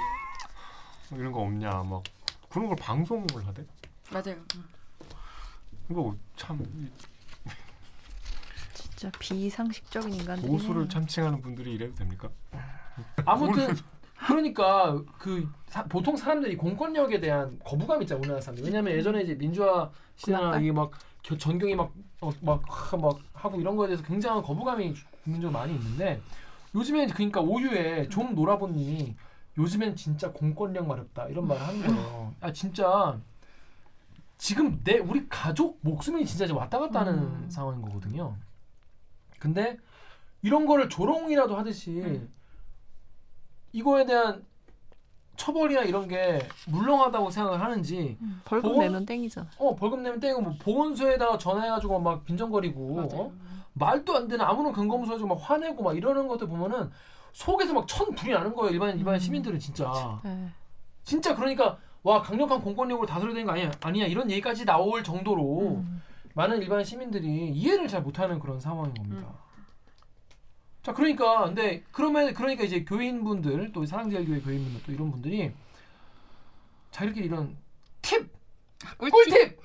이런 1.12 1.32
거 1.32 1.40
없냐 1.40 1.70
막 1.84 2.04
그런 2.50 2.68
걸 2.68 2.76
방송을 2.76 3.26
하대. 3.48 3.66
맞아요. 4.12 4.36
음. 4.56 4.66
이거 5.90 6.14
참 6.36 6.62
진짜 9.02 9.18
비상식적인 9.18 10.14
인간들이. 10.14 10.48
보수를 10.52 10.88
참칭하는 10.88 11.42
분들이 11.42 11.74
이래도 11.74 11.96
됩니까? 11.96 12.30
아무튼 13.26 13.76
그러니까 14.28 15.02
그 15.18 15.50
사- 15.66 15.84
보통 15.86 16.16
사람들이 16.16 16.56
공권력에 16.56 17.20
대한 17.20 17.58
거부감 17.66 18.04
있잖아 18.04 18.20
우리나라 18.20 18.40
사람들. 18.40 18.64
왜냐면 18.64 18.94
예전에 18.94 19.24
이제 19.24 19.34
민주화 19.34 19.90
시대나? 20.16 20.60
이게 20.60 20.72
막 20.72 20.92
겨- 21.24 21.36
전경이 21.36 21.74
막막 21.76 21.94
막, 22.42 22.62
하- 22.70 22.98
막 22.98 23.18
하고 23.34 23.60
이런 23.60 23.76
거에 23.76 23.88
대해서 23.88 24.04
굉장한 24.04 24.44
거부감이 24.44 24.94
국민적으로 25.24 25.58
많이 25.58 25.74
있는데 25.74 26.22
요즘엔 26.76 27.10
그러니까 27.10 27.42
오유에 27.42 28.08
좀 28.10 28.36
놀아본님이 28.36 29.16
요즘엔 29.58 29.96
진짜 29.96 30.32
공권력 30.32 30.86
마렵다 30.86 31.26
이런 31.28 31.48
말을 31.48 31.60
하는 31.68 31.88
거예요. 31.88 32.36
아 32.40 32.54
진짜 32.54 33.20
지금 34.38 34.80
내 34.84 35.00
우리 35.00 35.28
가족 35.28 35.80
목숨이 35.82 36.24
진짜 36.24 36.46
이제 36.46 36.54
왔다 36.54 36.78
갔다 36.78 37.00
하는 37.00 37.14
음. 37.16 37.46
상황인 37.50 37.82
거거든요. 37.82 38.36
근데 39.42 39.76
이런 40.44 40.68
거를 40.68 40.88
조롱이라도 40.88 41.58
하듯이 41.58 42.00
음. 42.00 42.32
이거에 43.74 44.06
대한 44.06 44.46
처벌이나 45.36 45.82
이런 45.82 46.08
게 46.08 46.48
물렁하다고 46.68 47.32
생각을 47.32 47.60
하는지 47.60 48.18
벌금 48.46 48.70
보건- 48.70 48.86
내면 48.86 49.06
땡이잖아. 49.06 49.50
어 49.58 49.76
벌금 49.76 50.04
내면 50.04 50.20
떼고 50.20 50.42
뭐 50.42 50.54
보건소에다가 50.62 51.38
전화해가지고 51.40 52.00
막 52.00 52.24
빈정거리고. 52.24 53.00
어? 53.12 53.34
말도 53.74 54.16
안 54.16 54.28
되는 54.28 54.46
아무런 54.46 54.74
근거 54.74 54.96
없이 54.98 55.10
가지고 55.10 55.30
막 55.30 55.36
화내고 55.42 55.82
막 55.82 55.98
이러는 55.98 56.28
것들 56.28 56.48
보면은 56.48 56.92
속에서 57.32 57.74
막 57.74 57.88
천 57.88 58.14
불이 58.14 58.32
나는 58.34 58.54
거예요 58.54 58.74
일반 58.74 58.96
일반 58.98 59.14
음. 59.16 59.20
시민들은 59.20 59.58
진짜 59.58 60.20
네. 60.26 60.50
진짜 61.04 61.34
그러니까 61.34 61.78
와 62.04 62.22
강력한 62.22 62.62
공권력으로 62.62 63.08
다스려야 63.08 63.34
되는 63.34 63.46
거 63.48 63.54
아니야 63.54 63.72
아니야 63.82 64.06
이런 64.08 64.30
얘기까지 64.30 64.66
나올 64.66 65.02
정도로 65.04 65.78
음. 65.78 66.02
많은 66.34 66.62
일반 66.62 66.84
시민들이 66.84 67.50
이해를 67.50 67.88
잘 67.88 68.02
못하는 68.02 68.40
그런 68.40 68.60
상황인 68.60 68.94
겁니다. 68.94 69.28
자 70.82 70.94
그러니까 70.94 71.46
근데 71.46 71.84
그러면 71.92 72.34
그러니까 72.34 72.64
이제 72.64 72.84
교인분들 72.84 73.72
또 73.72 73.86
사랑제일교회 73.86 74.42
교인분들 74.42 74.82
또 74.86 74.92
이런 74.92 75.12
분들이 75.12 75.52
자기들끼리 76.92 77.28
이런 77.28 77.56
팁 78.02 78.30
꿀팁 78.98 79.60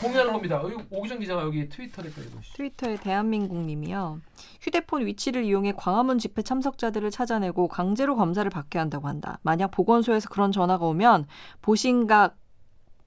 공유하는 0.00 0.32
겁니다. 0.32 0.62
오기정 0.90 1.18
기자가 1.18 1.42
여기 1.42 1.68
트위터 1.68 2.02
댓글 2.02 2.24
읽으시죠. 2.26 2.56
트위터에 2.56 2.96
대한민국님이요. 2.96 4.20
휴대폰 4.60 5.04
위치를 5.06 5.44
이용해 5.44 5.72
광화문 5.76 6.18
집회 6.18 6.42
참석자들을 6.42 7.10
찾아내고 7.10 7.66
강제로 7.66 8.14
검사를 8.14 8.48
받게 8.48 8.78
한다고 8.78 9.08
한다. 9.08 9.40
만약 9.42 9.72
보건소에서 9.72 10.28
그런 10.28 10.52
전화가 10.52 10.86
오면 10.86 11.26
보신각 11.60 12.36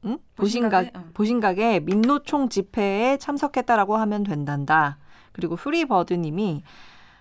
응? 0.05 0.17
보신각 0.35 0.91
응. 0.95 1.11
보신각에 1.13 1.79
민노총 1.81 2.49
집회에 2.49 3.17
참석했다라고 3.17 3.97
하면 3.97 4.23
된단다. 4.23 4.97
그리고 5.31 5.55
프리버드님이 5.55 6.63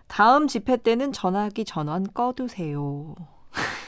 다음 0.09 0.47
집회 0.47 0.77
때는 0.77 1.13
전화기 1.13 1.65
전원 1.65 2.13
꺼두세요. 2.13 3.15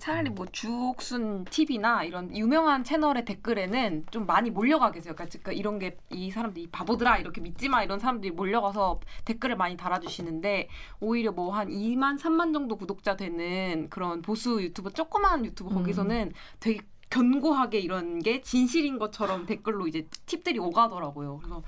차라리 0.00 0.28
뭐 0.28 0.44
주옥순 0.50 1.44
TV나 1.44 2.02
이런 2.02 2.36
유명한 2.36 2.82
채널의 2.82 3.24
댓글에는 3.24 4.06
좀 4.10 4.26
많이 4.26 4.50
몰려가 4.50 4.90
계세요. 4.90 5.14
그러니까 5.14 5.38
그러니까 5.38 5.52
이런 5.52 5.78
게 5.78 5.96
이 6.10 6.30
사람들이 6.32 6.66
바보들아 6.72 7.18
이렇게 7.18 7.40
믿지 7.40 7.68
마 7.68 7.84
이런 7.84 8.00
사람들이 8.00 8.32
몰려가서 8.32 8.98
댓글을 9.24 9.56
많이 9.56 9.76
달아주시는데 9.76 10.68
오히려 11.00 11.30
뭐 11.30 11.52
한 11.54 11.68
2만 11.68 12.18
3만 12.18 12.52
정도 12.52 12.76
구독자 12.76 13.16
되는 13.16 13.88
그런 13.88 14.20
보수 14.20 14.60
유튜버 14.60 14.90
조그만 14.90 15.44
유튜버 15.44 15.70
음. 15.70 15.74
거기서는 15.76 16.32
되게 16.58 16.80
견고하게 17.10 17.78
이런 17.80 18.18
게 18.20 18.40
진실인 18.40 18.98
것처럼 18.98 19.46
댓글로 19.46 19.86
이제 19.86 20.06
팁들이 20.26 20.58
오가더라고요. 20.58 21.38
그래서 21.38 21.62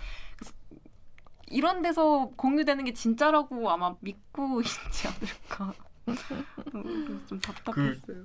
이런 1.49 1.83
데서 1.83 2.31
공유되는 2.37 2.85
게 2.85 2.93
진짜라고 2.93 3.71
아마 3.71 3.95
믿고 4.01 4.61
있지 4.89 5.09
않을까. 5.09 5.75
그래서 6.05 7.27
좀 7.27 7.41
답답했어요. 7.41 8.25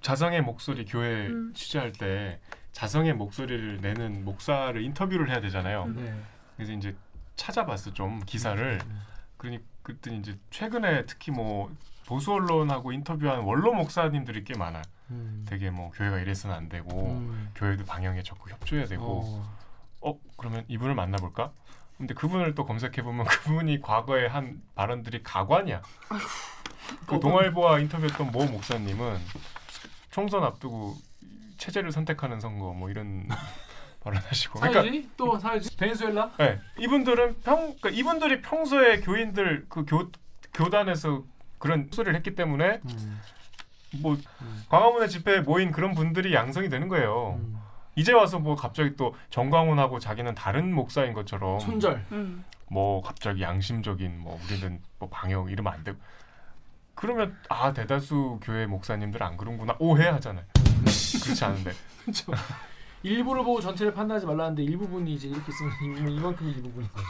자성의 0.00 0.42
목소리 0.42 0.84
교회 0.84 1.28
음. 1.28 1.52
취재할 1.54 1.92
때 1.92 2.40
자성의 2.72 3.14
목소리를 3.14 3.80
내는 3.80 4.24
목사를 4.24 4.80
인터뷰를 4.82 5.30
해야 5.30 5.40
되잖아요. 5.40 5.86
네. 5.94 6.14
그래서 6.56 6.72
이제 6.72 6.96
찾아봤어 7.36 7.92
좀 7.92 8.20
기사를. 8.24 8.80
그러니 9.36 9.60
그랬더니 9.82 10.18
이제 10.18 10.38
최근에 10.50 11.06
특히 11.06 11.30
뭐 11.32 11.70
보수 12.06 12.32
언론하고 12.32 12.92
인터뷰한 12.92 13.40
원로 13.40 13.72
목사님들이 13.74 14.44
꽤 14.44 14.56
많아요. 14.56 14.82
음. 15.12 15.44
되게 15.48 15.70
뭐 15.70 15.90
교회가 15.90 16.18
이래서는 16.18 16.54
안 16.56 16.68
되고 16.68 17.12
음. 17.12 17.50
교회도 17.54 17.84
방향에 17.84 18.22
적극 18.22 18.50
협조해야 18.50 18.86
되고 18.86 19.22
어. 19.24 19.56
어 20.00 20.18
그러면 20.36 20.64
이분을 20.68 20.94
만나볼까? 20.94 21.52
근데 21.98 22.14
그분을 22.14 22.54
또 22.54 22.64
검색해 22.64 23.02
보면 23.02 23.26
그분이 23.44 23.80
과거에 23.80 24.26
한 24.26 24.62
발언들이 24.74 25.22
가관이야. 25.22 25.82
그 27.06 27.20
동아일보와 27.20 27.78
인터뷰했던 27.80 28.32
모 28.32 28.44
목사님은 28.46 29.18
총선 30.10 30.42
앞두고 30.42 30.96
체제를 31.58 31.92
선택하는 31.92 32.40
선거 32.40 32.72
뭐 32.72 32.90
이런 32.90 33.28
발언하시고. 34.00 34.58
그러니까 34.58 34.80
사회주의 34.82 35.08
또 35.16 35.38
사회주의 35.38 35.76
베네수엘라 35.76 36.32
네, 36.38 36.58
이분들은 36.80 37.40
평 37.42 37.56
그러니까 37.76 37.90
이분들이 37.90 38.42
평소에 38.42 39.00
교인들 39.00 39.66
그 39.68 39.84
교 39.84 40.10
교단에서 40.54 41.24
그런 41.58 41.88
소리를 41.92 42.14
했기 42.14 42.34
때문에 42.34 42.80
음. 42.84 43.20
뭐 44.00 44.16
광화문의 44.68 45.08
집회에 45.08 45.40
모인 45.40 45.70
그런 45.72 45.94
분들이 45.94 46.34
양성이 46.34 46.68
되는 46.68 46.88
거예요. 46.88 47.38
음. 47.40 47.58
이제 47.94 48.12
와서 48.12 48.38
뭐 48.38 48.54
갑자기 48.56 48.96
또 48.96 49.14
정광훈하고 49.30 49.98
자기는 49.98 50.34
다른 50.34 50.72
목사인 50.74 51.12
것처럼 51.12 51.60
손절 51.60 52.04
음. 52.12 52.44
뭐 52.70 53.02
갑자기 53.02 53.42
양심적인 53.42 54.18
뭐 54.18 54.40
우리는 54.46 54.80
뭐 54.98 55.08
방역 55.10 55.50
이러면 55.52 55.72
안 55.74 55.84
되고 55.84 55.98
그러면 56.94 57.36
아 57.50 57.72
대다수 57.72 58.38
교회 58.42 58.66
목사님들 58.66 59.22
안 59.22 59.36
그런구나 59.36 59.76
오해하잖아요. 59.78 60.44
그렇지 61.22 61.44
않은데 61.44 61.72
그렇죠. 62.02 62.32
일부를 63.02 63.42
보고 63.44 63.60
전체를 63.60 63.92
판단하지 63.92 64.24
말라는데 64.26 64.62
일부분이 64.62 65.14
이제 65.14 65.28
이렇게 65.28 65.44
있으면 65.50 65.72
이- 66.08 66.14
이만큼이 66.16 66.50
일부분인 66.52 66.88
거죠. 66.92 67.06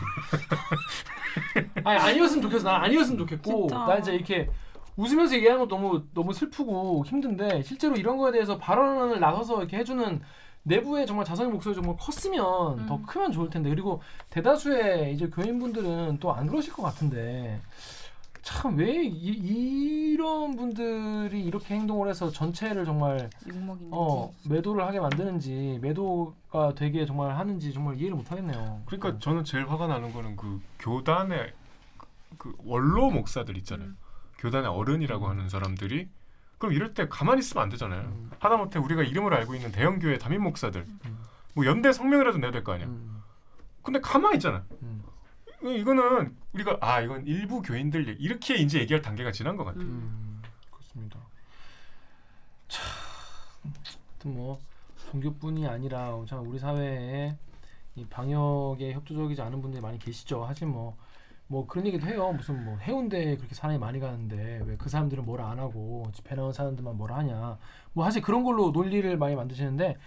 아니 1.85 1.99
아니었으면 1.99 2.43
좋겠어. 2.43 2.65
난 2.65 2.83
아니었으면 2.85 3.19
좋겠고 3.19 3.69
진짜. 3.69 3.85
난 3.87 3.99
이제 4.01 4.15
이렇게 4.15 4.51
웃으면서 4.97 5.35
얘기하는 5.37 5.61
거 5.61 5.69
너무 5.69 6.05
너무 6.15 6.33
슬프고 6.33 7.05
힘든데 7.07 7.63
실제로 7.63 7.95
이런 7.97 8.17
거에 8.19 8.33
대해서 8.33 8.59
발언을 8.59 9.21
나서서 9.21 9.59
이렇게 9.61 9.79
해주는 9.79 10.21
내부의 10.65 11.07
정말 11.07 11.25
자성의 11.25 11.51
목소리 11.53 11.75
정말 11.75 11.97
컸으면 11.99 12.79
음. 12.81 12.87
더 12.87 13.01
크면 13.07 13.33
좋을 13.33 13.51
텐데 13.51 13.69
그리고 13.71 14.01
대다수의 14.31 15.15
이제 15.15 15.29
교인분들은 15.29 16.19
또 16.21 16.33
안 16.33 16.47
그러실 16.47 16.73
것 16.73 16.83
같은데 16.83 17.61
참 18.43 18.77
왜 18.77 19.05
이런 19.05 20.57
분들이 20.57 21.43
이렇게 21.45 21.75
행동을 21.77 22.09
해서 22.09 22.31
전체를 22.31 22.85
정말. 22.85 23.31
어 23.93 24.33
매도를 24.49 24.85
하게 24.85 24.99
만드는지 25.01 25.79
매도가 25.81 26.75
되게 26.75 27.07
정말 27.07 27.37
하는지 27.37 27.73
정말 27.73 27.97
이해를 27.99 28.17
못 28.17 28.31
하겠네요. 28.31 28.83
그러니까 28.87 29.19
저는 29.21 29.45
제일 29.45 29.69
화가 29.69 29.87
나는 29.87 30.13
거는 30.13 30.37
그 30.37 30.61
교단의 30.81 31.53
그 32.39 32.53
원로 32.65 33.11
목사들 33.11 33.57
있잖아요. 33.59 33.89
음. 33.89 33.97
교단의 34.43 34.69
어른이라고 34.71 35.29
하는 35.29 35.49
사람들이 35.49 36.09
그럼 36.59 36.75
이럴 36.75 36.95
때 36.95 37.09
가만히 37.09 37.39
있으면 37.41 37.63
안 37.63 37.69
되잖아요. 37.71 38.01
음. 38.03 38.31
하다못해 38.41 38.79
우리가 38.81 39.03
이름을 39.03 39.33
알고 39.35 39.55
있는 39.55 39.71
대형 39.73 39.99
교회 40.01 40.19
담임 40.19 40.43
목사들 40.43 40.85
뭐 41.55 41.65
연대 41.67 41.93
성명이라도 41.93 42.39
내야 42.39 42.51
될 42.51 42.65
거 42.65 42.73
아니야. 42.73 42.87
음, 42.89 43.23
근데 43.83 44.01
가만히 44.01 44.37
있잖아. 44.37 44.65
음, 44.83 45.03
이- 45.65 45.77
이거는 45.77 46.37
우리가 46.53 46.79
아 46.81 47.01
이건 47.01 47.25
일부 47.27 47.63
교인들 47.63 48.17
이렇게 48.21 48.57
이제 48.57 48.81
얘기할 48.81 49.01
단계가 49.03 49.31
지난 49.33 49.57
것 49.57 49.65
같아. 49.65 49.79
요 49.79 49.83
음, 49.85 50.43
그렇습니다. 50.71 51.19
참, 52.69 52.83
뭐 54.25 54.59
종교뿐이 55.11 55.67
아니라 55.69 56.17
참 56.27 56.47
우리 56.49 56.59
사회에 56.59 57.37
이 57.97 58.07
방역에 58.07 58.93
협조적이지 58.95 59.41
않은 59.43 59.61
분들이 59.63 59.81
많이 59.81 59.99
계시죠. 59.99 60.45
하지만 60.49 60.75
뭐. 60.75 60.97
뭐 61.53 61.67
그런 61.67 61.87
얘기도 61.87 62.07
해요. 62.07 62.33
무슨 62.33 62.65
뭐 62.65 62.79
해운대에 62.79 63.37
그렇게 63.37 63.55
사람이 63.55 63.79
많이 63.79 64.01
가는데 64.01 64.63
왜 64.67 64.77
그 64.79 64.89
사람들은 64.89 65.27
뭐라 65.27 65.51
안 65.51 65.59
하고 65.59 66.03
집회 66.15 66.35
나온 66.35 66.51
사람들만 66.51 66.97
뭐라 66.97 67.19
하냐. 67.19 67.59
뭐 67.93 68.05
사실 68.07 68.23
그런 68.23 68.43
걸로 68.43 68.71
논리를 68.71 69.15
많이 69.19 69.37
만드시는데 69.37 69.99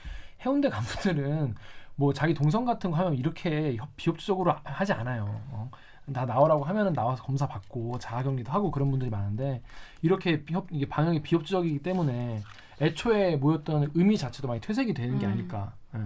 해운대 0.43 0.69
간부들은 0.69 1.53
뭐 1.97 2.13
자기 2.13 2.33
동선 2.33 2.65
같은 2.65 2.89
거 2.89 2.97
하면 2.97 3.13
이렇게 3.13 3.75
협- 3.75 3.95
비협조적으로 3.95 4.53
하- 4.53 4.61
하지 4.63 4.91
않아요. 4.93 5.39
어. 5.51 5.69
다 6.13 6.25
나오라고 6.25 6.63
하면은 6.63 6.93
나와서 6.93 7.21
검사 7.23 7.47
받고 7.47 7.99
자가격리도 7.99 8.51
하고 8.51 8.71
그런 8.71 8.89
분들이 8.89 9.11
많은데 9.11 9.61
이렇게 10.01 10.43
비협, 10.43 10.67
이게 10.71 10.87
방역이 10.87 11.21
비협조적이기 11.21 11.79
때문에 11.83 12.41
애초에 12.81 13.35
모였던 13.35 13.91
의미 13.93 14.17
자체도 14.17 14.47
많이 14.47 14.59
퇴색이 14.61 14.95
되는 14.95 15.19
게 15.19 15.27
음. 15.27 15.31
아닐까. 15.31 15.73
예. 15.95 15.99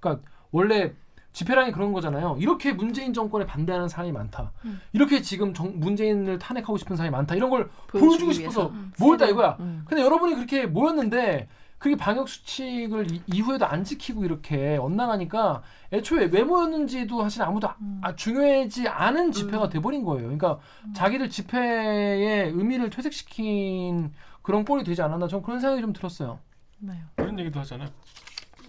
그러니까 0.00 0.26
원래 0.50 0.92
집회라니 1.38 1.70
그런 1.70 1.92
거잖아요. 1.92 2.36
이렇게 2.40 2.72
문재인 2.72 3.12
정권에 3.14 3.46
반대하는 3.46 3.86
사람이 3.88 4.10
많다. 4.10 4.50
음. 4.64 4.80
이렇게 4.92 5.22
지금 5.22 5.54
정, 5.54 5.78
문재인을 5.78 6.40
탄핵하고 6.40 6.76
싶은 6.78 6.96
사람이 6.96 7.12
많다. 7.12 7.36
이런 7.36 7.48
걸 7.48 7.70
보여주고 7.86 8.32
싶어서 8.32 8.62
위해서. 8.62 8.66
음. 8.74 8.92
모였다 8.98 9.26
이거야. 9.26 9.56
음. 9.60 9.84
근데 9.86 10.02
여러분이 10.02 10.34
그렇게 10.34 10.66
모였는데 10.66 11.48
그게 11.78 11.94
방역 11.96 12.28
수칙을 12.28 13.12
이, 13.12 13.22
이후에도 13.28 13.64
안 13.66 13.84
지키고 13.84 14.24
이렇게 14.24 14.76
엇나가니까 14.78 15.62
애초에 15.92 16.24
왜 16.32 16.42
모였는지도 16.42 17.22
사실 17.22 17.40
아무도 17.42 17.68
아- 17.68 17.76
음. 17.80 18.00
아, 18.02 18.16
중요하지 18.16 18.88
않은 18.88 19.30
집회가 19.30 19.68
돼버린 19.68 20.02
거예요. 20.02 20.22
그러니까 20.22 20.58
자기들 20.96 21.30
집회의 21.30 22.50
의미를 22.50 22.90
퇴색시킨 22.90 24.12
그런 24.42 24.64
꼴이 24.64 24.82
되지 24.82 25.02
않았나 25.02 25.28
저는 25.28 25.44
그런 25.44 25.60
생각이 25.60 25.80
좀 25.82 25.92
들었어요. 25.92 26.40
네. 26.80 26.94
그런 27.14 27.38
얘기도 27.38 27.60
하잖아요. 27.60 27.88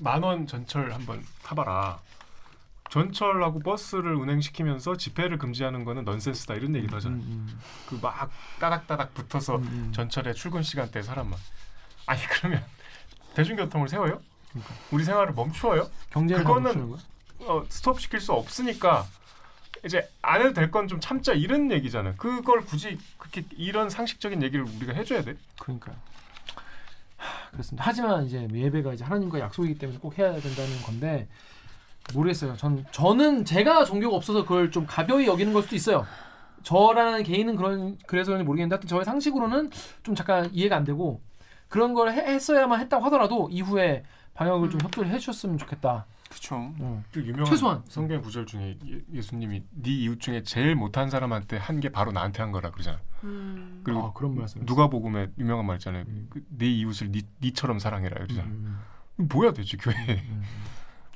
만 0.02 0.24
원 0.24 0.46
전철 0.46 0.94
한번 0.94 1.22
타봐라. 1.44 1.98
전철하고 2.90 3.60
버스를 3.60 4.16
운행시키면서 4.16 4.98
집회를 4.98 5.38
금지하는 5.38 5.84
거는 5.86 6.06
넌센스다 6.06 6.56
이런 6.56 6.76
얘기도 6.76 6.96
하잖아요. 6.98 7.20
음, 7.22 7.60
그막 7.88 8.32
따닥따닥 8.60 9.14
붙어서 9.14 9.58
음, 9.58 9.64
음. 9.64 9.92
전철의 9.94 10.34
출근 10.36 10.64
시간대 10.64 11.02
사람만. 11.02 11.38
아니 12.08 12.22
그러면 12.26 12.64
대중교통을 13.36 13.88
세워요? 13.88 14.20
그러니까. 14.50 14.74
우리 14.92 15.04
생활을 15.04 15.34
멈추어요? 15.34 15.88
경제를 16.10 16.44
그거는? 16.44 16.96
어, 17.42 17.64
스톱 17.70 18.02
시킬 18.02 18.20
수 18.20 18.34
없으니까 18.34 19.06
이제 19.86 20.10
안 20.22 20.42
해도 20.42 20.52
될 20.54 20.72
건 20.72 20.88
좀 20.88 21.00
참자 21.00 21.32
이런 21.34 21.72
얘기잖아요. 21.72 22.16
그걸 22.18 22.66
굳이 22.66 22.98
그렇게 23.18 23.44
이런 23.56 23.90
상식적인 23.90 24.42
얘기를 24.44 24.66
우리가 24.66 24.94
해줘야 24.94 25.24
돼? 25.24 25.38
그러니까요. 25.60 25.96
하, 27.18 27.50
그렇습니다. 27.52 27.84
하지만 27.88 28.26
이제 28.26 28.48
예배가 28.52 28.94
이제 28.94 29.04
하나님과 29.04 29.40
약속이기 29.40 29.78
때문에 29.78 30.00
꼭 30.00 30.18
해야 30.18 30.34
된다는 30.34 30.82
건데 30.82 31.28
모르겠어요. 32.14 32.56
전 32.58 32.86
저는 32.92 33.46
제가 33.46 33.86
종교가 33.86 34.16
없어서 34.16 34.44
그걸 34.44 34.72
좀 34.72 34.86
가벼이 34.88 35.28
여기는 35.28 35.54
걸 35.54 35.64
수도 35.64 35.76
있어요. 35.76 36.06
저라는 36.64 37.24
개인은 37.24 37.56
그런 37.56 37.98
그래서 38.08 38.32
그런지 38.32 38.44
모르겠는데 38.46 38.76
하여튼 38.76 38.88
저의 38.90 39.06
상식으로는 39.06 39.70
좀 40.04 40.16
잠깐 40.16 40.50
이해가 40.54 40.76
안 40.76 40.84
되고 40.84 41.22
그런 41.70 41.94
걸 41.94 42.12
해- 42.12 42.34
했어야만 42.34 42.80
했다고 42.82 43.06
하더라도 43.06 43.48
이후에 43.52 44.04
방역을 44.34 44.70
좀 44.70 44.82
협조를 44.82 45.10
해주셨으면 45.12 45.58
좋겠다. 45.58 46.06
그렇죠. 46.30 46.56
음. 46.80 47.04
그 47.12 47.22
유명한 47.22 47.46
최소한. 47.46 47.82
성경 47.88 48.22
구절 48.22 48.46
중에 48.46 48.78
예, 49.14 49.22
수님이네 49.22 49.64
이웃 49.86 50.20
중에 50.20 50.44
제일 50.44 50.76
못한 50.76 51.10
사람한테 51.10 51.58
한 51.58 51.80
게 51.80 51.90
바로 51.90 52.12
나한테 52.12 52.42
한 52.44 52.52
거라 52.52 52.70
그러잖아. 52.72 53.00
음. 53.24 53.82
그리고 53.84 54.04
아, 54.06 54.14
그런 54.14 54.36
말씀. 54.36 54.62
누가복음에 54.66 55.28
유명한 55.40 55.66
말 55.66 55.78
있잖아요. 55.78 56.04
음. 56.08 56.28
그, 56.30 56.44
네 56.50 56.68
이웃을 56.68 57.12
네, 57.12 57.22
니처럼 57.42 57.80
사랑해라 57.80 58.18
이러잖아. 58.26 58.48
음, 58.48 58.80
뭐야 59.16 59.54
대체 59.54 59.76
교회 59.78 59.96
음, 60.30 60.44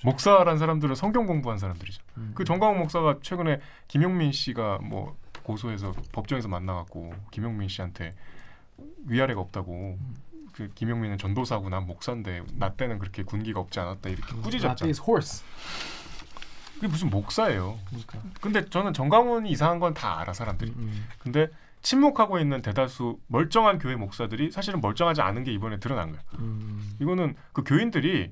목사란 0.03 0.57
사람들은 0.57 0.95
성경 0.95 1.25
공부한 1.25 1.57
사람들이죠. 1.57 2.01
음. 2.17 2.31
그 2.35 2.43
정광훈 2.43 2.77
목사가 2.79 3.17
최근에 3.21 3.59
김용민 3.87 4.31
씨가 4.31 4.79
뭐 4.83 5.15
고소해서 5.43 5.93
법정에서 6.11 6.47
만나갖고 6.47 7.13
김용민 7.31 7.67
씨한테 7.69 8.13
위아래가 9.05 9.41
없다고 9.41 9.97
그 10.53 10.69
김용민은 10.75 11.17
전도사고 11.17 11.69
난 11.69 11.85
목사인데 11.87 12.43
나 12.53 12.73
때는 12.73 12.99
그렇게 12.99 13.23
군기가 13.23 13.59
없지 13.59 13.79
않았다 13.79 14.09
이렇게 14.09 14.33
Latte 14.33 14.41
꾸짖었잖아. 14.43 14.89
is 14.89 15.01
horse. 15.01 15.43
그게 16.75 16.87
무슨 16.87 17.09
목사예요. 17.09 17.77
그러니까. 17.87 18.19
근데 18.41 18.65
저는 18.69 18.93
정광훈이 18.93 19.49
이상한 19.49 19.79
건 19.79 19.93
다 19.93 20.19
알아 20.19 20.33
사람들이. 20.33 20.71
음, 20.75 21.07
근데 21.19 21.47
침묵하고 21.81 22.39
있는 22.39 22.61
대다수 22.61 23.19
멀쩡한 23.27 23.79
교회 23.79 23.95
목사들이 23.95 24.51
사실은 24.51 24.79
멀쩡하지 24.81 25.21
않은 25.21 25.43
게 25.43 25.51
이번에 25.53 25.77
드러난 25.79 26.11
거야. 26.11 26.21
음, 26.39 26.95
이거는 26.99 27.35
그 27.51 27.63
교인들이 27.63 28.31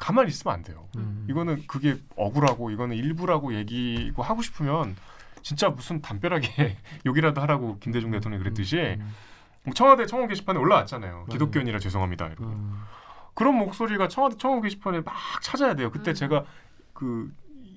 가만히 0.00 0.30
있으면 0.30 0.54
안 0.54 0.62
돼요. 0.62 0.88
음. 0.96 1.26
이거는 1.28 1.66
그게 1.66 1.98
억울하고 2.16 2.70
이거는 2.70 2.96
일부라고 2.96 3.54
얘기고 3.54 4.22
하고 4.22 4.40
싶으면 4.40 4.96
진짜 5.42 5.68
무슨 5.68 6.00
담벼락에 6.00 6.78
욕이라도 7.04 7.40
하라고 7.42 7.78
김대중 7.78 8.10
대통령이 8.10 8.42
그랬듯이 8.42 8.78
음, 8.78 9.14
뭐 9.62 9.74
청와대 9.74 10.06
청원 10.06 10.28
게시판에 10.28 10.58
올라왔잖아요. 10.58 11.12
맞아요. 11.12 11.26
기독교인이라 11.26 11.78
죄송합니다. 11.78 12.28
이러고. 12.28 12.44
음. 12.44 12.82
그런 13.34 13.56
목소리가 13.56 14.08
청와대 14.08 14.36
청원 14.38 14.62
게시판에 14.62 15.02
막 15.02 15.14
찾아야 15.42 15.74
돼요. 15.74 15.90
그때 15.90 16.12
음. 16.12 16.14
제가 16.14 16.44
그 16.94 17.30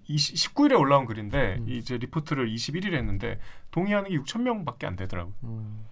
19일에 0.07 0.79
올라온 0.79 1.05
글인데 1.05 1.57
음. 1.59 1.69
이제 1.69 1.97
리포트를 1.97 2.49
21일에 2.49 2.93
했는데 2.93 3.39
동의하는 3.71 4.09
게 4.09 4.17
6천 4.17 4.41
명밖에 4.43 4.87
안 4.87 4.95
되더라고요. 4.95 5.33
음. 5.43 5.85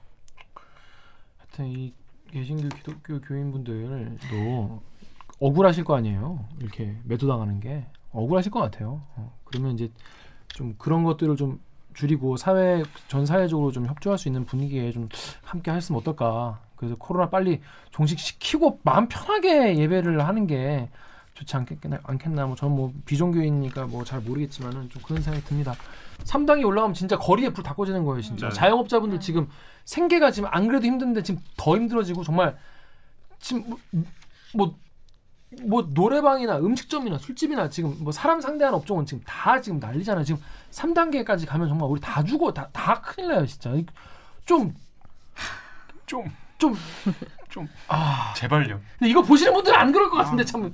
하여튼 1.37 1.65
이 1.67 1.93
개신교 2.31 2.69
기독교 2.69 3.19
교인분들도 3.19 4.90
억울하실 5.45 5.83
거 5.83 5.95
아니에요. 5.95 6.45
이렇게 6.59 6.95
매도당하는 7.03 7.59
게 7.59 7.85
억울하실 8.11 8.51
것 8.51 8.59
같아요. 8.59 9.01
어, 9.15 9.33
그러면 9.43 9.73
이제 9.73 9.91
좀 10.49 10.75
그런 10.77 11.03
것들을 11.03 11.35
좀 11.35 11.59
줄이고 11.95 12.37
사회 12.37 12.83
전 13.07 13.25
사회적으로 13.25 13.71
좀 13.71 13.87
협조할 13.87 14.17
수 14.19 14.29
있는 14.29 14.45
분위기에 14.45 14.91
좀 14.91 15.09
함께 15.43 15.71
했으면 15.71 15.99
어떨까. 15.99 16.61
그래서 16.75 16.95
코로나 16.95 17.29
빨리 17.29 17.59
종식시키고 17.89 18.79
마음 18.83 19.07
편하게 19.07 19.77
예배를 19.77 20.25
하는 20.25 20.45
게 20.47 20.89
좋지 21.33 21.55
않겠나, 21.57 21.99
않겠나. 22.03 22.45
뭐 22.45 22.55
저는 22.55 22.75
뭐 22.75 22.93
비종교인이니까 23.05 23.87
뭐 23.87 24.03
잘 24.03 24.19
모르겠지만은 24.21 24.89
좀 24.89 25.01
그런 25.01 25.21
생각이 25.23 25.43
듭니다. 25.45 25.73
3당이 26.23 26.63
올라오면 26.65 26.93
진짜 26.93 27.17
거리에 27.17 27.49
불 27.49 27.63
다 27.63 27.73
꺼지는 27.73 28.03
거예요, 28.05 28.21
진짜. 28.21 28.49
네. 28.49 28.53
자영업자분들 28.53 29.19
지금 29.19 29.47
생계가 29.85 30.29
지금 30.31 30.49
안 30.51 30.67
그래도 30.67 30.85
힘든데 30.85 31.23
지금 31.23 31.41
더 31.57 31.75
힘들어지고 31.75 32.23
정말 32.23 32.55
지금 33.39 33.63
뭐, 33.69 33.79
뭐, 34.53 34.75
뭐 35.63 35.87
노래방이나 35.93 36.57
음식점이나 36.59 37.17
술집이나 37.17 37.69
지금 37.69 37.95
뭐 37.99 38.11
사람 38.11 38.39
상대하는 38.39 38.77
업종은 38.77 39.05
지금 39.05 39.21
다 39.25 39.59
지금 39.61 39.79
난리잖아요. 39.79 40.23
지금 40.23 40.41
3단계까지 40.71 41.45
가면 41.47 41.67
정말 41.67 41.89
우리 41.89 41.99
다 41.99 42.23
죽어 42.23 42.53
다, 42.53 42.69
다 42.71 43.01
큰일 43.01 43.29
나요, 43.29 43.45
진짜. 43.45 43.71
좀 44.45 44.73
좀 46.05 46.23
좀 46.57 46.75
좀 47.49 47.67
아. 47.87 48.33
제발요. 48.35 48.79
근데 48.97 49.09
이거 49.09 49.21
보시는 49.21 49.53
분들은 49.53 49.77
안 49.77 49.91
그럴 49.91 50.09
것 50.09 50.17
같은데 50.17 50.43
참. 50.45 50.71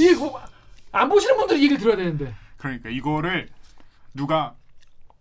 이거 0.00 0.40
안 0.92 1.08
보시는 1.08 1.36
분들이 1.36 1.62
얘기를 1.64 1.78
들어야 1.78 1.96
되는데. 1.96 2.34
그러니까 2.56 2.90
이거를 2.90 3.48
누가 4.14 4.54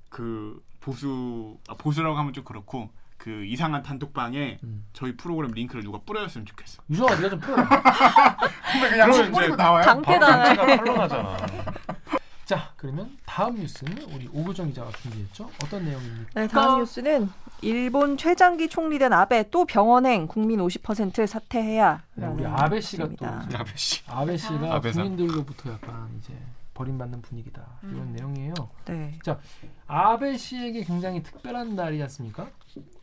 그 0.10 0.62
보수 0.80 1.58
아, 1.68 1.74
보수라고 1.76 2.18
하면 2.18 2.34
좀 2.34 2.44
그렇고 2.44 2.90
그 3.18 3.44
이상한 3.46 3.82
단톡방에 3.82 4.60
음. 4.64 4.86
저희 4.94 5.16
프로그램 5.16 5.52
링크를 5.52 5.84
누가 5.84 6.00
뿌려줬으면 6.06 6.46
좋겠어. 6.46 6.82
유정아 6.90 7.16
네가 7.16 7.30
좀 7.30 7.40
풀어. 7.40 7.56
근데 8.72 8.90
그냥 8.90 9.10
그러면 9.12 9.32
뿌리고 9.32 9.54
이제 9.54 9.56
나와요. 9.56 9.86
강제가 9.86 10.54
탄로나잖아. 10.56 11.38
자, 12.46 12.72
그러면 12.76 13.18
다음 13.26 13.56
뉴스는 13.56 14.04
우리 14.14 14.30
오구정 14.32 14.68
기자가 14.68 14.92
준비했죠. 14.92 15.50
어떤 15.64 15.84
내용입니까? 15.84 16.30
네, 16.36 16.48
다음 16.48 16.80
뉴스는 16.80 17.32
일본 17.62 18.18
최장기 18.18 18.70
총리된 18.70 19.12
아베 19.14 19.50
또 19.50 19.66
병원행 19.66 20.28
국민 20.28 20.60
50% 20.60 21.26
사퇴해야. 21.26 22.04
네, 22.14 22.28
우리 22.28 22.46
아베 22.46 22.80
씨가 22.80 23.06
또 23.06 23.26
뉴스입니다. 23.26 23.60
아베 23.60 23.72
씨. 23.76 24.02
아베 24.08 24.38
씨가 24.38 24.76
아베사. 24.76 25.02
국민들로부터 25.02 25.72
약간 25.72 26.08
이제 26.20 26.34
버림받는 26.76 27.22
분위기다 27.22 27.80
이런 27.84 28.12
내용이에요. 28.12 28.54
네. 28.86 29.18
아베 29.88 30.38
씨에게 30.38 30.84
굉장히 30.84 31.24
특별한 31.24 31.76
날이지 31.76 32.04
않습니까? 32.04 32.48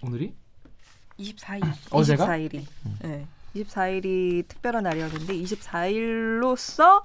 오늘이 0.02 0.34
24일. 1.18 1.62
어제가 1.90 2.26
24일이. 2.26 2.64
음. 2.86 2.98
네. 3.02 3.26
24일이 3.56 4.46
특별한 4.46 4.84
날이었는데 4.84 5.34
24일로서 5.34 7.02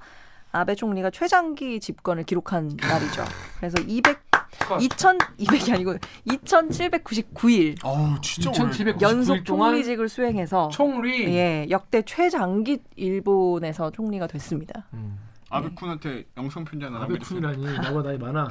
아베 0.52 0.74
총리가 0.74 1.10
최장기 1.10 1.80
집권을 1.80 2.24
기록한 2.24 2.76
날이죠. 2.80 3.24
그래서 3.56 3.80
200 3.80 4.28
2200이 4.58 5.74
아니고 5.74 5.94
2799일 6.26 7.84
어우 7.84 8.20
진짜 8.20 8.50
2700 8.50 8.96
오래. 8.96 9.02
연속 9.02 9.34
99일 9.36 9.44
동안 9.44 9.70
총리직을 9.72 10.08
수행해서 10.08 10.68
총리. 10.68 11.24
예, 11.34 11.66
역대 11.70 12.02
최장기 12.02 12.80
일본에서 12.96 13.90
총리가 13.90 14.26
됐습니다. 14.26 14.86
음. 14.94 15.18
아베쿤한테 15.50 16.26
영상 16.36 16.64
편지 16.64 16.84
하나 16.84 16.98
아베 16.98 17.14
남겨주세요. 17.14 17.40
쿤이라니 17.40 17.82
나보다 17.82 18.10
나이 18.10 18.18
많아. 18.18 18.48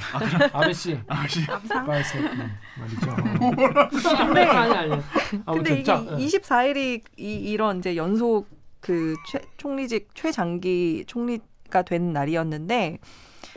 아베 0.54 0.74
씨. 0.74 1.00
아씨 1.08 1.45
빨리 1.45 2.04
새끼 2.04 2.36
말이죠. 2.80 3.16
근데 4.26 4.43
아니 4.43 4.74
아니. 4.74 5.02
근데 5.45 5.74
이게 5.74 5.84
자, 5.84 6.04
예. 6.04 6.16
24일이 6.26 7.04
이, 7.18 7.34
이런 7.34 7.80
이제 7.80 7.95
연속 7.95 8.48
그 8.80 9.16
최, 9.28 9.41
총리직 9.58 10.10
최장기 10.14 11.06
총리가 11.08 11.84
된 11.84 12.14
날이었는데 12.14 13.00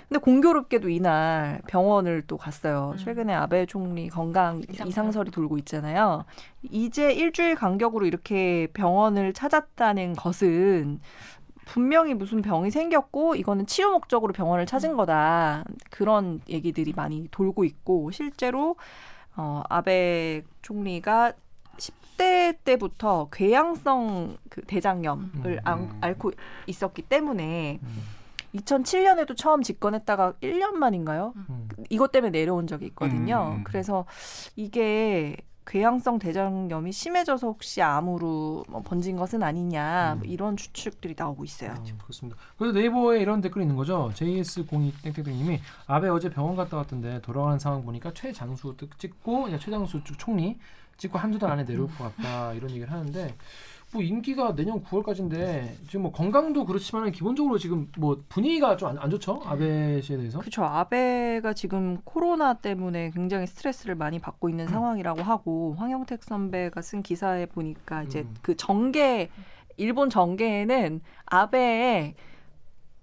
근데 0.08 0.20
공교롭게도 0.20 0.88
이날 0.88 1.62
병원을 1.68 2.22
또 2.26 2.36
갔어요. 2.36 2.94
음. 2.94 2.98
최근에 2.98 3.32
아베 3.32 3.64
총리 3.64 4.08
건강 4.08 4.58
이상설. 4.68 4.88
이상설이 4.88 5.30
돌고 5.30 5.56
있잖아요. 5.58 6.24
이제 6.62 7.12
일주일 7.12 7.54
간격으로 7.54 8.06
이렇게 8.06 8.66
병원을 8.74 9.32
찾았다는 9.32 10.14
것은 10.14 11.00
분명히 11.66 12.14
무슨 12.14 12.42
병이 12.42 12.70
생겼고 12.70 13.34
이거는 13.36 13.66
치료 13.66 13.92
목적으로 13.92 14.32
병원을 14.32 14.66
찾은 14.66 14.96
거다. 14.96 15.64
그런 15.90 16.40
얘기들이 16.48 16.92
많이 16.94 17.28
돌고 17.30 17.64
있고 17.64 18.10
실제로 18.10 18.76
어, 19.36 19.62
아베 19.68 20.42
총리가 20.62 21.32
10대 21.76 22.56
때부터 22.64 23.28
괴양성 23.32 24.36
그 24.48 24.62
대장염을 24.62 25.28
음. 25.46 25.58
안- 25.64 25.96
앓고 26.00 26.32
있었기 26.66 27.02
때문에 27.02 27.78
음. 27.82 28.02
2007년에도 28.56 29.36
처음 29.36 29.62
집권했다가 29.62 30.32
1년 30.42 30.72
만인가요? 30.72 31.32
음. 31.36 31.68
이것 31.88 32.10
때문에 32.10 32.30
내려온 32.36 32.66
적이 32.66 32.86
있거든요. 32.86 33.54
음. 33.58 33.64
그래서 33.64 34.06
이게 34.56 35.36
괴양성 35.66 36.18
대장염이 36.18 36.90
심해져서 36.90 37.46
혹시 37.46 37.82
암으로 37.82 38.64
뭐 38.68 38.82
번진 38.82 39.16
것은 39.16 39.42
아니냐 39.42 40.16
뭐 40.18 40.26
음. 40.26 40.30
이런 40.30 40.56
추측들이 40.56 41.14
나오고 41.16 41.44
있어요. 41.44 41.74
음, 41.78 41.98
그렇습니다. 42.02 42.38
그래서 42.58 42.76
네이버에 42.76 43.20
이런 43.20 43.40
댓글이 43.40 43.64
있는 43.64 43.76
거죠. 43.76 44.10
JS02 44.14 45.02
땡땡땡님이 45.02 45.60
아베 45.86 46.08
어제 46.08 46.30
병원 46.30 46.56
갔다 46.56 46.76
왔던데 46.76 47.20
돌아가는 47.22 47.58
상황 47.58 47.84
보니까 47.84 48.12
최장수 48.12 48.74
뜩 48.76 48.98
찍고 48.98 49.56
최장수 49.58 50.02
쪽 50.04 50.18
총리 50.18 50.58
찍고 50.96 51.18
한두 51.18 51.38
달 51.38 51.50
안에 51.52 51.64
내려올 51.64 51.88
것 51.96 52.16
같다 52.16 52.52
이런 52.52 52.70
얘기를 52.70 52.90
하는데 52.90 53.34
뭐 53.92 54.02
임기가 54.02 54.54
내년 54.54 54.82
9월까지인데 54.84 55.74
지금 55.88 56.02
뭐 56.02 56.12
건강도 56.12 56.64
그렇지만 56.64 57.10
기본적으로 57.10 57.58
지금 57.58 57.90
뭐 57.98 58.22
분위기가 58.28 58.76
좀 58.76 58.96
안 58.98 59.10
좋죠 59.10 59.42
아베 59.44 60.00
씨에 60.00 60.16
대해서. 60.16 60.38
그렇죠. 60.38 60.64
아베가 60.64 61.52
지금 61.54 61.98
코로나 62.04 62.54
때문에 62.54 63.10
굉장히 63.10 63.46
스트레스를 63.46 63.94
많이 63.96 64.18
받고 64.18 64.48
있는 64.48 64.68
상황이라고 64.68 65.22
하고 65.22 65.74
황영택 65.78 66.22
선배가 66.22 66.80
쓴 66.82 67.02
기사에 67.02 67.46
보니까 67.46 68.02
이제 68.04 68.20
음. 68.20 68.34
그 68.42 68.56
정계 68.56 69.28
일본 69.76 70.10
정계에는 70.10 71.00
아베의 71.26 72.14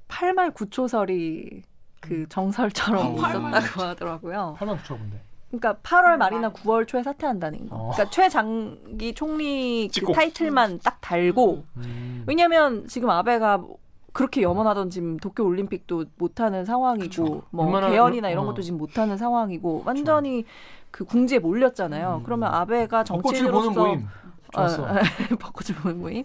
8말 0.07 0.53
9초설이 0.53 1.63
그 1.99 2.27
정설처럼 2.29 3.07
어, 3.07 3.17
있었다고 3.17 3.81
하더라고요. 3.81 4.55
8만 4.59 4.77
9천 4.77 4.97
군데. 4.99 5.21
그러니까 5.49 5.75
8월 5.81 6.17
말이나 6.17 6.51
9월 6.51 6.87
초에 6.87 7.03
사퇴한다는 7.03 7.69
거. 7.69 7.75
어. 7.75 7.91
그러니까 7.93 8.09
최장기 8.09 9.13
총리 9.13 9.89
그. 9.89 10.11
타이틀만 10.11 10.79
딱 10.83 10.99
달고 11.01 11.63
음. 11.77 12.23
왜냐면 12.27 12.85
지금 12.87 13.09
아베가 13.09 13.63
그렇게 14.11 14.41
염원하던 14.41 14.89
지금 14.89 15.17
도쿄 15.17 15.43
올림픽도 15.45 16.05
못하는 16.17 16.65
상황이고 16.65 17.03
그쵸. 17.03 17.43
뭐 17.51 17.65
얼마나 17.65 17.89
개헌이나 17.89 18.27
어. 18.27 18.31
이런 18.31 18.45
것도 18.45 18.61
지금 18.61 18.77
못하는 18.79 19.15
상황이고 19.15 19.83
완전히 19.85 20.43
그 20.91 21.05
궁지에 21.05 21.39
몰렸잖아요. 21.39 22.17
음. 22.17 22.23
그러면 22.23 22.53
아베가 22.53 23.03
벚꽃을 23.03 23.51
보는 23.51 23.73
정치인으로서 23.73 23.79
모임. 23.79 24.07
어, 24.55 24.67
벚꽃을 25.39 25.75
보는 25.81 25.99
모임. 25.99 26.23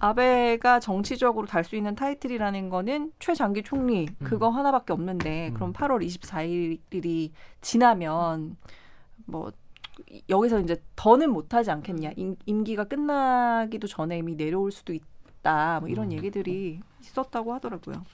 어. 0.00 0.06
아베가 0.06 0.80
정치적으로 0.80 1.46
달 1.46 1.64
수 1.64 1.76
있는 1.76 1.94
타이틀이라는 1.94 2.68
거는 2.70 3.12
최장기 3.18 3.62
총리 3.62 4.06
음. 4.08 4.24
그거 4.24 4.48
하나밖에 4.48 4.92
없는데 4.92 5.48
음. 5.48 5.54
그럼 5.54 5.72
8월 5.72 6.04
24일이 6.06 7.30
지나면 7.60 8.56
뭐 9.26 9.52
여기서 10.28 10.60
이제 10.60 10.80
더는 10.96 11.30
못하지 11.30 11.70
않겠냐 11.70 12.12
임, 12.16 12.36
임기가 12.46 12.84
끝나기도 12.84 13.86
전에 13.88 14.18
이미 14.18 14.36
내려올 14.36 14.70
수도 14.72 14.92
있다 14.92 15.80
뭐 15.80 15.88
이런 15.88 16.06
음. 16.06 16.12
얘기들이 16.12 16.80
있었다고 17.02 17.52
하더라고요. 17.54 18.04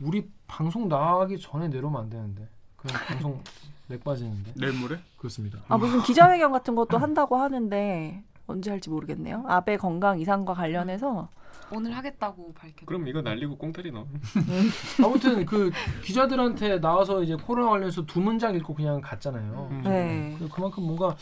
우리 0.00 0.28
방송 0.46 0.88
나가기 0.88 1.38
전에 1.38 1.68
내려오면 1.68 2.02
안 2.02 2.10
되는데. 2.10 2.48
그럼 2.76 2.96
방송 3.08 3.42
맥 3.88 4.02
빠지는데. 4.02 4.52
내일 4.56 4.72
모레? 4.78 4.98
그렇습니다. 5.16 5.58
아 5.68 5.76
무슨 5.78 6.02
기자회견 6.02 6.50
같은 6.52 6.74
것도 6.74 6.98
한다고 6.98 7.36
하는데 7.36 8.22
언제 8.46 8.70
할지 8.70 8.90
모르겠네요. 8.90 9.44
아베 9.48 9.76
건강 9.76 10.18
이상과 10.20 10.54
관련해서 10.54 11.28
오늘 11.74 11.96
하겠다고 11.96 12.52
밝혔. 12.54 12.86
그럼 12.86 13.08
이거 13.08 13.20
날리고 13.22 13.56
꽁다리 13.56 13.90
넣어. 13.90 14.06
아무튼 15.04 15.44
그 15.44 15.70
기자들한테 16.04 16.80
나와서 16.80 17.22
이제 17.22 17.34
코로나 17.34 17.70
관련해서 17.70 18.06
두 18.06 18.20
문장 18.20 18.54
읽고 18.54 18.74
그냥 18.74 19.00
갔잖아요. 19.00 19.68
음. 19.72 19.82
네. 19.84 20.36
그- 20.38 20.48
그만큼 20.48 20.84
뭔가 20.84 21.16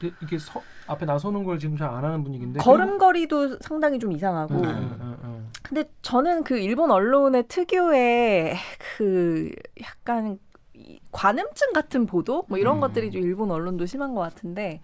되- 0.00 0.10
이렇게 0.20 0.38
서, 0.38 0.62
앞에 0.86 1.04
나서는 1.04 1.44
걸 1.44 1.58
지금 1.58 1.76
잘 1.76 1.90
안 1.90 2.02
하는 2.02 2.24
분위기인데. 2.24 2.60
걸음걸이도 2.60 3.58
상당히 3.60 3.98
좀 3.98 4.12
이상하고 4.12 4.54
그리고- 4.56 4.70
응, 4.72 4.98
응, 5.02 5.16
응, 5.24 5.48
근데 5.62 5.84
저는 6.00 6.44
그 6.44 6.56
일본 6.58 6.90
언론의 6.90 7.44
특유의 7.48 8.56
그 8.96 9.52
약간 9.82 10.38
이 10.72 10.98
관음증 11.12 11.74
같은 11.74 12.06
보도 12.06 12.46
뭐 12.48 12.56
이런 12.56 12.76
음. 12.76 12.80
것들이 12.80 13.10
좀 13.10 13.20
일본 13.22 13.50
언론도 13.50 13.84
심한 13.84 14.14
것 14.14 14.22
같은데 14.22 14.80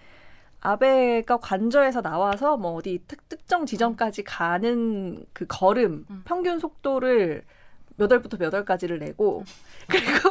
아베가 0.60 1.36
관저에서 1.38 2.02
나와서 2.02 2.56
뭐 2.56 2.72
어디 2.74 3.00
특, 3.06 3.28
특정 3.28 3.66
지점까지 3.66 4.24
가는 4.24 5.24
그 5.32 5.46
걸음 5.48 6.06
음. 6.10 6.22
평균 6.24 6.58
속도를 6.58 7.42
몇 7.98 8.10
월부터 8.10 8.36
몇 8.36 8.52
월까지를 8.52 8.98
내고 8.98 9.42
그리고 9.88 10.30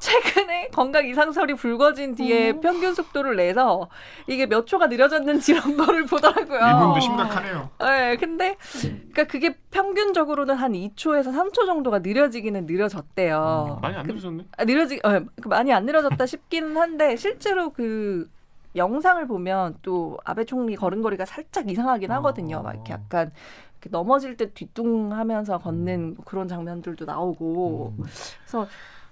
최근에 0.00 0.68
건강 0.68 1.06
이상설이 1.06 1.54
불거진 1.54 2.14
뒤에 2.14 2.52
평균 2.60 2.94
속도를 2.94 3.36
내서 3.36 3.88
이게 4.26 4.46
몇 4.46 4.66
초가 4.66 4.86
느려졌는지 4.88 5.52
이런 5.52 5.76
거를 5.76 6.04
보더라고요. 6.06 6.58
일본도 6.58 7.00
심각하네요. 7.00 7.70
네, 7.80 8.16
근데 8.16 8.56
그러니까 8.82 9.24
그게 9.24 9.56
평균적으로는 9.70 10.54
한 10.56 10.72
2초에서 10.72 11.32
3초 11.32 11.66
정도가 11.66 12.00
느려지기는 12.00 12.66
느려졌대요. 12.66 13.78
많이 13.82 13.96
안 13.96 14.06
그- 14.06 14.12
늦었네. 14.12 14.44
아, 14.56 14.64
느려지 14.64 15.00
어, 15.04 15.20
그 15.40 15.48
많이 15.48 15.72
안 15.72 15.84
느려졌다 15.86 16.24
싶기는 16.26 16.76
한데 16.76 17.16
실제로 17.16 17.70
그 17.70 18.28
영상을 18.76 19.26
보면 19.26 19.78
또 19.82 20.18
아베 20.24 20.44
총리 20.44 20.76
걸음걸이가 20.76 21.24
살짝 21.24 21.68
이상하긴 21.68 22.10
하거든요. 22.12 22.62
막 22.62 22.74
이렇게 22.74 22.92
약간 22.92 23.32
이렇게 23.72 23.90
넘어질 23.90 24.36
때 24.36 24.52
뒤뚱하면서 24.52 25.58
걷는 25.58 26.14
뭐 26.16 26.24
그런 26.24 26.48
장면들도 26.48 27.04
나오고. 27.04 27.94
그래서 27.96 28.66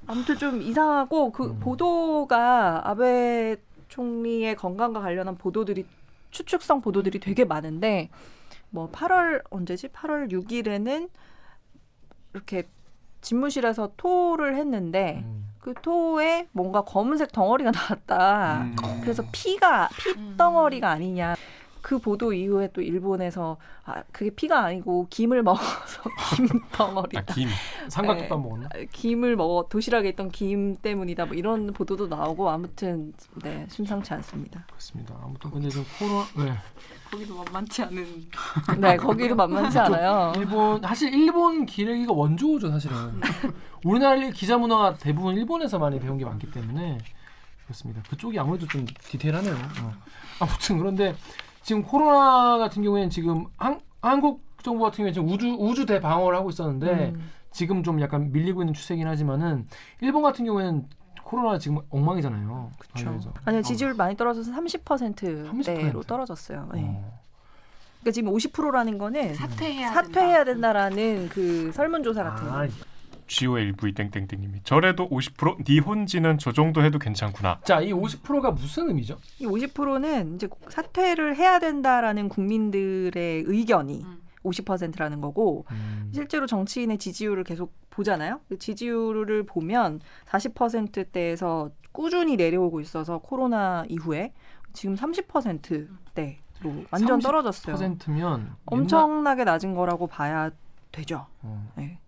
아무튼 0.07 0.37
좀 0.37 0.63
이상하고 0.63 1.33
그 1.33 1.57
보도가 1.59 2.89
아베 2.89 3.57
총리의 3.89 4.55
건강과 4.57 5.01
관련한 5.01 5.37
보도들이 5.37 5.87
추측성 6.31 6.83
보도들이 6.83 7.19
되게 7.21 7.45
많은데 7.45 8.11
뭐 8.71 8.91
8월 8.91 9.43
언제지? 9.51 9.89
8월 9.89 10.31
6일에는 10.31 11.09
이렇게 12.35 12.65
집무실에서 13.23 13.93
토를 13.97 14.57
했는데 14.57 15.25
그 15.59 15.75
토에 15.83 16.47
뭔가 16.53 16.83
검은색 16.83 17.33
덩어리가 17.33 17.71
나왔다. 17.75 18.61
음. 18.63 18.77
그래서 19.03 19.23
피가 19.33 19.89
피 19.99 20.37
덩어리가 20.37 20.89
아니냐. 20.91 21.37
그 21.89 21.99
보도 21.99 22.35
이후에 22.35 22.69
또 22.75 22.83
일본에서 22.83 23.57
아 23.87 24.03
그게 24.13 24.29
피가 24.29 24.63
아니고 24.63 25.07
김을 25.09 25.43
먹어서 25.43 26.03
김 26.37 26.47
덩어리다. 26.71 27.21
아, 27.27 27.35
김. 27.35 27.49
삼각김밥 27.89 28.39
먹었나? 28.39 28.69
김을 28.93 29.37
먹어 29.37 29.67
도시락에 29.71 30.11
있던 30.11 30.31
김 30.31 30.77
때문이다. 30.77 31.25
뭐 31.25 31.35
이런 31.35 31.73
보도도 31.73 32.09
나오고 32.09 32.51
아무튼 32.51 33.15
네 33.43 33.67
심상치 33.71 34.13
않습니다. 34.13 34.67
그렇습니다. 34.67 35.15
아무튼 35.25 35.51
근데 35.51 35.71
좀 35.71 35.83
코로나 35.99 36.27
네. 36.37 36.59
거기도 37.11 37.43
만만치 37.43 37.83
않은. 37.85 38.27
네 38.81 38.97
거기도 38.99 39.35
만만치 39.35 39.79
않아요. 39.79 40.35
일본 40.37 40.83
사실 40.83 41.15
일본 41.15 41.65
기레기가 41.65 42.13
원조죠 42.13 42.71
사실은. 42.71 43.19
우리나라 43.83 44.29
기자 44.29 44.59
문화가 44.59 44.93
대부분 44.93 45.39
일본에서 45.39 45.79
많이 45.79 45.99
배운 45.99 46.19
게 46.19 46.27
많기 46.27 46.51
때문에 46.51 46.99
그렇습니다. 47.65 48.03
그쪽이 48.11 48.39
아무래도 48.39 48.67
좀 48.67 48.85
디테일하네요. 48.85 49.55
어. 49.55 49.95
아무튼 50.41 50.77
그런데 50.77 51.15
지금 51.63 51.83
코로나 51.83 52.59
같은 52.59 52.83
경우에는 52.83 53.11
지금 53.11 53.47
한, 53.57 53.81
한국 54.01 54.43
정부 54.63 54.85
같은 54.85 54.99
경우에 54.99 55.13
지금 55.13 55.29
우주 55.29 55.49
우주 55.59 55.87
대방어를 55.87 56.37
하고 56.39 56.51
있었는데 56.51 57.13
음. 57.15 57.31
지금 57.51 57.83
좀 57.83 58.01
약간 58.01 58.33
밀리고 58.33 58.63
있는 58.63 58.75
추세긴 58.75 59.07
하지만은 59.07 59.67
일본 60.01 60.23
같은 60.23 60.45
경우에는 60.45 60.87
코로나 61.23 61.59
지금 61.59 61.79
엉망이잖아요. 61.91 62.71
그렇죠. 62.79 63.33
아니요 63.45 63.63
지지율 63.63 63.95
많이 63.95 64.17
떨어져서 64.17 64.51
30%대로 64.53 65.49
30%? 65.51 66.07
떨어졌어요. 66.07 66.69
네. 66.73 66.81
어. 66.85 67.21
그러니까 68.01 68.13
지금 68.13 68.33
50%라는 68.33 68.97
거는 68.97 69.35
사퇴해야 69.35 69.93
사퇴해야 69.93 70.45
된다 70.45 70.73
라는 70.73 71.29
그 71.29 71.71
설문조사 71.73 72.23
같은 72.23 72.49
거. 72.49 72.67
아, 73.29 73.35
GOLV 73.39 73.93
땡땡땡님이 73.93 74.63
저래도 74.65 75.09
50% 75.09 75.69
니혼지는 75.69 76.39
저 76.39 76.53
정도 76.53 76.83
해도 76.83 76.99
괜찮구나. 76.99 77.61
자, 77.65 77.81
이 77.81 77.93
50%가 77.93 78.51
무슨 78.53 78.89
의미죠? 78.89 79.19
이 79.39 79.47
50%는 79.47 80.37
이제 80.37 80.49
사퇴를 80.69 81.37
해야 81.37 81.59
된다라는 81.59 82.29
국민들의 82.29 83.45
의견이 83.47 84.05
50%라는 84.45 85.21
거고 85.21 85.67
음. 85.71 86.11
실제로 86.15 86.47
정치인의 86.47 86.99
지지율을 86.99 87.45
계속 87.45 87.75
보잖아요. 87.91 88.41
그 88.49 88.59
지지율을 88.59 89.45
보면 89.45 90.01
40%대에서 90.27 91.71
꾸준히 91.93 92.37
내려오고 92.37 92.81
있어서 92.81 93.19
코로나 93.19 93.85
이후에 93.89 94.33
지금 94.73 94.95
30%대로 94.95 96.85
완전 96.91 97.19
떨어졌어요. 97.19 97.77
30%면 97.77 98.57
엄청나게 98.67 99.45
낮은 99.45 99.75
거라고 99.75 100.07
봐야 100.07 100.51
되죠. 100.93 101.27
어. 101.43 101.71
네. 101.77 101.99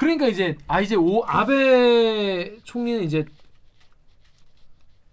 그러니까 0.00 0.28
이제 0.28 0.56
아 0.66 0.80
이제 0.80 0.96
오 0.96 1.22
아베 1.26 2.56
총리는 2.64 3.02
이제 3.02 3.26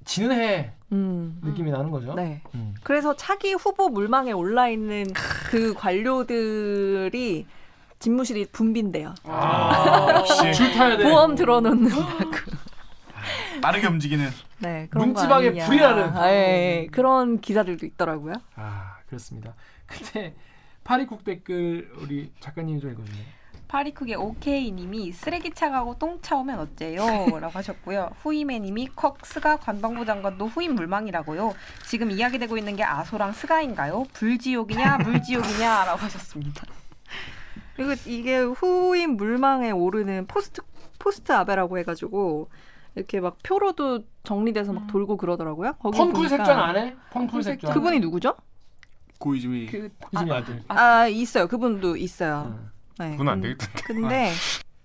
지는 0.05 0.31
해 0.31 0.71
음. 0.93 1.41
느낌이 1.43 1.69
나는 1.71 1.91
거죠. 1.91 2.13
네. 2.15 2.41
음. 2.55 2.73
그래서 2.83 3.13
차기 3.13 3.51
후보 3.51 3.89
물망에 3.89 4.31
올라 4.31 4.69
있는 4.69 5.05
그 5.49 5.73
관료들이 5.73 7.45
집무실이 7.99 8.45
붐빈대요. 8.53 9.13
아, 9.25 10.07
역시 10.19 10.53
줄 10.55 10.71
타야 10.71 10.95
돼. 10.95 11.03
보험 11.03 11.35
들어놓는다고. 11.35 12.01
빠르게 13.61 13.87
움직이는 13.87 14.29
네, 14.59 14.87
문지방에. 14.93 15.65
불이 15.65 15.79
나는. 15.81 16.15
아, 16.15 16.31
예, 16.31 16.83
예. 16.83 16.87
그런 16.89 17.41
기사들도 17.41 17.85
있더라고요. 17.85 18.35
아 18.55 18.99
그렇습니다. 19.07 19.53
근데 19.85 20.33
파리국 20.85 21.25
댓글 21.25 21.91
우리 22.01 22.31
작가님 22.39 22.79
좀 22.79 22.91
읽어주세요. 22.93 23.25
파리쿡의 23.67 24.15
오케이님이 24.15 25.11
쓰레기차 25.11 25.69
가고 25.69 25.97
똥 25.99 26.19
차 26.21 26.35
오면 26.37 26.59
어째요? 26.59 27.05
라고 27.39 27.49
하셨고요. 27.49 28.11
후이메님이 28.21 28.89
컥 28.95 29.25
스가 29.25 29.57
관방부 29.57 30.05
장관도 30.05 30.47
후임 30.47 30.75
물망이라고요. 30.75 31.53
지금 31.85 32.11
이야기되고 32.11 32.57
있는 32.57 32.75
게 32.75 32.83
아소랑 32.83 33.33
스가인가요? 33.33 34.05
불지옥이냐 34.13 34.99
물지옥이냐? 34.99 35.85
라고 35.85 35.99
하셨습니다. 35.99 36.63
그리고 37.75 37.93
이게 38.05 38.39
후임 38.39 39.17
물망에 39.17 39.71
오르는 39.71 40.25
포스트 40.27 40.61
포스트 40.97 41.31
아베라고 41.31 41.77
해가지고 41.77 42.49
이렇게 42.95 43.19
막 43.19 43.37
표로도 43.43 44.03
정리돼서 44.23 44.73
막 44.73 44.87
돌고 44.87 45.17
그러더라고요. 45.17 45.73
거기 45.79 45.97
보니까 45.97 46.27
색전 46.29 46.59
안 46.59 46.75
해? 46.77 46.95
펑풀 47.11 47.43
색전. 47.43 47.71
그분이 47.73 47.99
누구죠? 47.99 48.33
고이즈미 49.19 49.67
그 49.67 49.89
이즈미 50.13 50.31
아들. 50.31 50.63
아 50.67 51.07
있어요. 51.07 51.47
그분도 51.47 51.97
있어요. 51.97 52.57
네. 52.99 53.11
그건 53.11 53.29
안 53.29 53.41
근- 53.41 53.57
되겠던데. 53.57 53.83
근데 53.85 54.31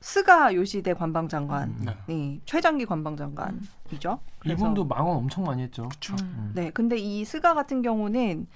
스가 0.00 0.52
요시대 0.54 0.94
관방장관이 0.94 1.72
네. 2.08 2.40
최장기 2.44 2.86
관방장관이죠. 2.86 4.18
이분도 4.46 4.84
망언 4.84 5.16
엄청 5.16 5.44
많이 5.44 5.62
했죠. 5.62 5.88
그쵸. 5.88 6.14
음. 6.22 6.52
네, 6.54 6.70
근데 6.70 6.96
이 6.98 7.24
스가 7.24 7.54
같은 7.54 7.82
경우는 7.82 8.46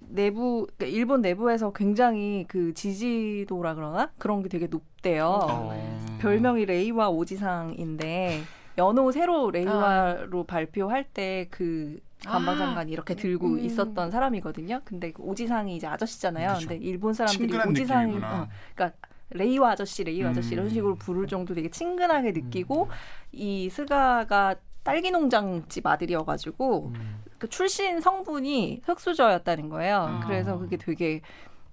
내부 0.00 0.66
그러니까 0.76 0.86
일본 0.96 1.20
내부에서 1.20 1.70
굉장히 1.72 2.46
그 2.48 2.72
지지도라 2.72 3.74
그러나 3.74 4.10
그런 4.18 4.42
게 4.42 4.48
되게 4.48 4.66
높대요. 4.66 5.26
어. 5.42 6.16
별명이 6.20 6.64
레이와 6.64 7.10
오지상인데 7.10 8.42
연호 8.78 9.12
새로 9.12 9.50
레이와로 9.50 10.44
발표할 10.44 11.04
때 11.04 11.46
그 11.50 12.00
관방장관이 12.26 12.92
이렇게 12.92 13.14
들고 13.14 13.46
음. 13.46 13.58
있었던 13.60 14.10
사람이거든요. 14.10 14.80
근데 14.84 15.12
그 15.12 15.22
오지상이 15.22 15.76
이제 15.76 15.86
아저씨잖아요. 15.86 16.54
그쵸. 16.54 16.68
근데 16.68 16.84
일본 16.84 17.14
사람들이 17.14 17.56
오지상이 17.56 18.06
느낌이구나. 18.06 18.42
어, 18.42 18.48
그러니까 18.74 18.98
레이와 19.30 19.72
아저씨, 19.72 20.04
레이와 20.04 20.30
아저씨 20.30 20.52
이런 20.52 20.66
음. 20.66 20.70
식으로 20.70 20.94
부를 20.96 21.26
정도 21.26 21.54
되게 21.54 21.70
친근하게 21.70 22.32
느끼고 22.32 22.88
이 23.32 23.68
스가가 23.70 24.56
딸기 24.82 25.10
농장 25.10 25.64
집 25.68 25.86
아들이어가지고 25.86 26.92
음. 26.94 27.22
그 27.38 27.48
출신 27.48 28.00
성분이 28.00 28.82
흑수저였다는 28.84 29.68
거예요. 29.68 29.96
아. 29.96 30.20
그래서 30.26 30.58
그게 30.58 30.76
되게 30.76 31.20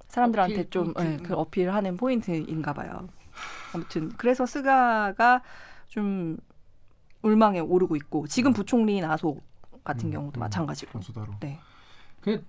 사람들한테 0.08 0.54
어필 0.54 0.70
좀 0.70 0.94
포인트. 0.94 1.24
예, 1.24 1.28
그 1.28 1.34
어필하는 1.36 1.98
포인트인가 1.98 2.74
봐요. 2.74 3.08
아무튼 3.74 4.10
그래서 4.18 4.46
스가가 4.46 5.42
좀 5.88 6.38
울망에 7.22 7.60
오르고 7.60 7.96
있고 7.98 8.28
지금 8.28 8.54
부총리인 8.54 9.06
아소 9.06 9.40
같은 9.84 10.10
음, 10.10 10.14
경우도 10.14 10.40
음. 10.40 10.42
마찬가지고. 10.42 10.92
변수다로. 10.94 11.28
네. 11.40 11.60
그게 12.22 12.42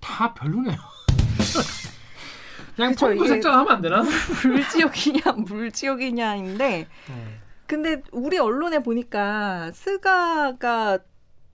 다 0.00 0.34
별로네요. 0.34 0.76
그냥 2.76 2.90
그쵸, 2.92 3.06
펑풀 3.06 3.16
이게- 3.26 3.34
색전 3.34 3.54
하면 3.54 3.76
안 3.76 3.82
되나? 3.82 4.02
물지옥이냐 4.44 5.20
물지옥이냐인데 5.46 6.88
네. 7.08 7.38
근데 7.66 8.02
우리 8.12 8.38
언론에 8.38 8.80
보니까 8.80 9.70
스가가 9.72 10.98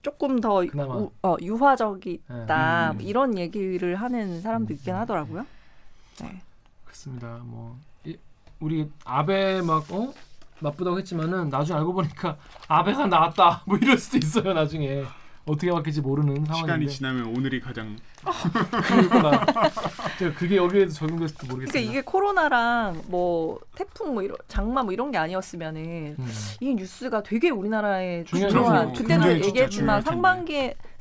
조금 0.01 0.39
더. 0.41 0.61
우- 0.63 1.11
어, 1.21 1.35
유화적이다 1.41 2.91
음. 2.91 2.97
뭐 2.97 3.05
이런 3.05 3.37
얘기를 3.37 3.95
하는 3.95 4.41
사람도 4.41 4.73
있긴 4.73 4.95
하더라고요. 4.95 5.45
네. 6.21 6.41
그렇습니다. 6.85 7.39
뭐 7.43 7.77
이, 8.03 8.17
우리 8.59 8.89
아베 9.05 9.61
막 9.61 9.85
어? 9.91 10.13
나쁘다고 10.61 10.97
했지만은 10.99 11.49
나중에 11.49 11.79
알고 11.79 11.93
보니까 11.93 12.37
아베가 12.67 13.07
나왔다 13.07 13.63
뭐 13.67 13.77
이럴 13.77 13.97
수도 13.97 14.17
있어요 14.17 14.53
나중에 14.53 15.03
어떻게 15.45 15.71
바뀔지 15.71 16.01
모르는 16.01 16.35
시간이 16.45 16.59
상황인데 16.59 16.87
지나면 16.93 17.25
오늘이 17.35 17.59
가장 17.59 17.97
그러니까 18.85 19.43
제가 20.19 20.35
그게 20.35 20.55
여기에도 20.57 20.91
적용됐을지 20.91 21.47
모르겠습니다. 21.47 21.71
그러니까 21.71 21.79
이게 21.79 22.01
코로나랑 22.03 23.01
뭐 23.07 23.59
태풍 23.75 24.13
뭐 24.13 24.21
이런 24.21 24.37
장마 24.47 24.83
뭐 24.83 24.93
이런 24.93 25.09
게 25.09 25.17
아니었으면은 25.17 26.15
음. 26.19 26.31
이 26.59 26.75
뉴스가 26.75 27.23
되게 27.23 27.49
우리나라에 27.49 28.23
중요한. 28.25 28.93
그때도 28.93 29.31
얘기했지만. 29.31 30.03
상반기에 30.03 30.75
사- 30.99 31.00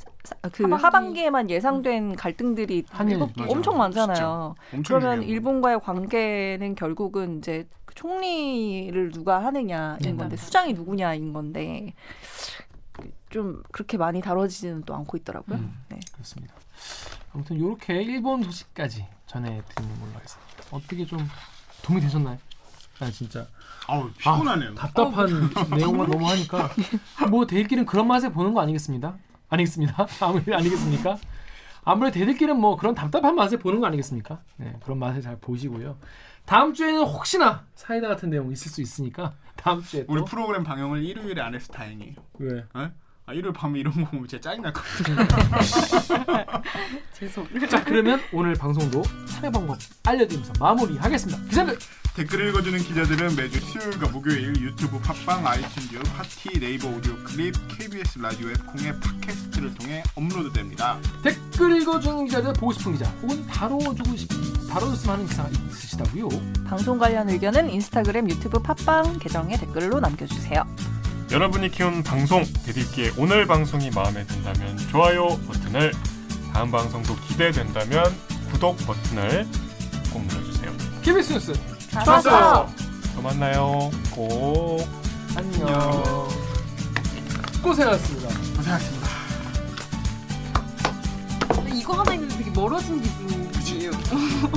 그 0.52 0.64
하반기. 0.64 0.82
하반기 0.84 1.20
에만 1.24 1.50
예상된 1.50 2.16
갈등들이 2.16 2.84
한일. 2.90 3.20
엄청 3.48 3.78
많잖아요. 3.78 4.54
엄청 4.72 4.82
그러면 5.00 5.16
중요해요. 5.20 5.32
일본과의 5.34 5.80
관계는 5.80 6.74
결국은 6.74 7.38
이제 7.38 7.66
그 7.84 7.94
총리를 7.94 9.10
누가 9.12 9.42
하느냐인 9.44 9.98
네, 10.00 10.14
건데 10.14 10.36
네. 10.36 10.42
수장이 10.42 10.74
누구냐인 10.74 11.32
건데 11.32 11.94
좀 13.30 13.62
그렇게 13.72 13.96
많이 13.96 14.20
다뤄지지는 14.20 14.82
또 14.82 14.94
않고 14.94 15.16
있더라고요. 15.18 15.58
음. 15.58 15.74
네. 15.88 15.98
그렇습니다. 16.12 16.54
아무튼 17.32 17.56
이렇게 17.56 18.02
일본 18.02 18.42
소식까지 18.42 19.06
전해드리는 19.26 20.00
걸로 20.00 20.12
하겠습니다. 20.14 20.52
어떻게 20.70 21.06
좀 21.06 21.26
도움이 21.82 22.00
되셨나요? 22.02 22.38
아 23.00 23.10
진짜 23.10 23.46
아우 23.86 24.10
피곤하네요. 24.18 24.74
답답한 24.74 25.50
내용만 25.74 26.10
너무 26.10 26.28
하니까 26.28 26.68
뭐 27.30 27.46
대들기는 27.46 27.86
그런 27.86 28.06
맛에 28.06 28.28
보는 28.30 28.52
거 28.52 28.60
아니겠습니다. 28.60 29.16
아니겠습니다. 29.50 30.06
아니겠습니까? 30.54 31.18
아무래도 31.84 32.18
대들기는 32.18 32.58
뭐 32.58 32.76
그런 32.76 32.94
답답한 32.94 33.34
맛에 33.34 33.58
보는 33.58 33.80
거 33.80 33.86
아니겠습니까? 33.86 34.40
네 34.56 34.76
그런 34.82 34.98
맛에 34.98 35.20
잘 35.20 35.36
보시고요. 35.38 35.96
다음 36.44 36.72
주에는 36.72 37.02
혹시나 37.02 37.64
사이다 37.74 38.08
같은 38.08 38.30
내용 38.30 38.50
있을 38.50 38.70
수 38.70 38.80
있으니까 38.80 39.34
다음 39.56 39.82
주에 39.82 40.06
또 40.06 40.12
우리 40.12 40.24
프로그램 40.24 40.64
방영을 40.64 41.04
일요일에 41.04 41.40
안 41.40 41.54
해서 41.54 41.72
다행이에요. 41.72 42.14
왜? 42.38 42.64
어? 42.74 42.90
아 43.30 43.32
일요일 43.32 43.52
밤에 43.52 43.78
이런 43.78 43.94
거 43.94 44.10
보면 44.10 44.26
진짜 44.26 44.50
짜증날 44.50 44.72
것 44.72 44.82
같아요. 44.82 46.62
죄송. 47.14 47.46
자 47.68 47.84
그러면 47.84 48.20
오늘 48.32 48.54
방송도 48.54 49.04
참여 49.28 49.52
방법 49.52 49.78
알려드리면서 50.02 50.52
마무리하겠습니다. 50.58 51.40
기자들 51.44 51.78
댓글 52.16 52.48
읽어주는 52.48 52.76
기자들은 52.80 53.36
매주 53.36 53.60
수요일과 53.60 54.08
목요일 54.08 54.60
유튜브 54.60 54.98
팟빵, 54.98 55.44
아이튠즈, 55.44 56.04
팟티, 56.16 56.58
네이버 56.58 56.88
오디오 56.88 57.14
클립, 57.22 57.54
KBS 57.78 58.18
라디오 58.18 58.50
앱 58.50 58.66
콩 58.66 58.88
외 58.88 58.98
팟캐스트를 58.98 59.74
통해 59.76 60.02
업로드됩니다. 60.16 60.98
댓글 61.22 61.80
읽어주는 61.80 62.24
기자들 62.24 62.52
보고 62.54 62.72
싶은 62.72 62.94
기자 62.94 63.08
혹은 63.22 63.46
다뤄주고 63.46 64.16
싶 64.16 64.28
다뤄줬으면 64.68 65.14
하는 65.14 65.26
기사가 65.28 65.48
있으시다고요? 65.50 66.28
방송 66.66 66.98
관련 66.98 67.28
의견은 67.28 67.70
인스타그램, 67.70 68.28
유튜브 68.28 68.60
팟빵 68.60 69.20
계정에 69.20 69.56
댓글로 69.56 70.00
남겨주세요. 70.00 70.64
여러분이 71.30 71.70
키운 71.70 72.02
방송 72.02 72.44
대들기의 72.66 73.12
오늘 73.16 73.46
방송이 73.46 73.90
마음에 73.90 74.26
든다면 74.26 74.76
좋아요 74.90 75.28
버튼을 75.46 75.92
다음 76.52 76.72
방송도 76.72 77.14
기대된다면 77.28 78.04
구독 78.50 78.76
버튼을 78.78 79.46
꼭 80.12 80.24
눌러주세요. 80.26 80.72
KBS 81.02 81.32
뉴스 81.34 81.52
좋았어요. 82.04 82.68
또 83.14 83.22
만나요. 83.22 83.90
꼭. 84.10 84.88
안녕. 85.36 86.28
고생하셨습니다. 87.62 88.28
고생하셨습니다. 88.56 89.08
이거 91.72 91.92
하나 91.94 92.14
있는데 92.14 92.36
되게 92.38 92.50
멀어진 92.50 93.00
기분이에요. 93.00 93.92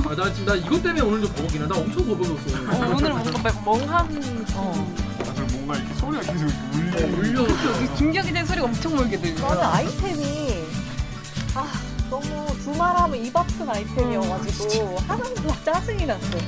아, 0.08 0.14
나 0.16 0.32
지금 0.32 0.44
나 0.46 0.54
이것 0.56 0.82
때문에 0.82 1.00
오늘 1.02 1.22
좀 1.22 1.32
버벅이나나 1.34 1.76
엄청 1.76 2.04
버벅였어. 2.04 2.84
어, 2.84 2.94
오늘 2.96 3.10
뭔가 3.10 3.42
막 3.42 3.64
멍한 3.64 4.44
어. 4.54 5.13
아, 5.34 5.36
그럼 5.36 5.48
뭔가 5.52 5.76
이렇게 5.76 5.94
소리가 5.94 6.32
계속 6.32 6.48
이렇게 6.74 7.04
울려. 7.04 7.42
울려. 7.42 7.94
김경이 7.96 8.32
된 8.32 8.46
소리가 8.46 8.66
엄청 8.66 8.94
멀게 8.94 9.18
들려. 9.18 9.40
맞아 9.48 9.74
아이템이 9.74 10.64
아 11.54 11.72
너무 12.08 12.46
두말하면 12.62 13.24
입 13.24 13.36
아픈 13.36 13.68
아이템이어가지고 13.68 14.98
하나도 15.08 15.42
막 15.42 15.64
짜증이 15.64 16.06
났어. 16.06 16.38